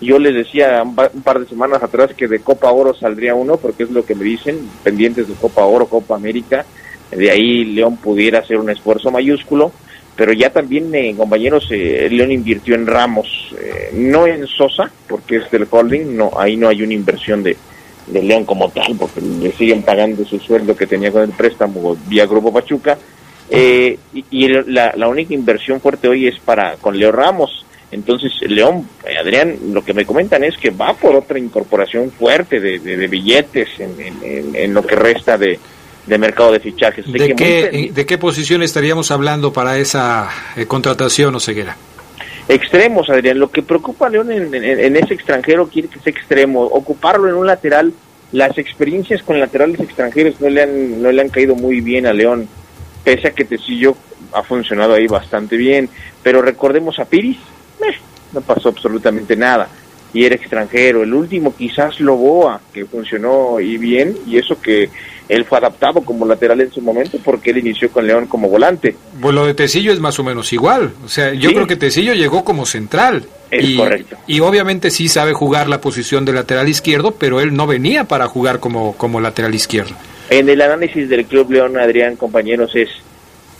Yo 0.00 0.18
les 0.18 0.34
decía 0.34 0.82
un, 0.82 0.94
par 0.94 1.40
de 1.40 1.46
semanas 1.46 1.82
atrás 1.82 2.12
que 2.14 2.28
de 2.28 2.40
Copa 2.40 2.70
Oro 2.70 2.94
saldría 2.94 3.34
uno, 3.34 3.56
porque 3.56 3.84
es 3.84 3.90
lo 3.90 4.04
que 4.04 4.14
me 4.14 4.24
dicen, 4.24 4.68
pendientes 4.82 5.28
de 5.28 5.34
Copa 5.34 5.64
Oro, 5.64 5.86
Copa 5.86 6.16
América. 6.16 6.66
De 7.10 7.30
ahí 7.30 7.64
León 7.64 7.96
pudiera 7.96 8.40
hacer 8.40 8.58
un 8.58 8.68
esfuerzo 8.68 9.10
mayúsculo 9.10 9.72
pero 10.16 10.32
ya 10.32 10.50
también, 10.50 10.92
eh, 10.94 11.14
compañeros, 11.14 11.68
eh, 11.70 12.08
León 12.10 12.32
invirtió 12.32 12.74
en 12.74 12.86
Ramos, 12.86 13.54
eh, 13.60 13.90
no 13.92 14.26
en 14.26 14.46
Sosa, 14.46 14.90
porque 15.06 15.36
es 15.36 15.50
del 15.50 15.68
holding, 15.70 16.16
no, 16.16 16.30
ahí 16.38 16.56
no 16.56 16.68
hay 16.68 16.82
una 16.82 16.94
inversión 16.94 17.42
de, 17.42 17.54
de 18.06 18.22
León 18.22 18.46
como 18.46 18.70
tal, 18.70 18.96
porque 18.98 19.20
le 19.20 19.52
siguen 19.52 19.82
pagando 19.82 20.24
su 20.24 20.38
sueldo 20.40 20.74
que 20.74 20.86
tenía 20.86 21.12
con 21.12 21.22
el 21.22 21.32
préstamo 21.32 21.98
vía 22.08 22.24
Grupo 22.24 22.50
Pachuca, 22.50 22.96
y, 23.50 23.98
y 24.30 24.48
la, 24.48 24.94
la, 24.96 25.06
única 25.06 25.34
inversión 25.34 25.80
fuerte 25.80 26.08
hoy 26.08 26.26
es 26.26 26.40
para 26.40 26.76
con 26.78 26.98
Leo 26.98 27.12
Ramos. 27.12 27.65
Entonces, 27.90 28.32
León, 28.42 28.88
Adrián, 29.20 29.56
lo 29.72 29.84
que 29.84 29.94
me 29.94 30.04
comentan 30.04 30.42
es 30.42 30.56
que 30.56 30.70
va 30.70 30.94
por 30.94 31.14
otra 31.14 31.38
incorporación 31.38 32.10
fuerte 32.10 32.60
de, 32.60 32.78
de, 32.80 32.96
de 32.96 33.06
billetes 33.06 33.68
en, 33.78 33.94
en, 34.22 34.56
en, 34.56 34.74
lo 34.74 34.84
que 34.84 34.96
resta 34.96 35.38
de, 35.38 35.58
de 36.06 36.18
mercado 36.18 36.52
de 36.52 36.60
fichajes. 36.60 37.10
¿De, 37.10 37.18
¿De 37.18 37.34
qué, 37.34 37.90
¿De 37.92 38.06
qué 38.06 38.18
posición 38.18 38.62
estaríamos 38.62 39.10
hablando 39.10 39.52
para 39.52 39.78
esa 39.78 40.28
eh, 40.56 40.66
contratación 40.66 41.34
o 41.36 41.40
ceguera? 41.40 41.76
Extremos, 42.48 43.10
Adrián. 43.10 43.38
Lo 43.38 43.50
que 43.50 43.62
preocupa 43.62 44.06
a 44.06 44.10
León 44.10 44.30
en, 44.30 44.96
ese 44.96 45.14
extranjero 45.14 45.68
quiere 45.68 45.88
que 45.88 45.98
sea 45.98 46.12
extremo. 46.12 46.62
Ocuparlo 46.62 47.28
en 47.28 47.34
un 47.34 47.46
lateral, 47.46 47.92
las 48.32 48.56
experiencias 48.58 49.22
con 49.22 49.40
laterales 49.40 49.80
extranjeros 49.80 50.40
no 50.40 50.48
le 50.48 50.62
han, 50.62 51.02
no 51.02 51.10
le 51.10 51.22
han 51.22 51.28
caído 51.28 51.54
muy 51.56 51.80
bien 51.80 52.06
a 52.06 52.12
León, 52.12 52.48
pese 53.04 53.28
a 53.28 53.30
que 53.32 53.44
Tecillo 53.44 53.96
ha 54.32 54.42
funcionado 54.42 54.94
ahí 54.94 55.06
bastante 55.06 55.56
bien. 55.56 55.88
Pero 56.22 56.40
recordemos 56.40 56.98
a 57.00 57.04
Piris, 57.04 57.38
no 58.36 58.42
pasó 58.42 58.68
absolutamente 58.68 59.34
nada. 59.34 59.68
Y 60.12 60.24
era 60.24 60.36
extranjero. 60.36 61.02
El 61.02 61.12
último 61.12 61.54
quizás 61.54 62.00
Loboa, 62.00 62.60
que 62.72 62.84
funcionó 62.84 63.60
y 63.60 63.76
bien, 63.76 64.16
y 64.26 64.38
eso 64.38 64.60
que 64.60 64.88
él 65.28 65.44
fue 65.44 65.58
adaptado 65.58 66.02
como 66.02 66.24
lateral 66.24 66.60
en 66.60 66.70
su 66.70 66.80
momento 66.80 67.18
porque 67.24 67.50
él 67.50 67.58
inició 67.58 67.90
con 67.90 68.06
León 68.06 68.26
como 68.26 68.48
volante. 68.48 68.96
Pues 69.20 69.34
lo 69.34 69.44
de 69.44 69.54
Tecillo 69.54 69.92
es 69.92 69.98
más 69.98 70.18
o 70.18 70.24
menos 70.24 70.52
igual. 70.52 70.92
O 71.04 71.08
sea, 71.08 71.34
yo 71.34 71.48
sí. 71.48 71.54
creo 71.54 71.66
que 71.66 71.76
Tecillo 71.76 72.14
llegó 72.14 72.44
como 72.44 72.64
central. 72.64 73.24
Es 73.50 73.68
y, 73.68 73.76
correcto. 73.76 74.16
Y 74.26 74.40
obviamente 74.40 74.90
sí 74.90 75.08
sabe 75.08 75.32
jugar 75.32 75.68
la 75.68 75.80
posición 75.80 76.24
de 76.24 76.32
lateral 76.32 76.68
izquierdo, 76.68 77.12
pero 77.12 77.40
él 77.40 77.54
no 77.54 77.66
venía 77.66 78.04
para 78.04 78.28
jugar 78.28 78.60
como, 78.60 78.96
como 78.96 79.20
lateral 79.20 79.54
izquierdo. 79.54 79.94
En 80.30 80.48
el 80.48 80.60
análisis 80.60 81.08
del 81.08 81.24
Club 81.24 81.50
León, 81.50 81.76
Adrián, 81.76 82.16
compañeros, 82.16 82.74
es, 82.74 82.88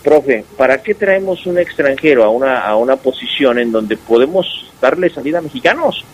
profe, 0.07 0.45
¿para 0.55 0.81
qué 0.81 0.93
traemos 0.95 1.45
un 1.45 1.59
extranjero 1.59 2.23
a 2.23 2.29
una, 2.29 2.61
a 2.61 2.77
una 2.77 2.95
posición 2.95 3.59
en 3.59 3.73
donde 3.73 3.97
podemos 3.97 4.71
darle 4.79 5.09
salida 5.09 5.39
a 5.39 5.41
mexicanos? 5.41 6.05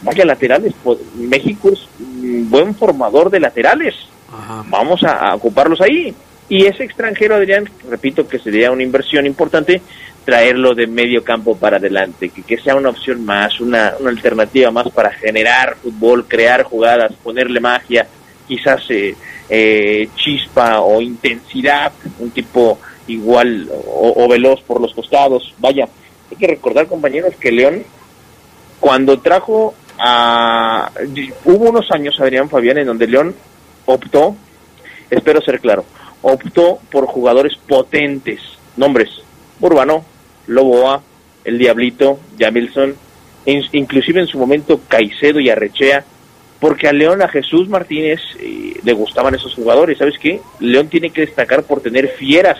Vaya 0.00 0.24
laterales, 0.24 0.72
México 1.16 1.68
es 1.70 1.86
un 2.00 2.48
buen 2.48 2.74
formador 2.74 3.28
de 3.28 3.40
laterales 3.40 3.94
Ajá. 4.32 4.64
vamos 4.68 5.04
a, 5.04 5.18
a, 5.18 5.34
ocuparlos 5.34 5.82
ahí. 5.82 6.14
Y 6.48 6.64
ese 6.64 6.84
extranjero, 6.84 7.34
Adrián, 7.34 7.68
repito 7.90 8.26
que 8.26 8.38
sería 8.38 8.70
una 8.70 8.84
inversión 8.84 9.26
importante, 9.26 9.82
traerlo 10.24 10.74
de 10.74 10.86
medio 10.86 11.22
campo 11.22 11.54
para 11.54 11.76
adelante, 11.76 12.30
que, 12.30 12.42
que 12.42 12.56
sea 12.56 12.74
una 12.74 12.88
opción 12.88 13.22
más, 13.22 13.60
una, 13.60 13.92
una, 14.00 14.08
alternativa 14.08 14.70
más 14.70 14.88
para 14.88 15.10
generar 15.10 15.76
fútbol, 15.76 16.26
crear 16.26 16.62
jugadas, 16.62 17.12
ponerle 17.22 17.60
magia, 17.60 18.06
quizás 18.48 18.82
eh, 18.88 19.14
eh, 19.50 20.08
chispa 20.16 20.80
o 20.80 21.02
intensidad, 21.02 21.92
un 22.18 22.30
tipo 22.30 22.78
igual 23.06 23.68
o, 23.70 24.24
o 24.24 24.28
veloz 24.28 24.60
por 24.62 24.80
los 24.80 24.94
costados. 24.94 25.54
Vaya, 25.58 25.88
hay 26.30 26.36
que 26.36 26.46
recordar, 26.46 26.86
compañeros, 26.86 27.34
que 27.36 27.52
León, 27.52 27.84
cuando 28.80 29.20
trajo 29.20 29.74
a... 29.98 30.90
Hubo 31.44 31.70
unos 31.70 31.90
años, 31.90 32.18
Adrián 32.20 32.48
Fabián, 32.48 32.78
en 32.78 32.86
donde 32.86 33.06
León 33.06 33.34
optó, 33.84 34.36
espero 35.10 35.40
ser 35.42 35.60
claro, 35.60 35.84
optó 36.22 36.78
por 36.90 37.06
jugadores 37.06 37.56
potentes, 37.68 38.40
nombres, 38.76 39.10
Urbano, 39.60 40.04
Loboa, 40.46 41.02
El 41.44 41.58
Diablito, 41.58 42.18
Jamilson, 42.38 42.94
inclusive 43.44 44.20
en 44.20 44.26
su 44.26 44.38
momento 44.38 44.80
Caicedo 44.88 45.38
y 45.40 45.50
Arrechea, 45.50 46.04
porque 46.60 46.88
a 46.88 46.92
León, 46.92 47.22
a 47.22 47.28
Jesús 47.28 47.68
Martínez 47.68 48.20
eh, 48.38 48.78
le 48.82 48.92
gustaban 48.92 49.34
esos 49.34 49.54
jugadores, 49.54 49.98
¿sabes 49.98 50.18
qué? 50.18 50.40
León 50.60 50.88
tiene 50.88 51.10
que 51.10 51.22
destacar 51.22 51.64
por 51.64 51.80
tener 51.80 52.08
fieras 52.08 52.58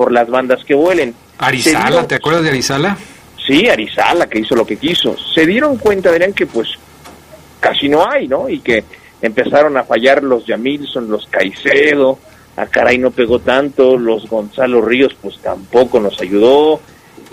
por 0.00 0.12
las 0.12 0.30
bandas 0.30 0.64
que 0.64 0.72
vuelen. 0.72 1.14
Arizala, 1.36 2.08
¿te 2.08 2.14
acuerdas 2.14 2.44
de 2.44 2.48
Arizala? 2.48 2.96
Sí, 3.46 3.68
Arizala, 3.68 4.26
que 4.30 4.38
hizo 4.38 4.56
lo 4.56 4.64
que 4.64 4.78
quiso. 4.78 5.14
Se 5.34 5.44
dieron 5.44 5.76
cuenta, 5.76 6.10
dirán 6.10 6.32
que 6.32 6.46
pues 6.46 6.70
casi 7.60 7.86
no 7.86 8.10
hay, 8.10 8.26
¿no? 8.26 8.48
Y 8.48 8.60
que 8.60 8.82
empezaron 9.20 9.76
a 9.76 9.84
fallar 9.84 10.22
los 10.22 10.46
Yamilson, 10.46 11.10
los 11.10 11.26
Caicedo, 11.26 12.18
a 12.56 12.64
Caray 12.64 12.96
no 12.96 13.10
pegó 13.10 13.40
tanto, 13.40 13.98
los 13.98 14.26
Gonzalo 14.26 14.80
Ríos 14.80 15.14
pues 15.20 15.36
tampoco 15.42 16.00
nos 16.00 16.18
ayudó. 16.18 16.80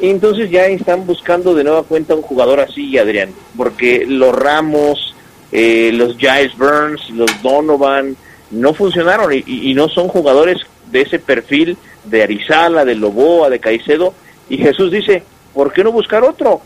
Y 0.02 0.10
entonces 0.10 0.50
ya 0.50 0.66
están 0.66 1.08
buscando 1.08 1.56
de 1.56 1.64
nueva 1.64 1.84
cuenta 1.84 2.16
un 2.16 2.22
jugador 2.22 2.60
así, 2.60 2.98
Adrián, 2.98 3.30
porque 3.56 4.06
los 4.06 4.36
Ramos, 4.36 5.16
eh, 5.54 5.92
los 5.94 6.18
Giles 6.18 6.52
Burns, 6.58 7.12
los 7.12 7.32
Donovan, 7.42 8.18
no 8.52 8.74
funcionaron 8.74 9.32
y, 9.32 9.42
y, 9.46 9.74
no 9.74 9.88
son 9.88 10.10
jugadores 10.10 10.58
de 10.92 11.04
ese 11.04 11.20
perfil 11.20 11.78
de 12.10 12.24
Arizala, 12.24 12.86
de 12.86 12.96
Loboa, 12.96 13.50
de 13.50 13.60
Caicedo. 13.60 14.14
Y 14.50 14.58
Jesús 14.58 14.92
dice, 14.92 15.24
¿por 15.54 15.74
qué 15.74 15.84
no 15.84 15.92
buscar 15.92 16.24
otro? 16.24 16.62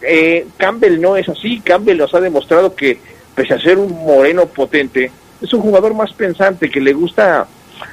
Eh, 0.00 0.46
Campbell 0.56 1.00
no 1.00 1.16
es 1.16 1.28
así, 1.28 1.60
Campbell 1.60 1.98
nos 1.98 2.14
ha 2.14 2.20
demostrado 2.20 2.74
que 2.74 2.98
pese 3.34 3.54
a 3.54 3.60
ser 3.60 3.78
un 3.78 3.92
moreno 4.04 4.46
potente, 4.46 5.10
es 5.40 5.52
un 5.52 5.60
jugador 5.60 5.94
más 5.94 6.12
pensante 6.12 6.70
que 6.70 6.80
le 6.80 6.92
gusta 6.92 7.46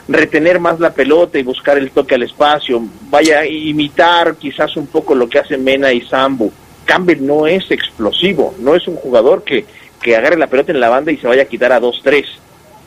retener 0.07 0.59
más 0.59 0.79
la 0.79 0.93
pelota 0.93 1.39
y 1.39 1.43
buscar 1.43 1.77
el 1.77 1.91
toque 1.91 2.15
al 2.15 2.23
espacio, 2.23 2.83
vaya 3.09 3.39
a 3.39 3.47
imitar 3.47 4.35
quizás 4.35 4.75
un 4.77 4.87
poco 4.87 5.15
lo 5.15 5.27
que 5.27 5.39
hacen 5.39 5.63
Mena 5.63 5.91
y 5.91 6.01
Sambu. 6.01 6.51
Campbell 6.85 7.25
no 7.25 7.47
es 7.47 7.69
explosivo, 7.71 8.53
no 8.59 8.75
es 8.75 8.87
un 8.87 8.95
jugador 8.95 9.43
que, 9.43 9.65
que 10.01 10.15
agarre 10.15 10.37
la 10.37 10.47
pelota 10.47 10.71
en 10.71 10.79
la 10.79 10.89
banda 10.89 11.11
y 11.11 11.17
se 11.17 11.27
vaya 11.27 11.43
a 11.43 11.45
quitar 11.45 11.71
a 11.71 11.81
2-3. 11.81 12.25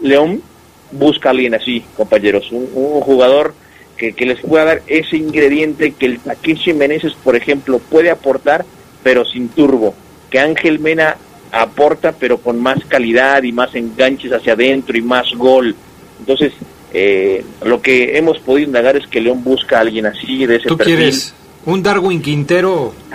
León 0.01 0.43
busca 0.91 1.31
a 1.31 1.33
alguien 1.33 1.55
así, 1.55 1.85
compañeros, 1.97 2.51
un, 2.53 2.69
un 2.75 3.01
jugador 3.01 3.55
que, 3.97 4.13
que 4.13 4.27
les 4.27 4.41
pueda 4.41 4.65
dar 4.65 4.83
ese 4.87 5.17
ingrediente 5.17 5.93
que 5.93 6.07
el 6.07 6.19
Takeshi 6.21 6.73
Meneses, 6.73 7.13
por 7.15 7.37
ejemplo, 7.37 7.79
puede 7.79 8.11
aportar, 8.11 8.65
pero 9.03 9.25
sin 9.25 9.49
turbo. 9.49 9.95
Que 10.31 10.39
Ángel 10.41 10.79
Mena 10.81 11.17
aporta, 11.53 12.13
pero 12.13 12.39
con 12.39 12.61
más 12.61 12.85
calidad 12.87 13.43
y 13.45 13.53
más 13.53 13.75
enganches 13.75 14.33
hacia 14.33 14.55
adentro 14.55 14.97
y 14.99 15.03
más 15.03 15.27
gol. 15.37 15.75
Entonces, 16.19 16.53
eh, 16.93 17.45
lo 17.65 17.81
que 17.81 18.17
hemos 18.19 18.39
podido 18.41 18.67
indagar 18.67 18.97
es 18.97 19.07
que 19.07 19.21
León 19.21 19.45
busca 19.45 19.79
a 19.79 19.81
alguien 19.81 20.07
así, 20.07 20.47
de 20.47 20.57
ese 20.57 20.69
¿Tú 20.69 20.77
perfil. 20.77 20.97
quieres 20.97 21.35
un 21.67 21.83
Darwin 21.83 22.21
Quintero? 22.21 22.95
eh, 23.13 23.15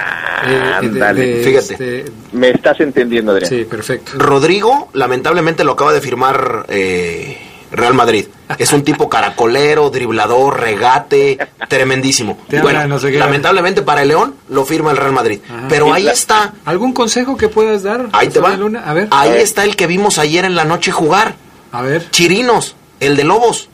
Ándale, 0.79 1.21
de- 1.21 1.33
de- 1.39 1.43
fíjate. 1.43 1.73
este, 1.73 2.05
Me 2.31 2.49
estás 2.51 2.79
entendiendo, 2.79 3.33
Adrián. 3.33 3.49
sí, 3.49 3.65
perfecto. 3.65 4.13
Rodrigo, 4.17 4.89
lamentablemente 4.93 5.63
lo 5.65 5.73
acaba 5.73 5.91
de 5.93 6.01
firmar 6.01 6.65
eh, 6.69 7.37
Real 7.71 7.93
Madrid. 7.93 8.25
Es 8.57 8.73
un 8.73 8.83
tipo 8.83 9.09
caracolero, 9.09 9.89
driblador, 9.89 10.59
regate, 10.59 11.37
tremendísimo. 11.67 12.37
Bueno, 12.61 12.87
no 12.87 12.99
sé 12.99 13.11
lamentablemente 13.11 13.81
para 13.81 14.01
el 14.01 14.07
León 14.09 14.35
lo 14.49 14.65
firma 14.65 14.91
el 14.91 14.97
Real 14.97 15.11
Madrid. 15.11 15.39
Pero 15.67 15.93
ahí 15.93 16.07
está, 16.07 16.53
¿Algún 16.65 16.93
consejo 16.93 17.37
que 17.37 17.49
puedas 17.49 17.83
dar? 17.83 18.07
ahí 18.11 18.29
te 18.29 18.39
va. 18.39 18.55
Luna? 18.55 18.83
A 18.85 18.93
ver. 18.93 19.07
Ahí 19.11 19.39
está 19.41 19.63
el 19.63 19.75
que 19.75 19.87
vimos 19.87 20.17
ayer 20.17 20.45
en 20.45 20.55
la 20.55 20.65
noche 20.65 20.91
jugar. 20.91 21.35
A 21.71 21.81
ver. 21.81 22.09
Chirinos, 22.11 22.75
el 22.99 23.15
de 23.15 23.23
Lobos. 23.23 23.69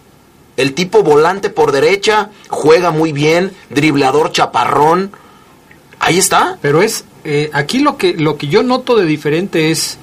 El 0.58 0.74
tipo 0.74 1.04
volante 1.04 1.50
por 1.50 1.74
derecha, 1.74 2.30
juega 2.48 2.92
muy 2.92 3.12
bien, 3.12 3.52
driblador 3.70 4.32
chaparrón. 4.32 5.12
Ahí 6.00 6.18
está. 6.18 6.58
Pero 6.62 6.82
es 6.82 7.04
eh, 7.26 7.50
aquí 7.54 7.80
lo 7.80 7.98
que 7.98 8.14
lo 8.14 8.38
que 8.38 8.48
yo 8.48 8.64
noto 8.64 8.96
de 8.96 9.06
diferente 9.06 9.72
es 9.72 9.98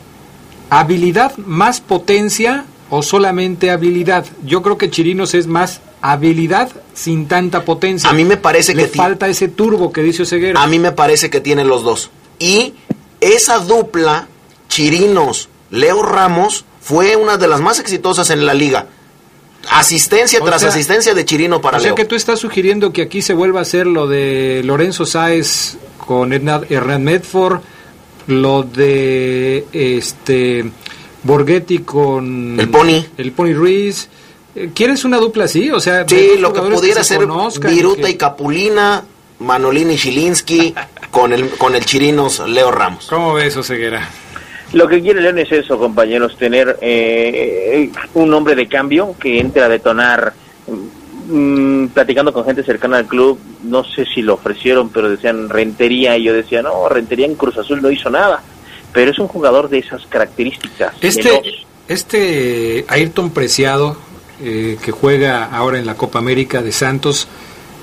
habilidad 0.69 1.37
más 1.39 1.81
potencia 1.81 2.67
o 2.95 3.03
solamente 3.03 3.71
habilidad. 3.71 4.27
Yo 4.45 4.61
creo 4.61 4.77
que 4.77 4.91
Chirinos 4.91 5.33
es 5.33 5.47
más 5.47 5.81
habilidad 6.03 6.71
sin 6.93 7.27
tanta 7.27 7.65
potencia. 7.65 8.11
A 8.11 8.13
mí 8.13 8.25
me 8.25 8.37
parece 8.37 8.75
Le 8.75 8.83
que 8.83 8.89
falta 8.97 9.29
ese 9.29 9.49
turbo 9.49 9.93
que 9.93 10.03
dice 10.03 10.25
Oseguera. 10.25 10.63
A 10.63 10.67
mí 10.67 10.79
me 10.79 10.93
parece 10.93 11.31
que 11.31 11.41
tiene 11.41 11.65
los 11.65 11.85
dos. 11.85 12.11
Y 12.39 12.75
esa 13.21 13.61
dupla, 13.61 14.29
Chirinos, 14.69 15.49
Leo 15.71 16.03
Ramos, 16.03 16.67
fue 16.83 17.17
una 17.17 17.39
de 17.39 17.49
las 17.49 17.63
más 17.63 17.79
exitosas 17.79 18.29
en 18.29 18.45
la 18.45 18.53
liga. 18.53 18.89
Asistencia 19.71 20.41
O 20.43 20.45
tras 20.45 20.61
sea- 20.61 20.71
asistencia 20.71 21.15
de 21.15 21.25
Chirino 21.25 21.61
para 21.63 21.79
o 21.79 21.81
sea 21.81 21.89
Leo. 21.89 21.95
que 21.95 22.05
tú 22.05 22.15
estás 22.15 22.41
sugiriendo 22.41 22.93
que 22.93 23.01
aquí 23.03 23.23
se 23.23 23.33
vuelva 23.33 23.61
a 23.61 23.63
hacer 23.63 23.87
lo 23.87 24.07
de 24.07 24.61
Lorenzo 24.65 25.07
Sáez 25.07 25.79
con 26.07 26.33
Hernán 26.35 27.05
Medford, 27.05 27.61
lo 28.27 28.65
de 28.65 29.65
este 29.73 30.71
Borghetti 31.25 31.79
con 31.81 32.59
El 32.59 32.69
Pony. 32.69 33.03
el 33.19 33.33
Pony 33.33 33.55
Ruiz. 33.55 34.09
Eh, 34.55 34.71
¿Quieres 34.75 35.05
una 35.05 35.19
dupla 35.19 35.45
así? 35.45 35.71
O 35.71 35.81
sea, 35.81 36.05
Sí, 36.07 36.33
lo 36.39 36.53
que 36.53 36.61
pudiera 36.61 37.03
se 37.05 37.15
ser 37.17 37.27
conozcan 37.27 37.75
Viruta 37.75 38.03
que- 38.03 38.11
y 38.11 38.15
Capulina, 38.17 39.03
Manolini 39.39 39.95
y 39.95 39.97
Chilinski, 39.97 40.75
con 41.11 41.33
el, 41.33 41.49
con 41.51 41.75
el 41.75 41.85
Chirinos 41.85 42.41
Leo 42.47 42.71
Ramos. 42.71 43.07
¿Cómo 43.09 43.35
ves, 43.35 43.57
Oseguera? 43.57 44.09
Lo 44.73 44.89
que 44.89 45.01
quiere 45.03 45.21
León 45.21 45.39
es 45.39 45.53
eso, 45.53 45.79
compañeros, 45.79 46.37
tener 46.39 46.79
eh, 46.81 47.91
un 48.15 48.33
hombre 48.33 48.55
de 48.55 48.67
cambio 48.69 49.15
que 49.21 49.39
entre 49.39 49.63
a 49.63 49.69
detonar. 49.69 50.33
Mm, 51.29 51.87
platicando 51.89 52.33
con 52.33 52.45
gente 52.45 52.65
cercana 52.65 52.99
al 52.99 53.07
club, 53.07 53.39
no 53.63 53.85
sé 53.85 54.05
si 54.13 54.23
lo 54.23 54.35
ofrecieron, 54.35 54.89
pero 54.91 55.09
decían 55.09 55.49
Rentería, 55.49 56.17
y 56.19 56.25
yo 56.25 56.33
decía, 56.35 56.63
no, 56.63 56.89
Rentería 56.89 57.27
en 57.27 57.37
Cruz 57.37 57.57
Azul 57.57 57.81
no 57.81 57.91
hizo 57.91 58.11
nada, 58.11 58.43
pero 58.93 59.11
es 59.11 59.19
un 59.19 59.29
jugador 59.29 59.69
de 59.69 59.79
esas 59.79 60.05
características. 60.07 60.95
Este, 61.01 61.23
veloz. 61.31 61.47
este 61.89 62.85
Ayrton 62.89 63.31
Preciado, 63.31 63.97
eh, 64.41 64.77
que 64.85 64.91
juega 64.93 65.45
ahora 65.45 65.79
en 65.79 65.87
la 65.87 65.95
Copa 65.95 66.19
América 66.19 66.63
de 66.63 66.73
Santos, 66.73 67.29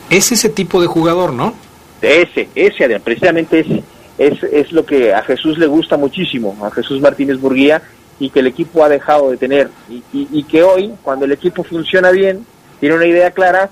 es 0.10 0.32
ese 0.32 0.50
tipo 0.50 0.82
de 0.82 0.88
jugador, 0.88 1.34
¿no? 1.34 1.54
Ese, 2.02 2.50
ese, 2.56 2.84
Adrián, 2.86 3.02
precisamente 3.04 3.60
ese. 3.60 3.84
Es, 4.18 4.44
es 4.44 4.72
lo 4.74 4.86
que 4.86 5.14
a 5.14 5.22
Jesús 5.24 5.58
le 5.58 5.66
gusta 5.68 5.96
muchísimo, 5.96 6.58
a 6.66 6.72
Jesús 6.72 7.00
Martínez 7.00 7.40
Burguía, 7.40 7.82
y 8.20 8.30
que 8.30 8.42
el 8.42 8.48
equipo 8.48 8.84
ha 8.84 8.90
dejado 8.90 9.32
de 9.32 9.38
tener. 9.38 9.70
Y, 9.90 10.04
y- 10.12 10.28
y 10.32 10.44
que 10.44 10.62
hoy, 10.62 10.92
cuando 11.04 11.24
el 11.26 11.32
equipo 11.32 11.64
funciona 11.64 12.12
bien, 12.12 12.46
tiene 12.82 12.96
una 12.96 13.06
idea 13.06 13.32
clara 13.32 13.70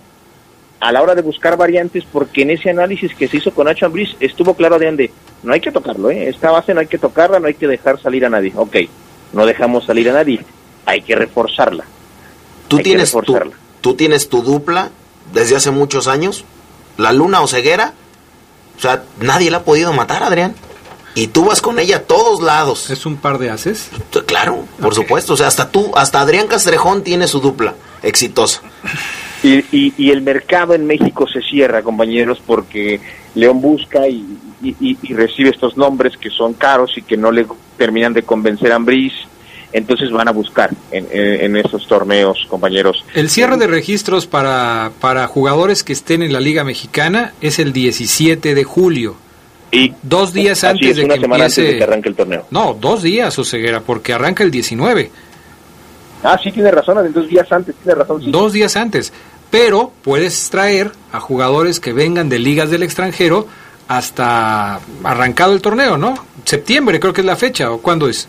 a 0.80 0.91
la 0.91 1.01
hora 1.01 1.15
de 1.15 1.21
buscar 1.21 1.57
variantes, 1.57 2.03
porque 2.11 2.43
en 2.43 2.51
ese 2.51 2.69
análisis 2.69 3.13
que 3.15 3.28
se 3.28 3.38
hizo 3.38 3.51
con 3.51 3.65
Nacho 3.65 3.86
Ambriz 3.88 4.15
estuvo 4.19 4.53
claro 4.53 4.78
de 4.78 4.88
ande, 4.88 5.11
no 5.43 5.53
hay 5.53 5.59
que 5.61 5.71
tocarlo, 5.71 6.09
¿eh? 6.11 6.30
esta 6.30 6.51
base 6.51 6.73
no 6.73 6.80
hay 6.82 6.88
que 6.88 6.97
tocarla, 6.97 7.39
no 7.39 7.47
hay 7.47 7.55
que 7.55 7.67
dejar 7.67 7.99
salir 8.01 8.25
a 8.25 8.30
nadie. 8.30 8.53
Ok, 8.55 8.75
no 9.34 9.45
dejamos 9.45 9.86
salir 9.86 10.09
a 10.09 10.13
nadie, 10.13 10.43
hay 10.86 11.01
que 11.01 11.15
reforzarla. 11.15 11.84
Tú 12.67 12.78
Hay 12.78 12.84
tienes, 12.84 13.11
tu, 13.11 13.19
reforzarla. 13.19 13.55
tú 13.82 13.95
tienes 13.95 14.30
tu 14.30 14.41
dupla 14.41 14.89
desde 15.34 15.55
hace 15.55 15.71
muchos 15.71 16.07
años, 16.07 16.43
la 16.97 17.11
Luna 17.13 17.41
o 17.41 17.47
Ceguera. 17.47 17.93
O 18.78 18.80
sea, 18.82 19.03
nadie 19.19 19.49
la 19.49 19.57
ha 19.57 19.63
podido 19.63 19.91
matar, 19.93 20.21
Adrián. 20.21 20.53
Y 21.15 21.28
tú 21.28 21.45
vas 21.45 21.61
con 21.63 21.80
ella 21.80 21.97
a 21.97 22.01
todos 22.01 22.41
lados. 22.43 22.91
¿Es 22.91 23.07
un 23.07 23.17
par 23.17 23.39
de 23.39 23.49
haces? 23.49 23.89
Claro, 24.28 24.65
por 24.80 24.93
supuesto. 24.93 25.34
O 25.34 25.38
sea, 25.38 25.47
hasta 25.47 25.71
tú, 25.71 25.91
hasta 25.95 26.21
Adrián 26.21 26.45
Castrejón 26.47 27.01
tiene 27.03 27.28
su 27.28 27.39
dupla 27.39 27.73
exitosa. 28.03 28.61
Y, 29.43 29.63
y, 29.71 29.93
y 29.97 30.11
el 30.11 30.21
mercado 30.21 30.73
en 30.73 30.85
México 30.88 31.27
se 31.27 31.41
cierra, 31.41 31.83
compañeros, 31.83 32.41
porque 32.45 32.99
León 33.35 33.61
busca 33.61 34.07
y, 34.07 34.25
recibe 35.09 35.49
estos 35.51 35.77
nombres 35.77 36.17
que 36.17 36.31
son 36.31 36.53
caros 36.53 36.97
y 36.97 37.03
que 37.03 37.15
no 37.15 37.31
le 37.31 37.45
terminan 37.77 38.13
de 38.13 38.23
convencer 38.23 38.71
a 38.71 38.75
Ambriz. 38.75 39.13
Entonces 39.73 40.09
van 40.11 40.27
a 40.27 40.31
buscar 40.31 40.71
en, 40.91 41.07
en, 41.11 41.41
en 41.43 41.57
estos 41.57 41.88
torneos, 41.88 42.45
compañeros. 42.47 43.03
El 43.13 43.29
cierre 43.29 43.57
de 43.57 43.67
registros 43.67 44.25
para, 44.25 44.91
para 45.01 45.27
jugadores 45.27 45.83
que 45.83 45.93
estén 45.93 46.23
en 46.23 46.33
la 46.33 46.39
Liga 46.39 46.63
Mexicana 46.63 47.33
es 47.41 47.59
el 47.59 47.73
17 47.73 48.55
de 48.55 48.63
julio. 48.63 49.17
Y 49.71 49.93
dos 50.01 50.33
días 50.33 50.63
antes 50.63 50.91
es, 50.91 50.97
de 50.97 51.05
una 51.05 51.15
que 51.15 51.21
semana 51.21 51.43
empiece. 51.45 51.61
antes 51.61 51.73
de 51.73 51.77
que 51.77 51.83
arranque 51.83 52.09
el 52.09 52.15
torneo. 52.15 52.45
No, 52.51 52.77
dos 52.79 53.03
días, 53.03 53.38
Oseguera, 53.38 53.81
porque 53.81 54.13
arranca 54.13 54.43
el 54.43 54.51
19. 54.51 55.11
Ah, 56.24 56.39
sí, 56.41 56.51
tiene 56.51 56.72
razón, 56.72 57.05
entonces 57.05 57.30
días 57.30 57.51
antes, 57.51 57.76
tiene 57.76 57.97
razón. 57.97 58.22
Sí. 58.22 58.32
Dos 58.32 58.53
días 58.53 58.76
antes. 58.76 59.13
Pero 59.49 59.93
puedes 60.03 60.49
traer 60.49 60.91
a 61.11 61.20
jugadores 61.20 61.80
que 61.80 61.93
vengan 61.93 62.28
de 62.28 62.39
ligas 62.39 62.70
del 62.70 62.84
extranjero 62.84 63.47
hasta 63.88 64.80
arrancado 65.03 65.53
el 65.53 65.61
torneo, 65.61 65.97
¿no? 65.97 66.15
Septiembre 66.43 66.99
creo 66.99 67.13
que 67.13 67.22
es 67.22 67.28
la 67.28 67.38
fecha, 67.38 67.72
¿o 67.72 67.80
cuándo 67.80 68.09
es? 68.09 68.28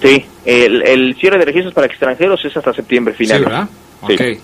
Sí, 0.00 0.24
el, 0.44 0.82
el 0.82 1.16
cierre 1.16 1.38
de 1.38 1.44
registros 1.44 1.74
para 1.74 1.86
extranjeros 1.86 2.44
es 2.44 2.56
hasta 2.56 2.72
septiembre 2.72 3.14
final. 3.14 3.38
Sí, 3.38 3.44
¿verdad? 3.44 3.68
Sí. 4.06 4.14
Ok. 4.14 4.40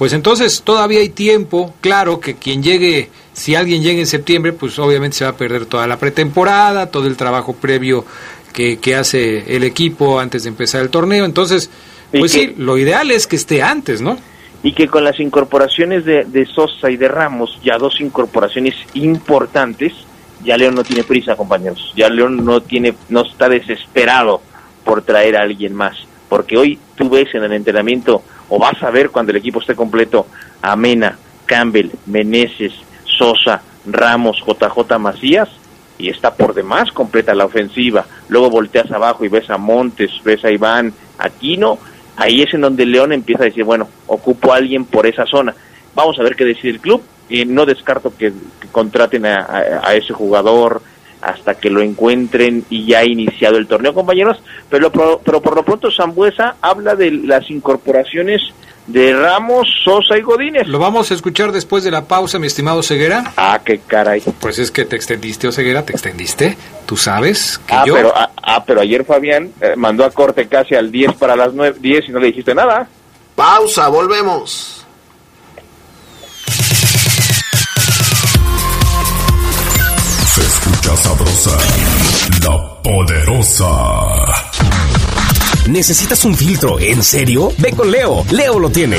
Pues 0.00 0.14
entonces 0.14 0.62
todavía 0.62 1.00
hay 1.00 1.10
tiempo, 1.10 1.74
claro 1.82 2.20
que 2.20 2.36
quien 2.36 2.62
llegue, 2.62 3.10
si 3.34 3.54
alguien 3.54 3.82
llega 3.82 4.00
en 4.00 4.06
septiembre, 4.06 4.54
pues 4.54 4.78
obviamente 4.78 5.18
se 5.18 5.24
va 5.24 5.30
a 5.30 5.36
perder 5.36 5.66
toda 5.66 5.86
la 5.86 5.98
pretemporada, 5.98 6.86
todo 6.86 7.06
el 7.06 7.18
trabajo 7.18 7.52
previo 7.52 8.06
que, 8.52 8.78
que 8.78 8.94
hace 8.96 9.56
el 9.56 9.62
equipo 9.64 10.20
antes 10.20 10.42
de 10.44 10.48
empezar 10.50 10.82
el 10.82 10.90
torneo. 10.90 11.24
Entonces, 11.24 11.70
pues 12.10 12.32
que- 12.32 12.38
sí, 12.48 12.54
lo 12.58 12.76
ideal 12.78 13.10
es 13.10 13.26
que 13.26 13.36
esté 13.36 13.62
antes, 13.62 14.00
¿no? 14.00 14.18
y 14.62 14.72
que 14.74 14.88
con 14.88 15.04
las 15.04 15.18
incorporaciones 15.18 16.04
de, 16.04 16.24
de 16.24 16.44
Sosa 16.44 16.90
y 16.90 16.98
de 16.98 17.08
Ramos, 17.08 17.58
ya 17.64 17.78
dos 17.78 17.98
incorporaciones 17.98 18.74
importantes, 18.92 19.94
ya 20.44 20.56
León 20.58 20.74
no 20.74 20.84
tiene 20.84 21.02
prisa, 21.02 21.34
compañeros. 21.36 21.92
Ya 21.96 22.08
León 22.10 22.44
no 22.44 22.60
tiene, 22.60 22.94
no 23.08 23.22
está 23.22 23.48
desesperado 23.48 24.42
por 24.84 25.00
traer 25.02 25.36
a 25.36 25.42
alguien 25.42 25.74
más, 25.74 25.96
porque 26.28 26.56
hoy 26.58 26.78
tú 26.94 27.08
ves 27.08 27.34
en 27.34 27.44
el 27.44 27.52
entrenamiento 27.52 28.22
o 28.50 28.58
vas 28.58 28.82
a 28.82 28.90
ver 28.90 29.10
cuando 29.10 29.30
el 29.32 29.38
equipo 29.38 29.60
esté 29.60 29.74
completo 29.74 30.26
a 30.60 30.76
Mena, 30.76 31.16
Campbell, 31.46 31.90
Meneses, 32.06 32.72
Sosa, 33.04 33.62
Ramos, 33.86 34.42
JJ 34.46 34.98
Macías 34.98 35.48
y 36.00 36.08
está 36.08 36.34
por 36.34 36.54
demás 36.54 36.90
completa 36.92 37.34
la 37.34 37.44
ofensiva. 37.44 38.06
Luego 38.28 38.50
volteas 38.50 38.90
abajo 38.90 39.24
y 39.24 39.28
ves 39.28 39.48
a 39.50 39.58
Montes, 39.58 40.10
ves 40.24 40.44
a 40.44 40.50
Iván, 40.50 40.92
Aquino 41.18 41.78
ahí 42.16 42.42
es 42.42 42.52
en 42.54 42.60
donde 42.62 42.84
León 42.84 43.12
empieza 43.12 43.44
a 43.44 43.46
decir, 43.46 43.64
bueno, 43.64 43.88
ocupo 44.06 44.52
a 44.52 44.56
alguien 44.56 44.84
por 44.84 45.06
esa 45.06 45.24
zona. 45.26 45.54
Vamos 45.94 46.18
a 46.18 46.22
ver 46.22 46.36
qué 46.36 46.44
decide 46.44 46.72
el 46.72 46.80
club. 46.80 47.02
Y 47.30 47.44
no 47.44 47.64
descarto 47.64 48.12
que, 48.16 48.32
contraten 48.72 49.24
a, 49.24 49.36
a- 49.36 49.88
a 49.88 49.94
ese 49.94 50.12
jugador 50.12 50.82
hasta 51.22 51.54
que 51.54 51.70
lo 51.70 51.80
encuentren 51.80 52.64
y 52.70 52.86
ya 52.86 52.98
ha 53.00 53.04
iniciado 53.04 53.56
el 53.56 53.66
torneo, 53.66 53.94
compañeros. 53.94 54.38
Pero, 54.68 54.90
pero 54.90 55.40
por 55.40 55.54
lo 55.54 55.62
pronto 55.64 55.90
Zambuesa 55.90 56.56
habla 56.60 56.94
de 56.96 57.10
las 57.12 57.48
incorporaciones 57.50 58.42
de 58.92 59.12
Ramos, 59.14 59.68
Sosa 59.84 60.16
y 60.18 60.22
Godínez. 60.22 60.66
Lo 60.66 60.78
vamos 60.78 61.10
a 61.10 61.14
escuchar 61.14 61.52
después 61.52 61.84
de 61.84 61.90
la 61.90 62.04
pausa, 62.06 62.38
mi 62.38 62.46
estimado 62.46 62.82
Ceguera. 62.82 63.32
Ah, 63.36 63.60
qué 63.64 63.80
caray. 63.86 64.22
Pues 64.40 64.58
es 64.58 64.70
que 64.70 64.84
te 64.84 64.96
extendiste, 64.96 65.46
o 65.48 65.52
Ceguera, 65.52 65.84
te 65.84 65.92
extendiste. 65.92 66.56
Tú 66.86 66.96
sabes 66.96 67.60
que 67.66 67.74
Ah, 67.74 67.84
yo... 67.86 67.94
pero, 67.94 68.12
ah, 68.14 68.30
ah, 68.42 68.64
pero 68.64 68.80
ayer 68.80 69.04
Fabián 69.04 69.50
eh, 69.60 69.74
mandó 69.76 70.04
a 70.04 70.10
corte 70.10 70.48
casi 70.48 70.74
al 70.74 70.90
10 70.90 71.14
para 71.14 71.36
las 71.36 71.52
9, 71.54 71.78
10 71.80 72.08
y 72.08 72.12
no 72.12 72.18
le 72.18 72.28
dijiste 72.28 72.54
nada. 72.54 72.88
Pausa, 73.36 73.88
volvemos. 73.88 74.84
Se 80.26 80.40
escucha 80.42 80.96
sabrosa, 80.96 81.56
la 82.44 82.82
poderosa. 82.82 84.49
¿Necesitas 85.70 86.24
un 86.24 86.34
filtro? 86.34 86.80
¿En 86.80 87.00
serio? 87.00 87.52
Ve 87.58 87.70
con 87.70 87.92
Leo. 87.92 88.24
Leo 88.32 88.58
lo 88.58 88.70
tiene. 88.70 88.96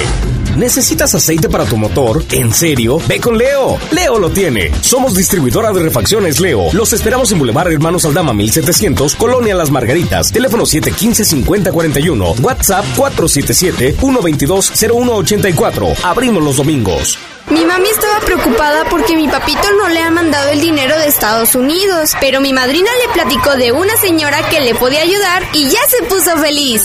¿Necesitas 0.55 1.13
aceite 1.13 1.49
para 1.49 1.65
tu 1.65 1.75
motor? 1.75 2.23
¿En 2.31 2.53
serio? 2.53 2.97
Ve 3.09 3.19
con 3.19 3.37
Leo. 3.37 3.77
Leo 3.91 4.17
lo 4.17 4.29
tiene. 4.29 4.71
Somos 4.79 5.13
distribuidora 5.13 5.73
de 5.73 5.81
refacciones 5.81 6.39
Leo. 6.39 6.71
Los 6.71 6.93
esperamos 6.93 7.29
en 7.33 7.39
Boulevard 7.39 7.73
Hermanos 7.73 8.05
Aldama 8.05 8.33
1700, 8.33 9.15
Colonia 9.15 9.53
Las 9.53 9.69
Margaritas. 9.69 10.31
Teléfono 10.31 10.63
715-5041. 10.63 12.39
WhatsApp 12.39 12.85
477-122-0184. 12.95 15.95
Abrimos 16.03 16.41
los 16.41 16.55
domingos. 16.55 17.19
Mi 17.51 17.65
mami 17.65 17.89
estaba 17.89 18.21
preocupada 18.21 18.85
porque 18.89 19.17
mi 19.17 19.27
papito 19.27 19.61
no 19.77 19.89
le 19.89 19.99
ha 19.99 20.09
mandado 20.09 20.49
el 20.51 20.61
dinero 20.61 20.97
de 20.97 21.07
Estados 21.07 21.53
Unidos, 21.53 22.11
pero 22.21 22.39
mi 22.39 22.53
madrina 22.53 22.89
le 23.05 23.13
platicó 23.13 23.57
de 23.57 23.73
una 23.73 23.97
señora 23.97 24.47
que 24.49 24.61
le 24.61 24.73
podía 24.73 25.01
ayudar 25.01 25.43
y 25.53 25.65
ya 25.65 25.79
se 25.89 26.01
puso 26.03 26.37
feliz. 26.37 26.83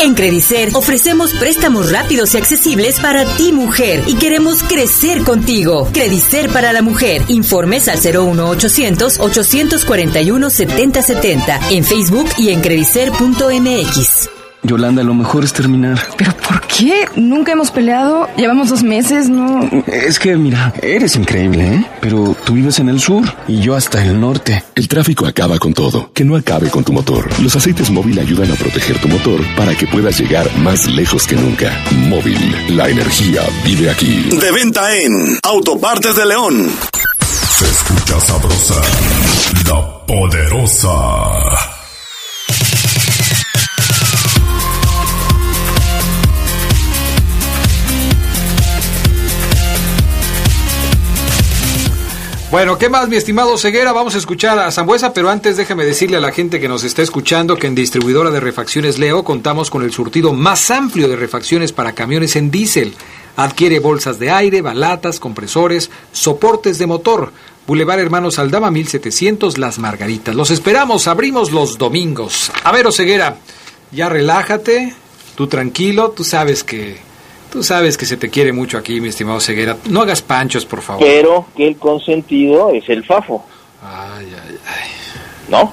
En 0.00 0.14
Credicer 0.14 0.70
ofrecemos 0.74 1.32
préstamos 1.34 1.92
rápidos 1.92 2.34
y 2.34 2.38
accesibles 2.38 2.98
para 2.98 3.24
ti 3.36 3.52
mujer 3.52 4.02
y 4.08 4.14
queremos 4.16 4.64
crecer 4.64 5.22
contigo. 5.22 5.88
Credicer 5.92 6.50
para 6.50 6.72
la 6.72 6.82
mujer. 6.82 7.22
Informes 7.28 7.86
al 7.86 7.98
01800 7.98 9.20
841 9.20 10.50
7070 10.50 11.60
en 11.70 11.84
Facebook 11.84 12.28
y 12.38 12.50
en 12.50 12.60
credicer.mx. 12.60 14.41
Yolanda, 14.64 15.02
lo 15.02 15.14
mejor 15.14 15.44
es 15.44 15.52
terminar. 15.52 15.98
¿Pero 16.16 16.32
por 16.36 16.60
qué? 16.68 17.06
Nunca 17.16 17.52
hemos 17.52 17.70
peleado. 17.70 18.28
Llevamos 18.36 18.68
dos 18.68 18.82
meses, 18.82 19.28
¿no? 19.28 19.68
Es 19.86 20.18
que, 20.18 20.36
mira, 20.36 20.72
eres 20.80 21.16
increíble, 21.16 21.66
¿eh? 21.66 21.86
Pero 22.00 22.36
tú 22.44 22.54
vives 22.54 22.78
en 22.78 22.88
el 22.88 23.00
sur 23.00 23.24
y 23.48 23.60
yo 23.60 23.74
hasta 23.74 24.02
el 24.04 24.20
norte. 24.20 24.62
El 24.74 24.86
tráfico 24.86 25.26
acaba 25.26 25.58
con 25.58 25.74
todo. 25.74 26.12
Que 26.12 26.24
no 26.24 26.36
acabe 26.36 26.70
con 26.70 26.84
tu 26.84 26.92
motor. 26.92 27.28
Los 27.40 27.56
aceites 27.56 27.90
móvil 27.90 28.18
ayudan 28.18 28.52
a 28.52 28.54
proteger 28.54 28.98
tu 28.98 29.08
motor 29.08 29.40
para 29.56 29.74
que 29.74 29.86
puedas 29.86 30.18
llegar 30.18 30.48
más 30.58 30.86
lejos 30.86 31.26
que 31.26 31.34
nunca. 31.34 31.76
Móvil, 32.08 32.76
la 32.76 32.88
energía 32.88 33.42
vive 33.64 33.90
aquí. 33.90 34.28
De 34.40 34.52
venta 34.52 34.94
en 34.96 35.38
Autopartes 35.42 36.14
de 36.14 36.26
León. 36.26 36.68
Se 37.58 37.64
escucha 37.64 38.20
sabrosa, 38.20 38.80
la 39.68 40.06
poderosa. 40.06 41.71
Bueno, 52.52 52.76
¿qué 52.76 52.90
más, 52.90 53.08
mi 53.08 53.16
estimado 53.16 53.56
Ceguera? 53.56 53.92
Vamos 53.92 54.14
a 54.14 54.18
escuchar 54.18 54.58
a 54.58 54.70
Zambuesa, 54.70 55.14
pero 55.14 55.30
antes 55.30 55.56
déjeme 55.56 55.86
decirle 55.86 56.18
a 56.18 56.20
la 56.20 56.32
gente 56.32 56.60
que 56.60 56.68
nos 56.68 56.84
está 56.84 57.00
escuchando 57.00 57.56
que 57.56 57.66
en 57.66 57.74
Distribuidora 57.74 58.30
de 58.30 58.40
Refacciones 58.40 58.98
Leo 58.98 59.24
contamos 59.24 59.70
con 59.70 59.82
el 59.82 59.90
surtido 59.90 60.34
más 60.34 60.70
amplio 60.70 61.08
de 61.08 61.16
refacciones 61.16 61.72
para 61.72 61.94
camiones 61.94 62.36
en 62.36 62.50
diésel. 62.50 62.94
Adquiere 63.36 63.78
bolsas 63.78 64.18
de 64.18 64.30
aire, 64.30 64.60
balatas, 64.60 65.18
compresores, 65.18 65.90
soportes 66.12 66.76
de 66.76 66.86
motor. 66.86 67.32
Boulevard 67.66 68.00
Hermanos 68.00 68.38
Aldama 68.38 68.70
1700 68.70 69.56
Las 69.56 69.78
Margaritas. 69.78 70.34
Los 70.34 70.50
esperamos, 70.50 71.08
abrimos 71.08 71.52
los 71.52 71.78
domingos. 71.78 72.52
A 72.64 72.70
ver, 72.70 72.86
Oseguera, 72.86 73.38
ya 73.92 74.10
relájate, 74.10 74.94
tú 75.36 75.46
tranquilo, 75.46 76.10
tú 76.10 76.22
sabes 76.22 76.64
que 76.64 76.98
Tú 77.52 77.62
sabes 77.62 77.98
que 77.98 78.06
se 78.06 78.16
te 78.16 78.30
quiere 78.30 78.50
mucho 78.50 78.78
aquí, 78.78 78.98
mi 78.98 79.08
estimado 79.08 79.38
Ceguera. 79.38 79.76
No 79.90 80.00
hagas 80.00 80.22
panchos, 80.22 80.64
por 80.64 80.80
favor. 80.80 81.04
Pero 81.04 81.46
que 81.54 81.68
el 81.68 81.76
consentido 81.76 82.72
es 82.72 82.88
el 82.88 83.04
Fafo. 83.04 83.44
Ay, 83.82 84.26
ay, 84.32 84.58
ay. 84.66 84.90
¿No? 85.48 85.70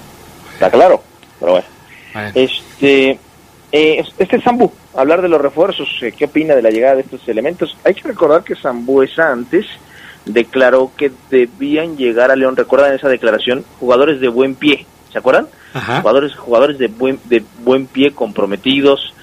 Está 0.53 0.69
claro. 0.69 1.01
Pero 1.39 1.53
bueno. 1.53 1.67
Este, 2.35 3.17
eh, 3.71 4.03
este 4.17 4.41
Zambú, 4.41 4.73
hablar 4.93 5.21
de 5.21 5.29
los 5.29 5.39
refuerzos, 5.39 5.87
eh, 6.01 6.11
¿qué 6.11 6.25
opina 6.25 6.53
de 6.53 6.63
la 6.63 6.69
llegada 6.69 6.95
de 6.95 7.01
estos 7.01 7.25
elementos? 7.29 7.77
Hay 7.85 7.93
que 7.93 8.09
recordar 8.09 8.43
que 8.43 8.57
Zambuesa 8.57 9.31
antes 9.31 9.65
declaró 10.25 10.91
que 10.97 11.13
debían 11.29 11.95
llegar 11.95 12.29
a 12.29 12.35
León. 12.35 12.57
¿Recuerdan 12.57 12.93
esa 12.93 13.07
declaración? 13.07 13.63
Jugadores 13.79 14.19
de 14.19 14.27
buen 14.27 14.55
pie, 14.55 14.85
¿se 15.13 15.17
acuerdan? 15.17 15.47
Jugadores, 15.71 16.35
jugadores 16.35 16.77
de 16.77 16.87
buen, 16.87 17.21
de 17.25 17.41
buen 17.63 17.87
pie 17.87 18.11
comprometidos, 18.11 19.13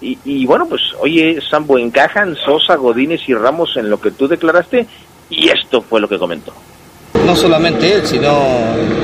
y, 0.00 0.46
bueno, 0.46 0.66
pues 0.66 0.82
oye, 1.00 1.38
Sambo, 1.48 1.78
encajan 1.78 2.36
Sosa, 2.36 2.76
Godínez 2.76 3.20
y 3.28 3.34
Ramos 3.34 3.76
en 3.76 3.90
lo 3.90 4.00
que 4.00 4.10
tú 4.10 4.28
declaraste 4.28 4.86
y 5.30 5.48
esto 5.48 5.82
fue 5.82 6.00
lo 6.00 6.08
que 6.08 6.18
comentó. 6.18 6.52
No 7.26 7.34
solamente 7.34 7.94
él, 7.94 8.02
sino 8.04 8.34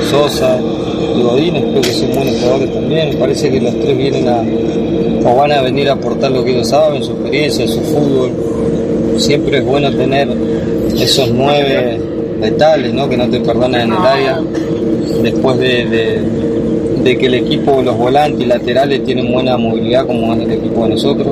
Sosa 0.09 0.59
y 0.59 1.21
Godínez, 1.21 1.63
creo 1.63 1.81
que 1.81 1.93
son 1.93 2.13
buenos 2.13 2.39
jugadores 2.39 2.73
también. 2.73 3.19
Parece 3.19 3.51
que 3.51 3.61
los 3.61 3.79
tres 3.79 3.97
vienen 3.97 4.29
a, 4.29 5.29
o 5.29 5.35
van 5.35 5.51
a 5.51 5.61
venir 5.61 5.89
a 5.89 5.93
aportar 5.93 6.31
lo 6.31 6.43
que 6.43 6.51
ellos 6.51 6.69
saben, 6.69 7.03
su 7.03 7.11
experiencia, 7.11 7.67
su 7.67 7.81
fútbol. 7.81 9.19
Siempre 9.19 9.57
es 9.57 9.65
bueno 9.65 9.91
tener 9.91 10.29
esos 10.95 11.31
nueve 11.31 11.99
letales, 12.39 12.93
¿no? 12.93 13.09
que 13.09 13.17
no 13.17 13.29
te 13.29 13.39
perdonan 13.39 13.81
en 13.81 13.93
el 13.93 14.05
área 14.05 14.39
después 15.21 15.57
de 15.57 15.85
de 15.85 16.50
que 17.03 17.25
el 17.25 17.33
equipo, 17.33 17.81
los 17.81 17.97
volantes 17.97 18.41
y 18.41 18.45
laterales 18.45 19.03
tienen 19.03 19.31
buena 19.31 19.57
movilidad 19.57 20.05
como 20.05 20.33
es 20.33 20.41
el 20.41 20.51
equipo 20.51 20.83
de 20.83 20.89
nosotros. 20.91 21.27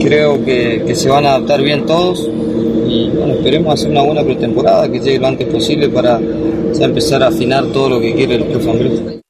creo 0.00 0.44
que, 0.44 0.94
se 0.94 1.08
van 1.08 1.26
a 1.26 1.36
adaptar 1.36 1.62
bien 1.62 1.86
todos 1.86 2.28
y 2.88 3.08
bueno, 3.10 3.34
esperemos 3.34 3.74
hacer 3.74 3.90
una 3.90 4.02
buena 4.02 4.22
pretemporada 4.22 4.90
que 4.90 5.00
llegue 5.00 5.18
lo 5.18 5.28
antes 5.28 5.48
posible 5.48 5.88
para 5.88 6.20
ya 6.72 6.84
empezar 6.84 7.22
a 7.22 7.28
afinar 7.28 7.64
todo 7.66 7.88
lo 7.88 8.00
que 8.00 8.14
quiere 8.14 8.34
el 8.36 8.44
club 8.44 9.22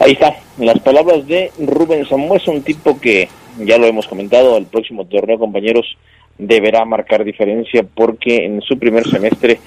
Ahí 0.00 0.12
está, 0.12 0.34
las 0.58 0.78
palabras 0.80 1.26
de 1.26 1.50
Rubén 1.58 2.06
Samuel, 2.06 2.40
un 2.46 2.62
tipo 2.62 2.98
que 3.00 3.28
ya 3.58 3.78
lo 3.78 3.86
hemos 3.86 4.06
comentado, 4.06 4.56
el 4.56 4.66
próximo 4.66 5.04
torneo 5.06 5.38
compañeros 5.38 5.96
deberá 6.38 6.84
marcar 6.84 7.24
diferencia 7.24 7.84
porque 7.94 8.44
en 8.44 8.60
su 8.62 8.78
primer 8.78 9.08
semestre 9.08 9.58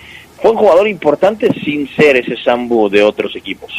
fue 0.42 0.52
un 0.52 0.58
jugador 0.58 0.88
importante 0.88 1.50
sin 1.64 1.88
ser 1.96 2.18
ese 2.18 2.36
Sambu 2.36 2.90
de 2.90 3.04
otros 3.04 3.36
equipos. 3.36 3.72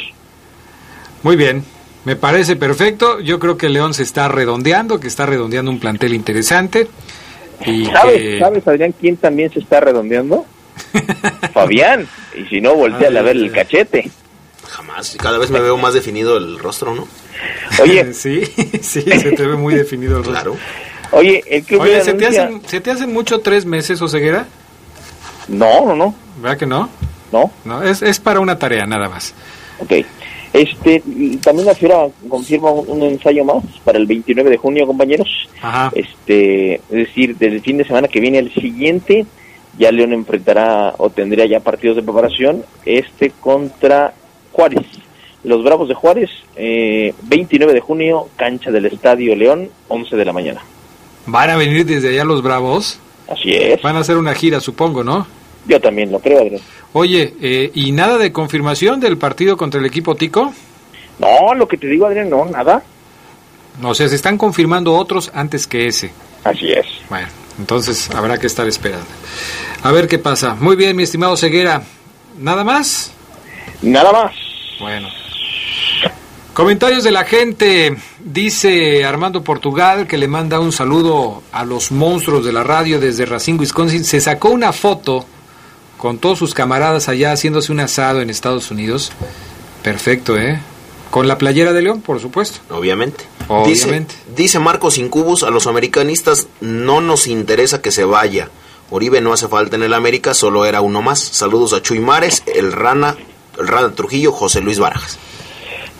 Muy 1.23 1.37
bien, 1.37 1.65
me 2.05 2.17
parece 2.17 2.57
perfecto. 2.57 3.21
Yo 3.21 3.39
creo 3.39 3.57
que 3.57 3.69
León 3.69 3.95
se 3.95 4.03
está 4.03 4.29
redondeando, 4.29 5.01
que 5.01 5.09
está 5.09 5.27
redondeando 5.27 5.71
un 5.71 5.79
plantel 5.79 6.15
interesante. 6.15 6.89
Y 7.65 7.87
¿Sabes, 7.87 8.41
¿Sabes, 8.41 8.67
Adrián, 8.67 8.95
quién 8.99 9.17
también 9.17 9.53
se 9.53 9.61
está 9.61 9.81
redondeando? 9.81 10.45
Fabián. 11.53 12.09
Y 12.37 12.45
si 12.49 12.61
no, 12.61 12.75
voltea 12.75 13.09
a 13.09 13.23
ver 13.23 13.37
el 13.37 13.53
cachete. 13.53 14.11
Jamás. 14.69 15.17
Cada 15.21 15.39
vez 15.39 15.51
me 15.51 15.61
veo 15.61 15.77
más 15.77 15.95
definido 15.95 16.37
el 16.37 16.59
rostro, 16.59 16.95
¿no? 16.95 17.07
Oye. 17.81 18.13
sí, 18.15 18.45
sí, 18.81 19.03
se 19.03 19.33
te 19.33 19.47
ve 19.47 19.57
muy 19.57 19.75
definido 19.75 20.19
el 20.19 20.25
rostro. 20.25 20.55
Claro. 20.55 20.57
Oye, 21.13 21.45
el 21.47 21.63
club 21.63 21.83
Oye, 21.83 22.01
¿se, 22.03 22.15
te 22.15 22.27
hacen, 22.27 22.63
¿se 22.67 22.81
te 22.81 22.91
hacen 22.91 23.13
mucho 23.13 23.41
tres 23.41 23.67
meses, 23.67 24.01
o 24.01 24.09
ceguera? 24.09 24.47
No, 25.53 25.87
no, 25.87 25.95
no. 25.95 26.15
¿Verdad 26.41 26.59
que 26.59 26.67
no? 26.67 26.89
No. 27.31 27.51
No, 27.65 27.83
es, 27.83 28.03
es 28.03 28.19
para 28.19 28.41
una 28.41 28.59
tarea 28.59 28.87
nada 28.87 29.09
más. 29.09 29.35
Ok. 29.79 29.93
Este, 30.53 31.03
también 31.43 31.67
la 31.67 31.75
Fiora 31.75 32.09
confirma 32.29 32.71
un, 32.71 33.03
ensayo 33.03 33.45
más 33.45 33.65
para 33.85 33.99
el 33.99 34.07
29 34.07 34.51
de 34.51 34.57
junio, 34.57 34.87
compañeros. 34.87 35.49
Ajá. 35.63 35.91
Este, 35.95 36.75
es 36.75 36.91
decir, 36.91 37.37
desde 37.39 37.57
el 37.57 37.63
fin 37.63 37.79
de 37.79 37.85
semana 37.85 38.09
que 38.09 38.21
viene 38.21 38.39
el 38.39 38.53
siguiente, 38.53 39.25
ya 39.79 39.91
León 39.91 40.13
enfrentará 40.13 40.95
o 40.99 41.09
tendría 41.11 41.47
ya 41.47 41.61
partidos 41.61 41.97
de 41.97 42.03
preparación, 42.03 42.65
este 42.85 43.31
contra 43.31 44.13
Juárez. 44.53 44.87
Los 45.45 45.65
Bravos 45.65 45.89
de 45.89 45.95
Juárez, 45.95 46.31
eh, 46.57 47.15
29 47.23 47.73
de 47.73 47.81
junio, 47.81 48.29
cancha 48.37 48.71
del 48.71 48.87
Estadio 48.87 49.35
León, 49.35 49.71
11 49.89 50.17
de 50.17 50.25
la 50.25 50.33
mañana. 50.33 50.63
¿Van 51.27 51.51
a 51.51 51.57
venir 51.57 51.85
desde 51.87 52.11
allá 52.11 52.25
los 52.25 52.43
Bravos? 52.43 53.01
Así 53.27 53.53
es. 53.55 53.81
Van 53.83 53.97
a 53.97 54.01
hacer 54.01 54.19
una 54.19 54.35
gira, 54.35 54.61
supongo, 54.61 55.03
¿no? 55.03 55.27
Yo 55.67 55.81
también 55.81 56.11
lo 56.11 56.19
creo, 56.19 56.41
Adrián. 56.41 56.61
Oye, 56.93 57.35
eh, 57.41 57.71
¿y 57.75 57.93
nada 57.93 58.19
de 58.19 58.33
confirmación 58.33 59.01
del 59.01 59.17
partido 59.17 59.57
contra 59.57 59.81
el 59.81 59.87
equipo 59.87 60.15
Tico? 60.15 60.53
No, 61.19 61.55
lo 61.55 61.69
que 61.69 61.77
te 61.77 61.87
digo, 61.87 62.07
Adrián, 62.07 62.29
no, 62.29 62.45
nada. 62.47 62.83
O 63.83 63.95
sea, 63.95 64.09
se 64.09 64.17
están 64.17 64.37
confirmando 64.37 64.95
otros 64.95 65.31
antes 65.35 65.67
que 65.67 65.87
ese. 65.87 66.13
Así 66.45 66.71
es. 66.73 66.87
Bueno, 67.09 67.29
entonces 67.59 68.11
habrá 68.11 68.39
que 68.39 68.47
estar 68.47 68.67
esperando. 68.67 69.07
A 69.83 69.93
ver 69.93 70.09
qué 70.09 70.19
pasa. 70.19 70.55
Muy 70.55 70.77
bien, 70.77 70.97
mi 70.97 71.05
estimado 71.05 71.37
Ceguera. 71.37 71.83
¿Nada 72.39 72.65
más? 72.65 73.13
Nada 73.81 74.13
más. 74.13 74.35
Bueno. 74.81 75.09
Comentarios 76.55 77.03
de 77.05 77.11
la 77.11 77.25
gente. 77.25 77.97
Dice 78.23 79.05
Armando 79.05 79.43
Portugal 79.43 80.07
que 80.07 80.19
le 80.19 80.29
manda 80.29 80.61
un 80.61 80.71
saludo 80.71 81.43
a 81.51 81.65
los 81.65 81.91
monstruos 81.91 82.45
de 82.45 82.53
la 82.53 82.63
radio 82.63 83.01
desde 83.01 83.25
Racine, 83.25 83.59
Wisconsin. 83.59 84.05
Se 84.05 84.21
sacó 84.21 84.51
una 84.51 84.73
foto 84.73 85.25
con 86.03 86.19
todos 86.19 86.37
sus 86.37 86.53
camaradas 86.53 87.09
allá 87.09 87.31
haciéndose 87.31 87.71
un 87.71 87.79
asado 87.79 88.23
en 88.23 88.29
Estados 88.29 88.73
Unidos. 88.73 89.13
Perfecto, 89.85 90.37
¿eh? 90.37 90.59
Con 91.13 91.29
la 91.29 91.39
playera 91.39 91.73
de 91.73 91.81
León, 91.81 92.01
por 92.01 92.19
supuesto. 92.19 92.59
Obviamente. 92.75 93.23
Obviamente. 93.47 94.17
Dice, 94.17 94.35
dice 94.35 94.59
Marcos 94.59 94.99
Incubus, 94.99 95.45
a 95.45 95.51
los 95.51 95.69
americanistas 95.69 96.49
no 96.61 97.01
nos 97.01 97.29
interesa 97.29 97.81
que 97.81 97.93
se 97.93 98.03
vaya. 98.03 98.49
Oribe 98.91 99.21
no 99.21 99.33
hace 99.33 99.47
falta 99.47 99.77
en 99.77 99.85
el 99.85 99.95
América, 99.95 100.35
solo 100.35 100.65
era 100.65 100.81
uno 100.81 101.03
más. 101.03 101.21
Saludos 101.21 101.73
a 101.73 101.81
Chuy 101.83 102.01
Mares, 102.01 102.43
el 102.53 102.73
Rana, 102.73 103.15
el 103.57 103.69
Rana 103.69 103.95
Trujillo, 103.95 104.33
José 104.33 104.61
Luis 104.61 104.81
Barajas. 104.81 105.21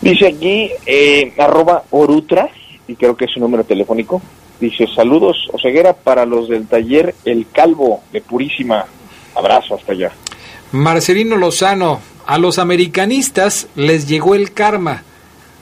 Dice 0.01 0.27
aquí, 0.27 0.69
eh, 0.85 1.33
arroba 1.37 1.83
Orutra, 1.91 2.49
y 2.89 2.95
creo 2.95 3.15
que 3.15 3.23
es 3.23 3.31
su 3.31 3.39
número 3.39 3.63
telefónico. 3.63 4.21
Dice, 4.59 4.85
saludos, 4.93 5.47
Oseguera, 5.53 5.93
para 5.93 6.25
los 6.25 6.49
del 6.49 6.67
taller 6.67 7.15
El 7.23 7.47
Calvo 7.53 8.01
de 8.11 8.19
Purísima. 8.19 8.85
Abrazo 9.35 9.75
hasta 9.75 9.91
allá. 9.93 10.11
Marcelino 10.71 11.35
Lozano, 11.37 12.01
a 12.25 12.37
los 12.37 12.57
americanistas 12.59 13.67
les 13.75 14.07
llegó 14.07 14.35
el 14.35 14.53
karma. 14.53 15.03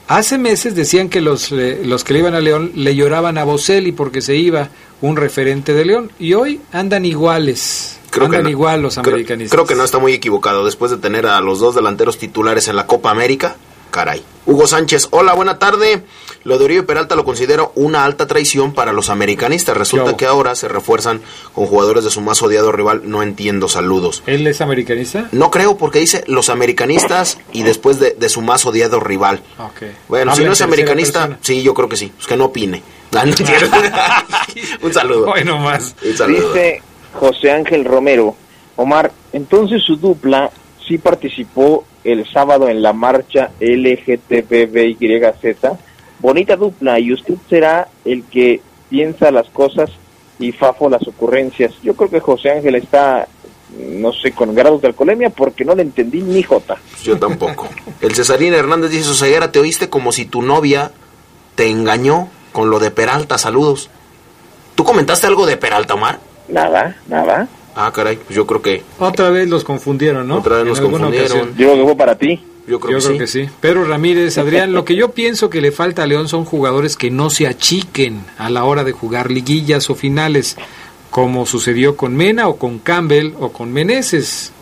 Hace 0.08 0.36
meses 0.38 0.74
decían 0.74 1.08
que 1.08 1.20
los, 1.20 1.52
eh, 1.52 1.82
los 1.84 2.04
que 2.04 2.12
le 2.12 2.18
iban 2.20 2.34
a 2.34 2.40
León 2.40 2.72
le 2.74 2.94
lloraban 2.94 3.38
a 3.38 3.44
Boselli 3.44 3.92
porque 3.92 4.20
se 4.20 4.36
iba 4.36 4.68
un 5.00 5.16
referente 5.16 5.74
de 5.74 5.84
León 5.84 6.12
y 6.18 6.34
hoy 6.34 6.60
andan 6.72 7.04
iguales. 7.04 7.98
andan 8.20 8.42
no. 8.44 8.48
igual 8.50 8.82
los 8.82 8.94
Creo- 8.96 9.14
americanistas. 9.14 9.52
Creo, 9.52 9.66
que 9.66 9.74
no 9.74 9.84
está 9.84 9.98
muy 9.98 10.12
equivocado. 10.12 10.64
Después 10.64 10.90
de 10.90 10.98
tener 10.98 11.26
a 11.26 11.40
los 11.40 11.60
dos 11.60 11.74
delanteros 11.74 12.18
titulares 12.18 12.68
en 12.68 12.76
la 12.76 12.86
Copa 12.86 13.10
América, 13.10 13.56
caray. 13.92 14.24
Hugo 14.44 14.66
Sánchez, 14.66 15.06
hola, 15.12 15.34
buena 15.34 15.60
tarde. 15.60 16.02
Lo 16.42 16.58
de 16.58 16.64
Oribe 16.64 16.82
Peralta 16.82 17.14
lo 17.14 17.24
considero 17.24 17.70
una 17.76 18.04
alta 18.04 18.26
traición 18.26 18.72
para 18.74 18.92
los 18.92 19.08
americanistas. 19.08 19.76
Resulta 19.76 20.10
Yo. 20.10 20.16
que 20.16 20.26
ahora 20.26 20.56
se 20.56 20.66
refuerzan 20.66 21.20
con 21.54 21.66
jugadores 21.66 22.02
de 22.02 22.10
su 22.10 22.20
más 22.20 22.42
odiado 22.42 22.72
rival. 22.72 23.02
No 23.04 23.22
entiendo, 23.22 23.68
saludos. 23.68 24.24
¿Él 24.26 24.44
es 24.48 24.60
americanista? 24.60 25.28
No 25.30 25.52
creo 25.52 25.76
porque 25.76 26.00
dice 26.00 26.24
los 26.26 26.48
americanistas 26.48 27.38
y 27.52 27.62
después 27.62 28.00
de, 28.00 28.16
de 28.18 28.28
su 28.28 28.42
más 28.42 28.66
odiado 28.66 28.98
rival. 28.98 29.40
Ok. 29.58 29.82
Bueno, 30.08 30.32
Habla 30.32 30.42
si 30.42 30.46
no 30.48 30.52
es 30.54 30.62
americanista, 30.62 31.20
persona. 31.20 31.38
sí, 31.42 31.62
yo 31.62 31.72
creo 31.74 31.88
que 31.88 31.96
sí. 31.96 32.12
Es 32.18 32.26
que 32.26 32.36
no 32.36 32.46
opine. 32.46 32.82
Un 34.82 34.92
saludo. 34.92 35.26
Bueno, 35.26 35.58
más. 35.58 35.94
Un 36.04 36.16
saludo. 36.16 36.52
Dice 36.52 36.82
José 37.14 37.52
Ángel 37.52 37.84
Romero. 37.84 38.34
Omar, 38.74 39.12
entonces 39.34 39.82
su 39.84 39.96
dupla 39.96 40.50
sí 40.86 40.98
participó 40.98 41.84
el 42.04 42.30
sábado 42.30 42.68
en 42.68 42.82
la 42.82 42.92
marcha 42.92 43.50
LGTBYZ. 43.60 45.56
Bonita 46.18 46.56
dupla 46.56 46.98
y 47.00 47.12
usted 47.12 47.34
será 47.48 47.88
el 48.04 48.24
que 48.24 48.60
piensa 48.88 49.30
las 49.30 49.48
cosas 49.48 49.90
y 50.38 50.52
Fafo 50.52 50.88
las 50.88 51.06
ocurrencias. 51.06 51.72
Yo 51.82 51.94
creo 51.94 52.10
que 52.10 52.20
José 52.20 52.50
Ángel 52.50 52.74
está, 52.76 53.26
no 53.78 54.12
sé, 54.12 54.32
con 54.32 54.54
grados 54.54 54.82
de 54.82 54.88
alcoholemia 54.88 55.30
porque 55.30 55.64
no 55.64 55.74
le 55.74 55.82
entendí 55.82 56.20
ni 56.20 56.42
jota. 56.42 56.76
Yo 57.02 57.18
tampoco. 57.18 57.68
El 58.00 58.14
Cesarín 58.14 58.54
Hernández 58.54 58.90
dice, 58.90 59.04
Soseguera, 59.04 59.52
te 59.52 59.58
oíste 59.58 59.88
como 59.88 60.12
si 60.12 60.24
tu 60.26 60.42
novia 60.42 60.92
te 61.54 61.68
engañó 61.70 62.28
con 62.52 62.70
lo 62.70 62.78
de 62.78 62.90
Peralta. 62.90 63.38
Saludos. 63.38 63.90
¿Tú 64.74 64.84
comentaste 64.84 65.26
algo 65.26 65.46
de 65.46 65.56
Peralta, 65.56 65.94
Omar? 65.94 66.20
Nada, 66.48 66.96
nada. 67.06 67.48
Ah, 67.74 67.90
caray, 67.94 68.16
pues 68.16 68.34
yo 68.36 68.46
creo 68.46 68.60
que... 68.60 68.82
Otra 68.98 69.30
vez 69.30 69.48
los 69.48 69.64
confundieron, 69.64 70.28
¿no? 70.28 70.38
Otra 70.38 70.62
vez 70.62 70.78
alguna 70.78 70.98
confundieron. 71.06 71.26
ocasión. 71.26 71.48
Yo 71.56 71.66
creo 71.68 71.76
que 71.76 71.82
fue 71.84 71.96
para 71.96 72.18
ti. 72.18 72.40
Yo 72.66 72.78
creo, 72.78 72.98
Yo 73.00 73.08
que, 73.08 73.16
creo 73.16 73.28
sí. 73.28 73.40
que 73.42 73.46
sí. 73.48 73.54
Pedro 73.60 73.84
Ramírez, 73.84 74.38
Adrián, 74.38 74.72
lo 74.72 74.84
que 74.84 74.94
yo 74.94 75.12
pienso 75.12 75.50
que 75.50 75.60
le 75.60 75.72
falta 75.72 76.02
a 76.02 76.06
León 76.06 76.28
son 76.28 76.44
jugadores 76.44 76.96
que 76.96 77.10
no 77.10 77.28
se 77.30 77.46
achiquen 77.46 78.24
a 78.38 78.50
la 78.50 78.64
hora 78.64 78.84
de 78.84 78.92
jugar 78.92 79.30
liguillas 79.30 79.90
o 79.90 79.94
finales, 79.94 80.56
como 81.10 81.44
sucedió 81.46 81.96
con 81.96 82.14
Mena 82.16 82.48
o 82.48 82.56
con 82.56 82.78
Campbell 82.78 83.32
o 83.40 83.50
con 83.52 83.72
Meneses. 83.72 84.52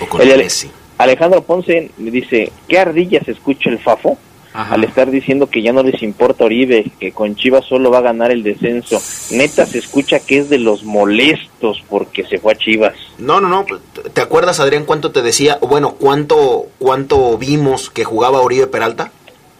O 0.00 0.06
con 0.08 0.20
Oye, 0.20 0.36
Messi. 0.36 0.70
Alejandro 0.98 1.42
Ponce 1.42 1.90
me 1.96 2.10
dice, 2.10 2.52
¿qué 2.68 2.78
ardillas 2.78 3.26
escucha 3.26 3.70
el 3.70 3.78
Fafo? 3.78 4.18
Al 4.58 4.82
estar 4.82 5.08
diciendo 5.08 5.48
que 5.48 5.62
ya 5.62 5.72
no 5.72 5.84
les 5.84 6.02
importa 6.02 6.44
Oribe, 6.44 6.90
que 6.98 7.12
con 7.12 7.36
Chivas 7.36 7.64
solo 7.64 7.92
va 7.92 7.98
a 7.98 8.02
ganar 8.02 8.32
el 8.32 8.42
descenso. 8.42 9.00
Neta 9.30 9.64
se 9.64 9.78
escucha 9.78 10.18
que 10.18 10.38
es 10.38 10.50
de 10.50 10.58
los 10.58 10.82
molestos 10.82 11.80
porque 11.88 12.24
se 12.24 12.38
fue 12.38 12.54
a 12.54 12.56
Chivas. 12.56 12.94
No, 13.18 13.40
no, 13.40 13.48
no. 13.48 13.64
pues, 13.64 13.80
¿Te 14.12 14.20
acuerdas, 14.20 14.58
Adrián, 14.58 14.84
cuánto 14.84 15.12
te 15.12 15.22
decía? 15.22 15.60
Bueno, 15.62 15.92
¿cuánto, 15.92 16.66
cuánto 16.78 17.38
vimos 17.38 17.88
que 17.88 18.02
jugaba 18.02 18.40
Oribe 18.40 18.66
Peralta? 18.66 19.12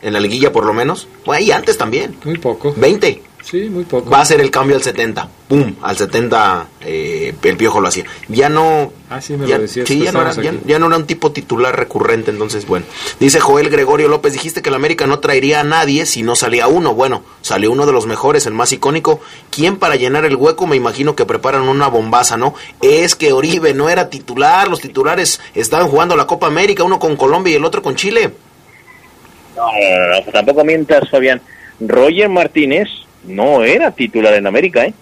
En 0.03 0.15
la 0.15 0.21
liguilla, 0.21 0.51
por 0.51 0.67
lo 0.67 0.75
menos. 0.75 1.07
Bueno, 1.25 1.45
y 1.45 1.53
antes 1.53 1.79
también. 1.79 2.17
Muy 2.25 2.39
poco. 2.39 2.75
20. 2.77 3.23
Sí, 3.51 3.71
muy 3.71 3.85
poco. 3.85 4.11
Va 4.11 4.21
a 4.21 4.25
ser 4.27 4.43
el 4.43 4.51
cambio 4.51 4.77
al 4.77 4.83
70. 4.83 5.27
¡Pum! 5.49 5.75
Al 5.81 5.97
70 5.97 6.67
eh, 6.83 7.33
el 7.43 7.57
piojo 7.57 7.81
lo 7.81 7.89
hacía. 7.89 8.05
Ya 8.29 8.51
no. 8.51 8.93
Ah, 9.09 9.23
sí, 9.23 9.39
me 9.39 9.49
ya, 9.49 9.57
lo 9.57 9.63
decías. 9.63 9.89
sí, 9.89 10.01
ya 10.01 10.13
no, 10.13 10.21
era, 10.21 10.33
ya 10.35 10.79
no 10.79 10.87
era 10.89 10.97
un 10.99 11.07
tipo 11.07 11.33
titular 11.33 11.75
recurrente, 11.75 12.31
entonces, 12.31 12.67
bueno. 12.67 12.85
Dice 13.21 13.41
Joel 13.41 13.71
Gregorio 13.71 14.09
López, 14.09 14.35
dijiste 14.35 14.61
que 14.61 14.69
el 14.69 14.75
América 14.75 15.07
no 15.07 15.21
traería 15.21 15.61
a 15.61 15.65
nadie 15.65 16.05
si 16.05 16.23
no 16.23 16.37
salía 16.37 16.69
uno. 16.69 16.93
Bueno, 16.93 17.23
salió 17.41 17.73
uno 17.73 17.87
de 17.87 17.93
los 17.93 18.07
mejores, 18.07 18.45
el 18.45 18.53
más 18.53 18.71
icónico. 18.73 19.23
¿Quién 19.51 19.79
para 19.79 19.97
llenar 19.97 20.27
el 20.27 20.37
hueco? 20.37 20.67
Me 20.67 20.77
imagino 20.77 21.17
que 21.17 21.25
preparan 21.25 21.63
una 21.63 21.89
bombaza, 21.89 22.37
¿no? 22.37 22.55
Es 22.83 23.15
que 23.15 23.33
Oribe 23.33 23.73
no 23.73 23.89
era 23.89 24.11
titular, 24.11 24.69
los 24.69 24.83
titulares 24.83 25.41
estaban 25.55 25.89
jugando 25.89 26.17
la 26.17 26.27
Copa 26.27 26.49
América, 26.49 26.85
uno 26.85 26.99
con 26.99 27.17
Colombia 27.17 27.55
y 27.55 27.57
el 27.57 27.65
otro 27.65 27.81
con 27.81 27.97
Chile. 27.97 28.31
No, 29.57 29.63
no, 29.73 30.09
no, 30.09 30.21
no, 30.27 30.33
tampoco 30.33 30.65
mientas, 30.65 31.09
Fabián. 31.09 31.41
Roger 31.81 32.29
Martínez 32.29 32.89
no 33.29 33.63
era 33.63 33.91
titular 33.93 34.35
en 34.35 34.47
América, 34.47 34.85
¿eh? 34.85 34.95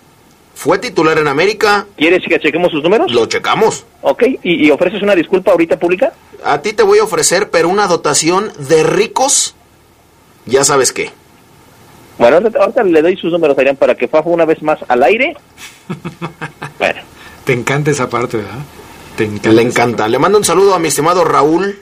Fue 0.55 0.79
titular 0.79 1.18
en 1.18 1.29
América. 1.29 1.87
¿Quieres 1.97 2.22
que 2.27 2.41
chequemos 2.41 2.70
sus 2.72 2.83
números? 2.83 3.12
Lo 3.12 3.27
checamos. 3.27 3.85
Ok, 4.01 4.22
¿y, 4.43 4.66
y 4.66 4.70
ofreces 4.70 5.03
una 5.03 5.14
disculpa 5.14 5.51
ahorita 5.51 5.79
pública? 5.79 6.14
A 6.45 6.62
ti 6.62 6.72
te 6.72 6.83
voy 6.83 6.99
a 6.99 7.05
ofrecer, 7.05 7.51
pero 7.51 7.68
una 7.68 7.87
dotación 7.87 8.51
de 8.59 8.83
ricos, 8.83 9.55
ya 10.47 10.64
sabes 10.64 10.93
qué. 10.93 11.11
Bueno, 12.18 12.37
ahorita, 12.39 12.59
ahorita 12.59 12.83
le 12.85 13.03
doy 13.03 13.16
sus 13.16 13.31
números, 13.33 13.57
Adrián, 13.59 13.77
para 13.77 13.95
que 13.95 14.09
Fafo 14.09 14.31
una 14.31 14.47
vez 14.47 14.62
más 14.62 14.79
al 14.89 15.03
aire. 15.03 15.37
bueno, 16.79 17.03
Te 17.45 17.53
encanta 17.53 17.91
esa 17.91 18.09
parte, 18.09 18.39
¿verdad? 18.39 18.59
Te 19.16 19.24
encanta. 19.24 19.51
Le 19.51 19.62
encanta. 19.62 20.09
Le 20.09 20.18
mando 20.18 20.39
un 20.39 20.45
saludo 20.45 20.74
a 20.74 20.79
mi 20.79 20.89
estimado 20.89 21.24
Raúl. 21.24 21.79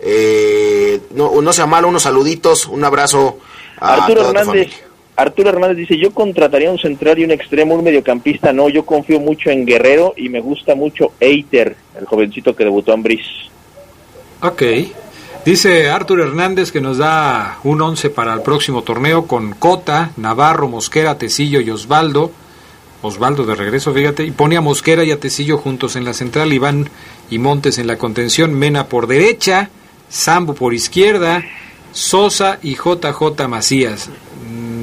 Eh, 0.00 1.00
no, 1.10 1.40
no 1.40 1.52
sea 1.52 1.66
malo, 1.66 1.88
unos 1.88 2.02
saluditos, 2.02 2.66
un 2.66 2.84
abrazo 2.84 3.38
a 3.78 3.94
Arturo 3.94 4.20
toda 4.20 4.32
tu 4.32 4.38
Hernández. 4.50 4.83
Arturo 5.16 5.50
Hernández 5.50 5.76
dice, 5.76 5.96
yo 5.96 6.12
contrataría 6.12 6.70
un 6.70 6.78
central 6.78 7.18
y 7.18 7.24
un 7.24 7.30
extremo, 7.30 7.74
un 7.74 7.84
mediocampista, 7.84 8.52
no, 8.52 8.68
yo 8.68 8.84
confío 8.84 9.20
mucho 9.20 9.50
en 9.50 9.64
Guerrero 9.64 10.14
y 10.16 10.28
me 10.28 10.40
gusta 10.40 10.74
mucho 10.74 11.12
Eiter, 11.20 11.76
el 11.96 12.04
jovencito 12.04 12.56
que 12.56 12.64
debutó 12.64 12.92
en 12.92 13.02
Bris. 13.02 13.24
Ok. 14.40 14.62
Dice 15.44 15.90
Artur 15.90 16.20
Hernández 16.20 16.72
que 16.72 16.80
nos 16.80 16.98
da 16.98 17.58
un 17.64 17.80
11 17.80 18.10
para 18.10 18.34
el 18.34 18.40
próximo 18.40 18.82
torneo 18.82 19.26
con 19.26 19.52
Cota, 19.52 20.10
Navarro, 20.16 20.68
Mosquera, 20.68 21.18
Tecillo 21.18 21.60
y 21.60 21.70
Osvaldo. 21.70 22.30
Osvaldo 23.02 23.44
de 23.44 23.54
regreso, 23.54 23.92
fíjate. 23.92 24.24
Y 24.24 24.30
pone 24.30 24.56
a 24.56 24.62
Mosquera 24.62 25.04
y 25.04 25.10
a 25.10 25.20
Tecillo 25.20 25.58
juntos 25.58 25.96
en 25.96 26.04
la 26.04 26.14
central, 26.14 26.52
Iván 26.54 26.88
y 27.30 27.38
Montes 27.38 27.78
en 27.78 27.86
la 27.86 27.98
contención, 27.98 28.54
Mena 28.54 28.86
por 28.86 29.06
derecha, 29.06 29.68
Sambo 30.08 30.54
por 30.54 30.72
izquierda, 30.72 31.44
Sosa 31.92 32.58
y 32.62 32.74
JJ 32.74 33.46
Macías. 33.46 34.10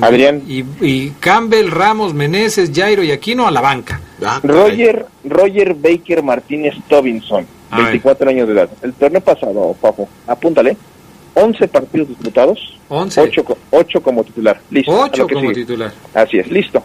Adrián. 0.02 0.44
Y, 0.48 0.64
y 0.82 1.10
Campbell, 1.20 1.70
Ramos, 1.70 2.14
Meneses, 2.14 2.72
Jairo 2.74 3.04
y 3.04 3.12
Aquino 3.12 3.48
a 3.48 3.52
la 3.52 3.62
banca. 3.62 4.00
Roger, 4.44 5.06
Roger 5.24 5.74
Baker 5.76 6.24
Martínez 6.24 6.76
Tobinson, 6.88 7.46
A 7.70 7.78
ver. 7.78 7.86
24 7.88 8.30
años 8.30 8.48
de 8.48 8.54
edad. 8.54 8.70
El 8.82 8.94
torneo 8.94 9.22
pasado, 9.22 9.76
Papo, 9.80 10.08
apúntale, 10.28 10.78
11 11.34 11.68
partidos 11.70 12.10
disputados, 12.10 12.78
11. 12.90 13.22
8, 13.22 13.58
8 13.72 14.02
como 14.02 14.24
titular. 14.24 14.60
Listo. 14.70 14.92
a 14.92 15.06
Ocho 15.06 15.22
lo 15.24 15.28
que 15.28 15.34
como 15.36 15.50
sigue. 15.50 15.62
titular. 15.62 15.94
Así 16.14 16.38
es, 16.40 16.48
listo. 16.52 16.84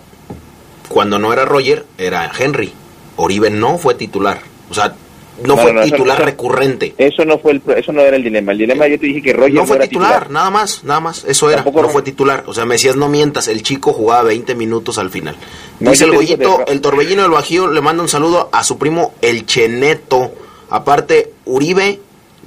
Cuando 0.88 1.18
no 1.18 1.32
era 1.32 1.44
Roger, 1.44 1.84
era 1.98 2.30
Henry. 2.38 2.72
Oribe 3.16 3.50
no 3.50 3.76
fue 3.78 3.94
titular. 3.94 4.38
O 4.70 4.74
sea, 4.74 4.94
no, 5.42 5.54
No, 5.54 5.56
fue 5.62 5.72
no, 5.72 5.80
no, 5.80 5.86
eso- 5.86 5.94
titular 5.96 6.16
eso- 6.16 6.24
recurrente. 6.24 6.94
Eso 6.96 7.24
no 7.24 7.38
fue 7.38 7.52
el, 7.52 7.62
eso 7.76 7.92
no 7.92 8.00
era 8.00 8.16
el 8.16 8.22
dilema. 8.24 8.52
El 8.52 8.58
dilema 8.58 8.86
yo 8.88 8.98
te 8.98 9.06
dije 9.06 9.20
que 9.22 9.32
Roger 9.32 9.52
No 9.54 9.66
fue 9.66 9.76
era 9.76 9.86
titular, 9.86 10.30
nada 10.30 10.50
más, 10.50 10.82
nada 10.84 11.00
más. 11.00 11.24
Eso 11.24 11.50
era, 11.50 11.62
no 11.62 11.88
fue 11.90 12.02
titular. 12.02 12.44
O 12.46 12.54
sea, 12.54 12.64
me 12.64 12.74
decías, 12.76 12.96
no 12.96 13.08
mientas, 13.08 13.48
el 13.48 13.62
chico 13.62 13.92
jugaba 13.92 14.22
20 14.24 14.54
minutos 14.54 14.98
al 14.98 15.10
final. 15.10 15.36
No, 15.80 15.90
Dice 15.90 16.04
el 16.04 16.10
de- 16.12 16.64
el 16.68 16.80
Torbellino 16.80 17.22
del 17.22 17.30
Bajío 17.32 17.68
le 17.68 17.80
manda 17.80 18.02
un 18.02 18.08
saludo 18.08 18.48
a 18.52 18.64
su 18.64 18.78
primo 18.78 19.12
el 19.20 19.44
Cheneto. 19.46 20.32
Aparte, 20.70 21.32
Uribe, 21.44 22.00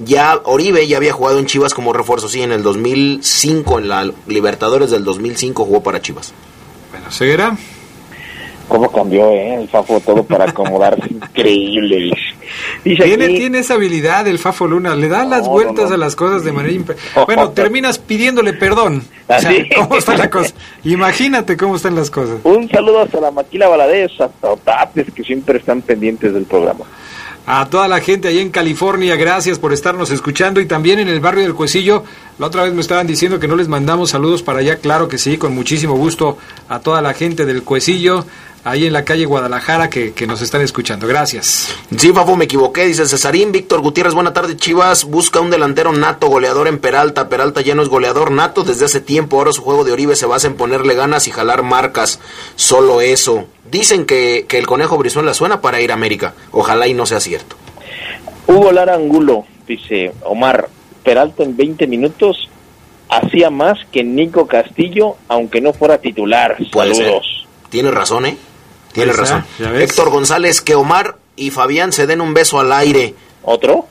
ya, 0.04 0.40
Oribe 0.44 0.86
ya 0.86 0.96
había 0.96 1.12
jugado 1.12 1.38
en 1.38 1.46
Chivas 1.46 1.74
como 1.74 1.92
refuerzo, 1.92 2.28
sí, 2.28 2.42
en 2.42 2.52
el 2.52 2.62
2005, 2.62 3.78
en 3.78 3.88
la 3.88 4.10
Libertadores 4.26 4.90
del 4.90 5.04
2005 5.04 5.64
jugó 5.64 5.82
para 5.82 6.02
Chivas. 6.02 6.32
Bueno, 6.90 7.10
Ceguera. 7.10 7.56
¿Cómo 8.68 8.90
cambió 8.92 9.30
eh, 9.30 9.54
el 9.62 9.68
Fafo 9.68 9.98
todo 10.00 10.22
para 10.22 10.44
acomodarse? 10.44 11.02
Increíble. 11.10 12.12
dice. 12.84 13.04
Tiene, 13.04 13.24
aquí- 13.26 13.36
tiene 13.38 13.58
esa 13.58 13.74
habilidad 13.74 14.26
el 14.26 14.38
Fafo 14.38 14.66
Luna, 14.66 14.94
le 14.96 15.08
da 15.08 15.24
las 15.24 15.46
vueltas 15.46 15.90
a 15.90 15.96
las 15.96 16.16
cosas 16.16 16.44
de 16.44 16.52
manera 16.52 16.70
Bueno, 17.26 17.50
terminas 17.50 17.98
pidiéndole 17.98 18.52
perdón. 18.52 19.02
O 19.26 19.40
sea. 19.40 19.52
¿cómo 19.76 19.96
está 19.96 20.16
la 20.16 20.30
cosa? 20.30 20.54
Imagínate 20.84 21.56
cómo 21.56 21.76
están 21.76 21.94
las 21.94 22.10
cosas. 22.10 22.38
Un 22.44 22.68
saludo 22.68 23.00
hasta 23.00 23.20
la 23.20 23.30
Maquila 23.30 23.68
Valadez, 23.68 24.12
hasta 24.20 24.50
Otates, 24.50 25.12
que 25.14 25.22
siempre 25.22 25.58
están 25.58 25.82
pendientes 25.82 26.32
del 26.32 26.44
programa. 26.44 26.84
A 27.46 27.68
toda 27.68 27.88
la 27.88 28.00
gente 28.00 28.28
allá 28.28 28.40
en 28.42 28.50
California, 28.50 29.16
gracias 29.16 29.58
por 29.58 29.72
estarnos 29.72 30.10
escuchando 30.10 30.60
y 30.60 30.66
también 30.66 30.98
en 31.00 31.08
el 31.08 31.20
barrio 31.20 31.42
del 31.42 31.54
Cuecillo, 31.54 32.04
La 32.40 32.46
otra 32.46 32.62
vez 32.62 32.72
me 32.72 32.80
estaban 32.80 33.06
diciendo 33.06 33.38
que 33.38 33.46
no 33.46 33.54
les 33.54 33.68
mandamos 33.68 34.08
saludos 34.08 34.42
para 34.42 34.60
allá. 34.60 34.76
Claro 34.76 35.08
que 35.08 35.18
sí, 35.18 35.36
con 35.36 35.54
muchísimo 35.54 35.94
gusto 35.94 36.38
a 36.70 36.78
toda 36.80 37.02
la 37.02 37.12
gente 37.12 37.44
del 37.44 37.64
Cuecillo, 37.64 38.24
ahí 38.64 38.86
en 38.86 38.94
la 38.94 39.04
calle 39.04 39.26
Guadalajara, 39.26 39.90
que, 39.90 40.14
que 40.14 40.26
nos 40.26 40.40
están 40.40 40.62
escuchando. 40.62 41.06
Gracias. 41.06 41.68
Sí, 41.94 42.14
Fafo, 42.14 42.36
me 42.36 42.46
equivoqué, 42.46 42.86
dice 42.86 43.04
Cesarín. 43.04 43.52
Víctor 43.52 43.82
Gutiérrez, 43.82 44.14
buena 44.14 44.32
tarde, 44.32 44.56
Chivas. 44.56 45.04
Busca 45.04 45.40
un 45.40 45.50
delantero 45.50 45.92
nato, 45.92 46.28
goleador 46.28 46.66
en 46.66 46.78
Peralta. 46.78 47.28
Peralta 47.28 47.60
ya 47.60 47.74
no 47.74 47.82
es 47.82 47.90
goleador 47.90 48.30
nato 48.30 48.64
desde 48.64 48.86
hace 48.86 49.02
tiempo. 49.02 49.36
Ahora 49.36 49.52
su 49.52 49.60
juego 49.60 49.84
de 49.84 49.92
Oribe 49.92 50.16
se 50.16 50.24
basa 50.24 50.46
en 50.46 50.54
ponerle 50.54 50.94
ganas 50.94 51.28
y 51.28 51.32
jalar 51.32 51.62
marcas. 51.62 52.20
Solo 52.56 53.02
eso. 53.02 53.48
Dicen 53.70 54.06
que, 54.06 54.46
que 54.48 54.56
el 54.56 54.66
conejo 54.66 54.96
Brizuela 54.96 55.34
suena 55.34 55.60
para 55.60 55.82
ir 55.82 55.90
a 55.90 55.94
América. 55.94 56.32
Ojalá 56.52 56.88
y 56.88 56.94
no 56.94 57.04
sea 57.04 57.20
cierto. 57.20 57.56
Hugo 58.46 58.72
Lara 58.72 58.94
Angulo, 58.94 59.44
dice 59.66 60.14
Omar, 60.24 60.70
Peralta 61.02 61.42
en 61.42 61.56
20 61.56 61.86
minutos 61.86 62.48
hacía 63.08 63.50
más 63.50 63.78
que 63.90 64.04
Nico 64.04 64.46
Castillo, 64.46 65.16
aunque 65.28 65.60
no 65.60 65.72
fuera 65.72 65.98
titular. 65.98 66.56
Puede 66.70 66.94
ser. 66.94 67.04
Saludos. 67.06 67.46
Tiene 67.68 67.90
razón, 67.90 68.26
¿eh? 68.26 68.36
Tiene 68.92 69.12
Ahí 69.12 69.18
está, 69.22 69.44
razón. 69.58 69.76
Héctor 69.80 70.10
González, 70.10 70.60
que 70.60 70.74
Omar 70.74 71.16
y 71.36 71.50
Fabián 71.50 71.92
se 71.92 72.06
den 72.06 72.20
un 72.20 72.34
beso 72.34 72.58
al 72.60 72.72
aire. 72.72 73.14
¿Otro? 73.42 73.86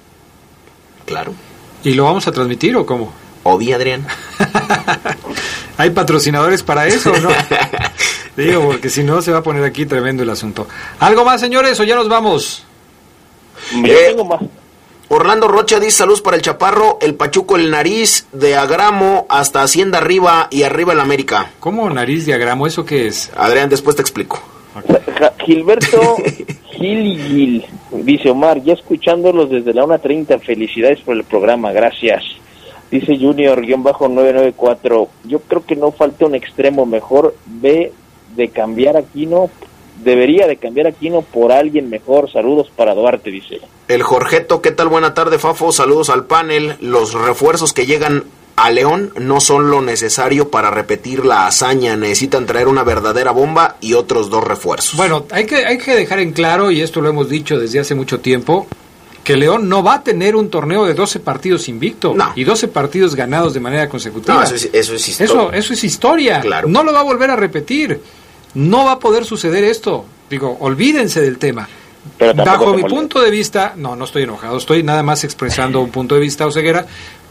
Claro. 1.05 1.33
¿Y 1.83 1.93
lo 1.93 2.03
vamos 2.05 2.27
a 2.27 2.31
transmitir 2.31 2.75
o 2.75 2.85
cómo? 2.85 3.11
Obi, 3.43 3.71
Adrián. 3.73 4.05
¿Hay 5.77 5.89
patrocinadores 5.91 6.61
para 6.63 6.87
eso 6.87 7.11
o 7.13 7.17
no? 7.19 7.29
Digo, 8.35 8.61
porque 8.67 8.89
si 8.89 9.03
no 9.03 9.21
se 9.21 9.31
va 9.31 9.39
a 9.39 9.43
poner 9.43 9.63
aquí 9.63 9.85
tremendo 9.85 10.23
el 10.23 10.29
asunto. 10.29 10.67
¿Algo 10.99 11.23
más, 11.25 11.39
señores, 11.41 11.79
o 11.79 11.83
ya 11.83 11.95
nos 11.95 12.09
vamos? 12.09 12.65
Yo 13.73 13.85
Eh, 13.85 14.05
tengo 14.09 14.25
más. 14.25 14.41
Orlando 15.11 15.47
Rocha 15.47 15.79
dice 15.79 15.97
saludos 15.97 16.21
para 16.21 16.37
el 16.37 16.43
Chaparro, 16.43 16.99
el 17.01 17.15
Pachuco, 17.15 17.55
el 17.55 17.71
Nariz, 17.71 18.27
de 18.31 18.55
Agramo 18.55 19.25
hasta 19.27 19.63
Hacienda 19.63 19.97
Arriba 19.97 20.47
y 20.51 20.61
arriba 20.61 20.93
el 20.93 20.99
América. 20.99 21.51
¿Cómo 21.59 21.89
nariz 21.89 22.27
diagramo? 22.27 22.67
¿Eso 22.67 22.85
qué 22.85 23.07
es? 23.07 23.31
Adrián, 23.35 23.69
después 23.69 23.95
te 23.95 24.03
explico. 24.03 24.39
Gilberto 25.43 26.15
Gil 26.71 27.07
y 27.07 27.17
Gil 27.17 27.65
dice 27.91 28.29
Omar, 28.29 28.61
ya 28.61 28.73
escuchándolos 28.73 29.49
desde 29.49 29.73
la 29.73 29.83
1.30, 29.83 30.39
felicidades 30.41 30.99
por 31.01 31.17
el 31.17 31.23
programa, 31.23 31.71
gracias. 31.71 32.23
Dice 32.91 33.17
Junior-994, 33.17 35.07
yo 35.25 35.39
creo 35.39 35.65
que 35.65 35.75
no 35.75 35.91
falta 35.91 36.27
un 36.27 36.35
extremo 36.35 36.85
mejor, 36.85 37.35
ve 37.47 37.93
de 38.35 38.49
cambiar 38.49 38.95
a 38.95 38.99
Aquino, 38.99 39.49
debería 40.03 40.47
de 40.47 40.57
cambiar 40.57 40.87
Aquino 40.87 41.21
por 41.21 41.51
alguien 41.51 41.89
mejor, 41.89 42.31
saludos 42.31 42.69
para 42.75 42.93
Duarte, 42.93 43.31
dice. 43.31 43.59
El 43.87 44.03
Jorgeto, 44.03 44.61
¿qué 44.61 44.71
tal? 44.71 44.87
Buena 44.87 45.13
tarde, 45.13 45.39
Fafo. 45.39 45.71
Saludos 45.71 46.09
al 46.09 46.25
panel. 46.25 46.75
Los 46.79 47.13
refuerzos 47.13 47.73
que 47.73 47.85
llegan 47.85 48.23
a 48.55 48.69
León 48.71 49.11
no 49.19 49.39
son 49.39 49.71
lo 49.71 49.81
necesario 49.81 50.49
para 50.49 50.69
repetir 50.69 51.25
la 51.25 51.47
hazaña. 51.47 51.95
Necesitan 51.95 52.45
traer 52.45 52.67
una 52.67 52.83
verdadera 52.83 53.31
bomba 53.31 53.77
y 53.81 53.93
otros 53.93 54.29
dos 54.29 54.43
refuerzos. 54.43 54.95
Bueno, 54.97 55.25
hay 55.31 55.45
que, 55.45 55.65
hay 55.65 55.77
que 55.77 55.95
dejar 55.95 56.19
en 56.19 56.33
claro, 56.33 56.69
y 56.71 56.81
esto 56.81 57.01
lo 57.01 57.09
hemos 57.09 57.29
dicho 57.29 57.57
desde 57.57 57.79
hace 57.79 57.95
mucho 57.95 58.19
tiempo, 58.19 58.67
que 59.23 59.35
León 59.37 59.69
no 59.69 59.83
va 59.83 59.95
a 59.95 60.03
tener 60.03 60.35
un 60.35 60.49
torneo 60.49 60.85
de 60.85 60.93
12 60.93 61.19
partidos 61.19 61.69
invicto 61.69 62.15
y 62.35 62.43
12 62.43 62.67
partidos 62.67 63.15
ganados 63.15 63.53
de 63.53 63.59
manera 63.59 63.87
consecutiva. 63.87 64.35
No, 64.35 64.43
eso 64.43 64.55
es- 64.55 64.69
eso 64.73 64.93
es 64.95 65.07
historia. 65.07 65.33
Eso, 65.33 65.51
eso 65.53 65.73
es 65.73 65.83
historia. 65.83 66.39
Claro. 66.41 66.67
No 66.67 66.83
lo 66.83 66.91
va 66.93 66.99
a 67.01 67.03
volver 67.03 67.29
a 67.29 67.35
repetir. 67.35 67.99
No 68.55 68.85
va 68.85 68.93
a 68.93 68.99
poder 68.99 69.25
suceder 69.25 69.63
esto. 69.63 70.05
Digo, 70.29 70.57
olvídense 70.59 71.21
del 71.21 71.37
tema. 71.37 71.67
Pero 72.17 72.33
Bajo 72.45 72.73
mi 72.73 72.83
punto 72.83 73.21
de 73.21 73.29
vista, 73.31 73.73
no, 73.75 73.95
no 73.95 74.05
estoy 74.05 74.23
enojado, 74.23 74.57
estoy 74.57 74.83
nada 74.83 75.03
más 75.03 75.23
expresando 75.23 75.81
un 75.81 75.89
punto 75.91 76.15
de 76.15 76.21
vista, 76.21 76.45
Oseguera. 76.47 76.85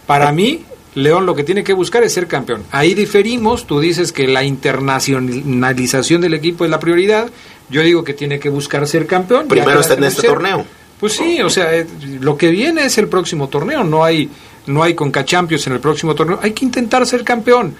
Para 0.06 0.30
mí, 0.32 0.64
León 0.94 1.26
lo 1.26 1.34
que 1.34 1.42
tiene 1.44 1.64
que 1.64 1.72
buscar 1.72 2.02
es 2.02 2.12
ser 2.12 2.26
campeón. 2.26 2.64
Ahí 2.70 2.94
diferimos, 2.94 3.66
tú 3.66 3.80
dices 3.80 4.12
que 4.12 4.26
la 4.28 4.44
internacionalización 4.44 6.20
del 6.20 6.34
equipo 6.34 6.64
es 6.64 6.70
la 6.70 6.78
prioridad, 6.80 7.28
yo 7.70 7.82
digo 7.82 8.04
que 8.04 8.14
tiene 8.14 8.38
que 8.38 8.48
buscar 8.48 8.86
ser 8.86 9.06
campeón. 9.06 9.48
Primero 9.48 9.80
está 9.80 9.94
en 9.94 10.04
este 10.04 10.22
ser- 10.22 10.30
torneo. 10.30 10.64
Pues 11.00 11.12
sí, 11.12 11.40
o 11.42 11.48
sea, 11.50 11.74
eh, 11.76 11.86
lo 12.20 12.36
que 12.36 12.48
viene 12.48 12.84
es 12.84 12.98
el 12.98 13.08
próximo 13.08 13.48
torneo, 13.48 13.84
no 13.84 14.02
hay 14.04 14.28
no 14.66 14.82
hay 14.82 14.94
Conca 14.94 15.24
Champions 15.24 15.66
en 15.68 15.74
el 15.74 15.80
próximo 15.80 16.14
torneo, 16.14 16.40
hay 16.42 16.50
que 16.52 16.64
intentar 16.64 17.06
ser 17.06 17.24
campeón. 17.24 17.74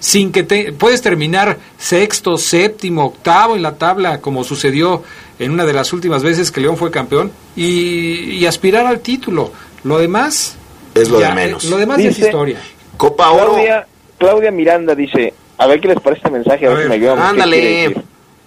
Sin 0.00 0.32
que 0.32 0.42
te 0.42 0.72
puedes 0.72 1.02
terminar 1.02 1.58
sexto, 1.78 2.36
séptimo, 2.38 3.04
octavo 3.04 3.54
en 3.54 3.62
la 3.62 3.76
tabla 3.76 4.20
como 4.20 4.44
sucedió 4.44 5.02
en 5.38 5.50
una 5.52 5.64
de 5.66 5.72
las 5.74 5.92
últimas 5.92 6.22
veces 6.22 6.50
que 6.50 6.60
León 6.60 6.76
fue 6.78 6.90
campeón 6.90 7.30
y, 7.54 8.30
y 8.32 8.46
aspirar 8.46 8.86
al 8.86 9.00
título. 9.00 9.52
Lo 9.84 9.98
demás 9.98 10.56
Es 10.94 11.08
lo 11.10 11.18
de 11.18 11.24
ya, 11.24 11.34
menos. 11.34 11.64
eh, 11.64 11.70
Lo 11.70 11.76
demás 11.76 11.98
es 12.00 12.18
historia. 12.18 12.58
Copa 12.96 13.30
Oro. 13.30 13.52
Claudia, 13.52 13.86
Claudia 14.18 14.50
Miranda 14.50 14.94
dice, 14.94 15.34
a 15.58 15.66
ver 15.66 15.80
qué 15.80 15.88
les 15.88 16.00
parece 16.00 16.20
este 16.20 16.30
mensaje, 16.30 16.66
a, 16.66 16.70
ver, 16.70 16.82
si 16.84 16.88
me 16.88 16.94
ayudan. 16.96 17.16
¿Qué 17.16 17.22
ándale. 17.22 17.94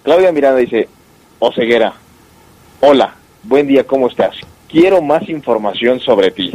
Claudia 0.02 0.32
Miranda 0.32 0.58
dice, 0.60 0.88
Oseguera, 1.38 1.94
hola, 2.80 3.14
buen 3.44 3.66
día, 3.66 3.84
¿cómo 3.86 4.08
estás? 4.08 4.34
Quiero 4.68 5.00
más 5.02 5.28
información 5.28 6.00
sobre 6.00 6.30
ti. 6.30 6.52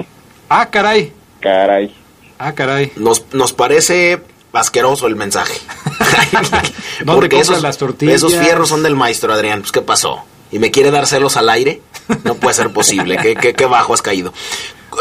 Ah, 0.50 0.70
caray. 0.70 1.12
Caray. 1.40 1.94
Ah, 2.38 2.54
caray. 2.54 2.92
Nos, 2.98 3.26
nos 3.34 3.54
parece 3.54 4.20
asqueroso 4.54 5.08
el 5.08 5.16
mensaje. 5.16 5.60
¿Dónde 7.04 7.30
compras 7.30 7.62
las 7.62 7.78
tortillas? 7.78 8.16
Esos 8.16 8.36
fierros 8.36 8.70
son 8.70 8.84
del 8.84 8.96
maestro, 8.96 9.34
Adrián. 9.34 9.62
Pues, 9.62 9.72
¿qué 9.72 9.82
pasó? 9.82 10.24
¿Y 10.52 10.60
me 10.60 10.72
quiere 10.72 10.92
dar 10.92 11.06
celos 11.06 11.38
al 11.38 11.50
aire? 11.50 11.82
No 12.24 12.36
puede 12.36 12.56
ser 12.56 12.72
posible. 12.74 13.18
¿Qué, 13.22 13.36
qué, 13.36 13.54
qué 13.54 13.66
bajo 13.66 13.94
has 13.94 14.02
caído? 14.02 14.34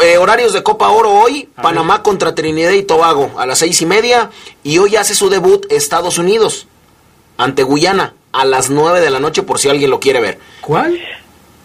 Eh, 0.03 0.17
horarios 0.17 0.53
de 0.53 0.61
Copa 0.63 0.89
Oro 0.89 1.11
hoy. 1.11 1.49
Panamá 1.55 2.03
contra 2.03 2.35
Trinidad 2.35 2.71
y 2.71 2.83
Tobago 2.83 3.31
a 3.37 3.45
las 3.45 3.59
seis 3.59 3.81
y 3.81 3.85
media. 3.85 4.29
Y 4.63 4.77
hoy 4.77 4.95
hace 4.95 5.15
su 5.15 5.29
debut 5.29 5.65
Estados 5.71 6.17
Unidos 6.17 6.67
ante 7.37 7.63
Guyana 7.63 8.13
a 8.31 8.45
las 8.45 8.69
nueve 8.69 9.01
de 9.01 9.09
la 9.09 9.19
noche 9.19 9.43
por 9.43 9.59
si 9.59 9.69
alguien 9.69 9.89
lo 9.89 9.99
quiere 9.99 10.21
ver. 10.21 10.39
¿Cuál? 10.61 10.99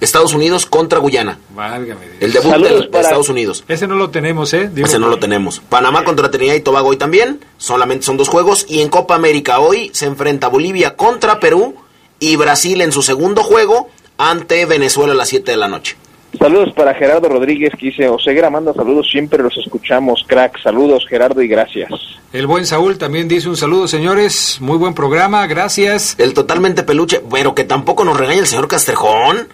Estados 0.00 0.34
Unidos 0.34 0.66
contra 0.66 0.98
Guyana. 0.98 1.38
Válgame 1.54 2.00
Dios. 2.06 2.16
El 2.20 2.32
debut 2.32 2.52
del- 2.52 2.90
de 2.90 3.00
Estados 3.00 3.28
Unidos. 3.28 3.64
Ese 3.68 3.86
no 3.86 3.94
lo 3.94 4.10
tenemos, 4.10 4.52
¿eh? 4.52 4.68
Digo, 4.72 4.86
Ese 4.86 4.98
no 4.98 5.08
lo 5.08 5.18
tenemos. 5.18 5.60
Panamá 5.68 6.04
contra 6.04 6.30
Trinidad 6.30 6.54
y 6.54 6.60
Tobago 6.60 6.88
hoy 6.88 6.96
también. 6.96 7.40
Solamente 7.58 8.04
son 8.04 8.16
dos 8.16 8.28
juegos. 8.28 8.66
Y 8.68 8.80
en 8.82 8.88
Copa 8.88 9.14
América 9.14 9.60
hoy 9.60 9.90
se 9.94 10.06
enfrenta 10.06 10.48
Bolivia 10.48 10.96
contra 10.96 11.40
Perú 11.40 11.76
y 12.20 12.36
Brasil 12.36 12.80
en 12.82 12.92
su 12.92 13.02
segundo 13.02 13.42
juego 13.42 13.88
ante 14.18 14.66
Venezuela 14.66 15.12
a 15.12 15.16
las 15.16 15.28
7 15.28 15.50
de 15.52 15.56
la 15.56 15.68
noche. 15.68 15.96
Saludos 16.38 16.72
para 16.74 16.94
Gerardo 16.94 17.28
Rodríguez 17.28 17.72
que 17.78 17.86
dice, 17.86 18.08
Oseguera 18.08 18.50
manda 18.50 18.74
saludos, 18.74 19.06
siempre 19.10 19.40
los 19.42 19.56
escuchamos, 19.56 20.24
crack. 20.26 20.60
Saludos 20.60 21.06
Gerardo 21.08 21.40
y 21.40 21.46
gracias. 21.48 21.88
El 22.32 22.48
buen 22.48 22.66
Saúl 22.66 22.98
también 22.98 23.28
dice 23.28 23.48
un 23.48 23.56
saludo, 23.56 23.86
señores. 23.86 24.58
Muy 24.60 24.76
buen 24.76 24.94
programa, 24.94 25.46
gracias. 25.46 26.16
El 26.18 26.34
totalmente 26.34 26.82
peluche, 26.82 27.22
pero 27.30 27.54
que 27.54 27.62
tampoco 27.62 28.04
nos 28.04 28.16
regaña 28.18 28.40
el 28.40 28.48
señor 28.48 28.66
Castrejón. 28.66 29.46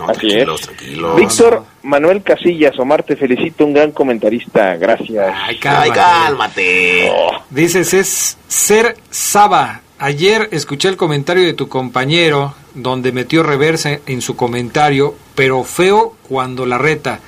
No, 0.00 0.08
Así 0.08 0.20
tranquilos, 0.28 0.60
es. 0.62 0.66
tranquilos. 0.66 1.16
Víctor 1.16 1.64
Manuel 1.82 2.22
Casillas, 2.22 2.78
Omar, 2.78 3.02
te 3.02 3.16
felicito, 3.16 3.66
un 3.66 3.74
gran 3.74 3.92
comentarista, 3.92 4.76
gracias. 4.76 5.34
Ay, 5.36 5.60
Ay, 5.62 5.90
cálmate. 5.90 7.12
Dices, 7.50 7.92
es 7.94 8.38
Ser 8.48 8.96
Saba. 9.10 9.82
Ayer 9.98 10.48
escuché 10.52 10.88
el 10.88 10.96
comentario 10.96 11.44
de 11.44 11.52
tu 11.52 11.68
compañero 11.68 12.54
donde 12.74 13.12
metió 13.12 13.42
reversa 13.42 13.98
en 14.06 14.22
su 14.22 14.34
comentario, 14.36 15.14
pero 15.34 15.62
feo 15.64 16.16
cuando 16.26 16.64
la 16.64 16.78
reta. 16.78 17.20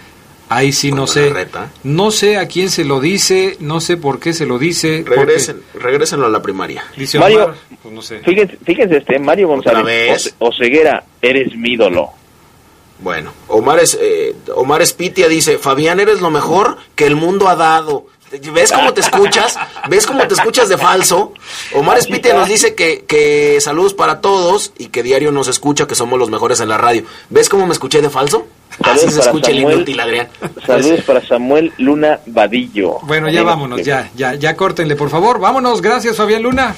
Ahí 0.48 0.72
sí 0.72 0.92
no 0.92 1.06
sé. 1.06 1.28
la 1.28 1.34
reta. 1.34 1.70
No 1.82 2.10
sé 2.10 2.36
a 2.38 2.46
quién 2.46 2.68
se 2.70 2.84
lo 2.84 3.00
dice, 3.00 3.56
no 3.60 3.80
sé 3.80 3.96
por 3.96 4.20
qué 4.20 4.32
se 4.32 4.44
lo 4.46 4.58
dice. 4.58 5.02
porque 5.06 5.20
Regresen, 5.20 5.62
regrésenlo 5.74 6.26
a 6.26 6.30
la 6.30 6.40
primaria. 6.42 6.84
Dice 6.96 7.18
Mario, 7.18 7.44
Omar, 7.44 7.54
pues 7.82 7.94
no 7.94 8.02
sé. 8.02 8.18
Fíjense, 8.20 8.58
fíjense 8.64 8.96
este, 8.98 9.18
Mario 9.18 9.48
González, 9.48 10.34
Oseguera, 10.38 11.04
eres 11.20 11.54
mi 11.56 11.72
ídolo. 11.72 12.10
Bueno, 13.03 13.32
Omar, 13.48 13.80
es, 13.80 13.98
eh, 14.00 14.34
Omar 14.55 14.80
Espitia 14.82 15.28
dice, 15.28 15.59
Fabián, 15.59 15.98
eres 16.00 16.20
lo 16.20 16.30
mejor 16.30 16.76
que 16.94 17.05
el 17.07 17.16
mundo 17.16 17.48
ha 17.48 17.57
dado. 17.57 18.07
¿Ves 18.55 18.72
cómo 18.72 18.94
te 18.94 19.03
escuchas? 19.03 19.59
¿Ves 19.90 20.07
cómo 20.07 20.26
te 20.26 20.32
escuchas 20.32 20.68
de 20.70 20.78
falso? 20.78 21.34
Omar 21.74 21.98
Espitia 21.98 22.32
nos 22.32 22.48
dice 22.48 22.74
que, 22.74 23.05
que 23.07 23.61
saludos 23.61 23.92
para 23.92 24.20
todos 24.22 24.72
y 24.78 24.86
que 24.86 25.03
diario 25.03 25.32
nos 25.32 25.48
escucha, 25.48 25.86
que 25.86 25.94
somos 25.94 26.18
los 26.18 26.30
mejores 26.30 26.61
en 26.61 26.68
la 26.70 26.78
radio. 26.78 27.05
¿Ves 27.28 27.48
cómo 27.50 27.66
me 27.66 27.72
escuché 27.74 28.00
de 28.00 28.09
falso? 28.09 28.46
Así 28.84 29.00
Saludos 29.00 29.03
se 29.03 29.18
para 29.18 29.30
escucha 29.30 29.50
el 29.50 29.57
Samuel. 29.59 29.76
inútil, 29.76 30.00
Adrián. 30.00 30.28
Saludos 30.66 31.00
para 31.03 31.26
Samuel 31.26 31.72
Luna 31.76 32.20
Vadillo. 32.24 33.00
Bueno, 33.03 33.28
ya 33.28 33.42
vámonos, 33.42 33.82
ya, 33.82 34.11
ya, 34.14 34.34
ya 34.34 34.57
córtenle, 34.57 34.96
por 34.96 35.11
favor. 35.11 35.38
Vámonos, 35.38 35.82
gracias, 35.82 36.16
Fabián 36.16 36.42
Luna. 36.42 36.74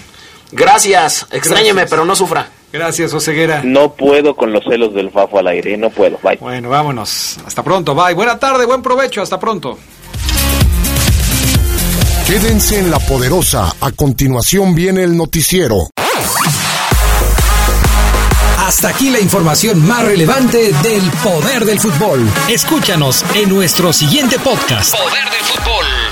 Gracias, 0.52 1.26
extrañeme, 1.30 1.86
pero 1.86 2.04
no 2.04 2.14
sufra. 2.14 2.48
Gracias, 2.72 3.14
Oseguera. 3.14 3.62
No 3.64 3.92
puedo 3.92 4.34
con 4.34 4.52
los 4.52 4.64
celos 4.64 4.94
del 4.94 5.10
Fafo 5.10 5.38
al 5.38 5.46
aire, 5.46 5.76
no 5.76 5.90
puedo, 5.90 6.18
bye. 6.22 6.36
Bueno, 6.40 6.68
vámonos. 6.70 7.38
Hasta 7.46 7.62
pronto, 7.62 7.94
bye. 7.94 8.14
Buena 8.14 8.38
tarde, 8.38 8.66
buen 8.66 8.82
provecho, 8.82 9.22
hasta 9.22 9.38
pronto. 9.38 9.78
Quédense 12.26 12.78
en 12.78 12.90
la 12.90 12.98
poderosa. 12.98 13.74
A 13.80 13.92
continuación 13.92 14.74
viene 14.74 15.04
el 15.04 15.16
noticiero. 15.16 15.76
Hasta 18.58 18.88
aquí 18.88 19.10
la 19.10 19.20
información 19.20 19.86
más 19.86 20.04
relevante 20.04 20.72
del 20.72 21.02
poder 21.22 21.66
del 21.66 21.78
fútbol. 21.78 22.26
Escúchanos 22.48 23.24
en 23.34 23.50
nuestro 23.50 23.92
siguiente 23.92 24.38
podcast. 24.38 24.96
Poder 24.96 25.24
del 25.24 25.44
fútbol. 25.44 26.03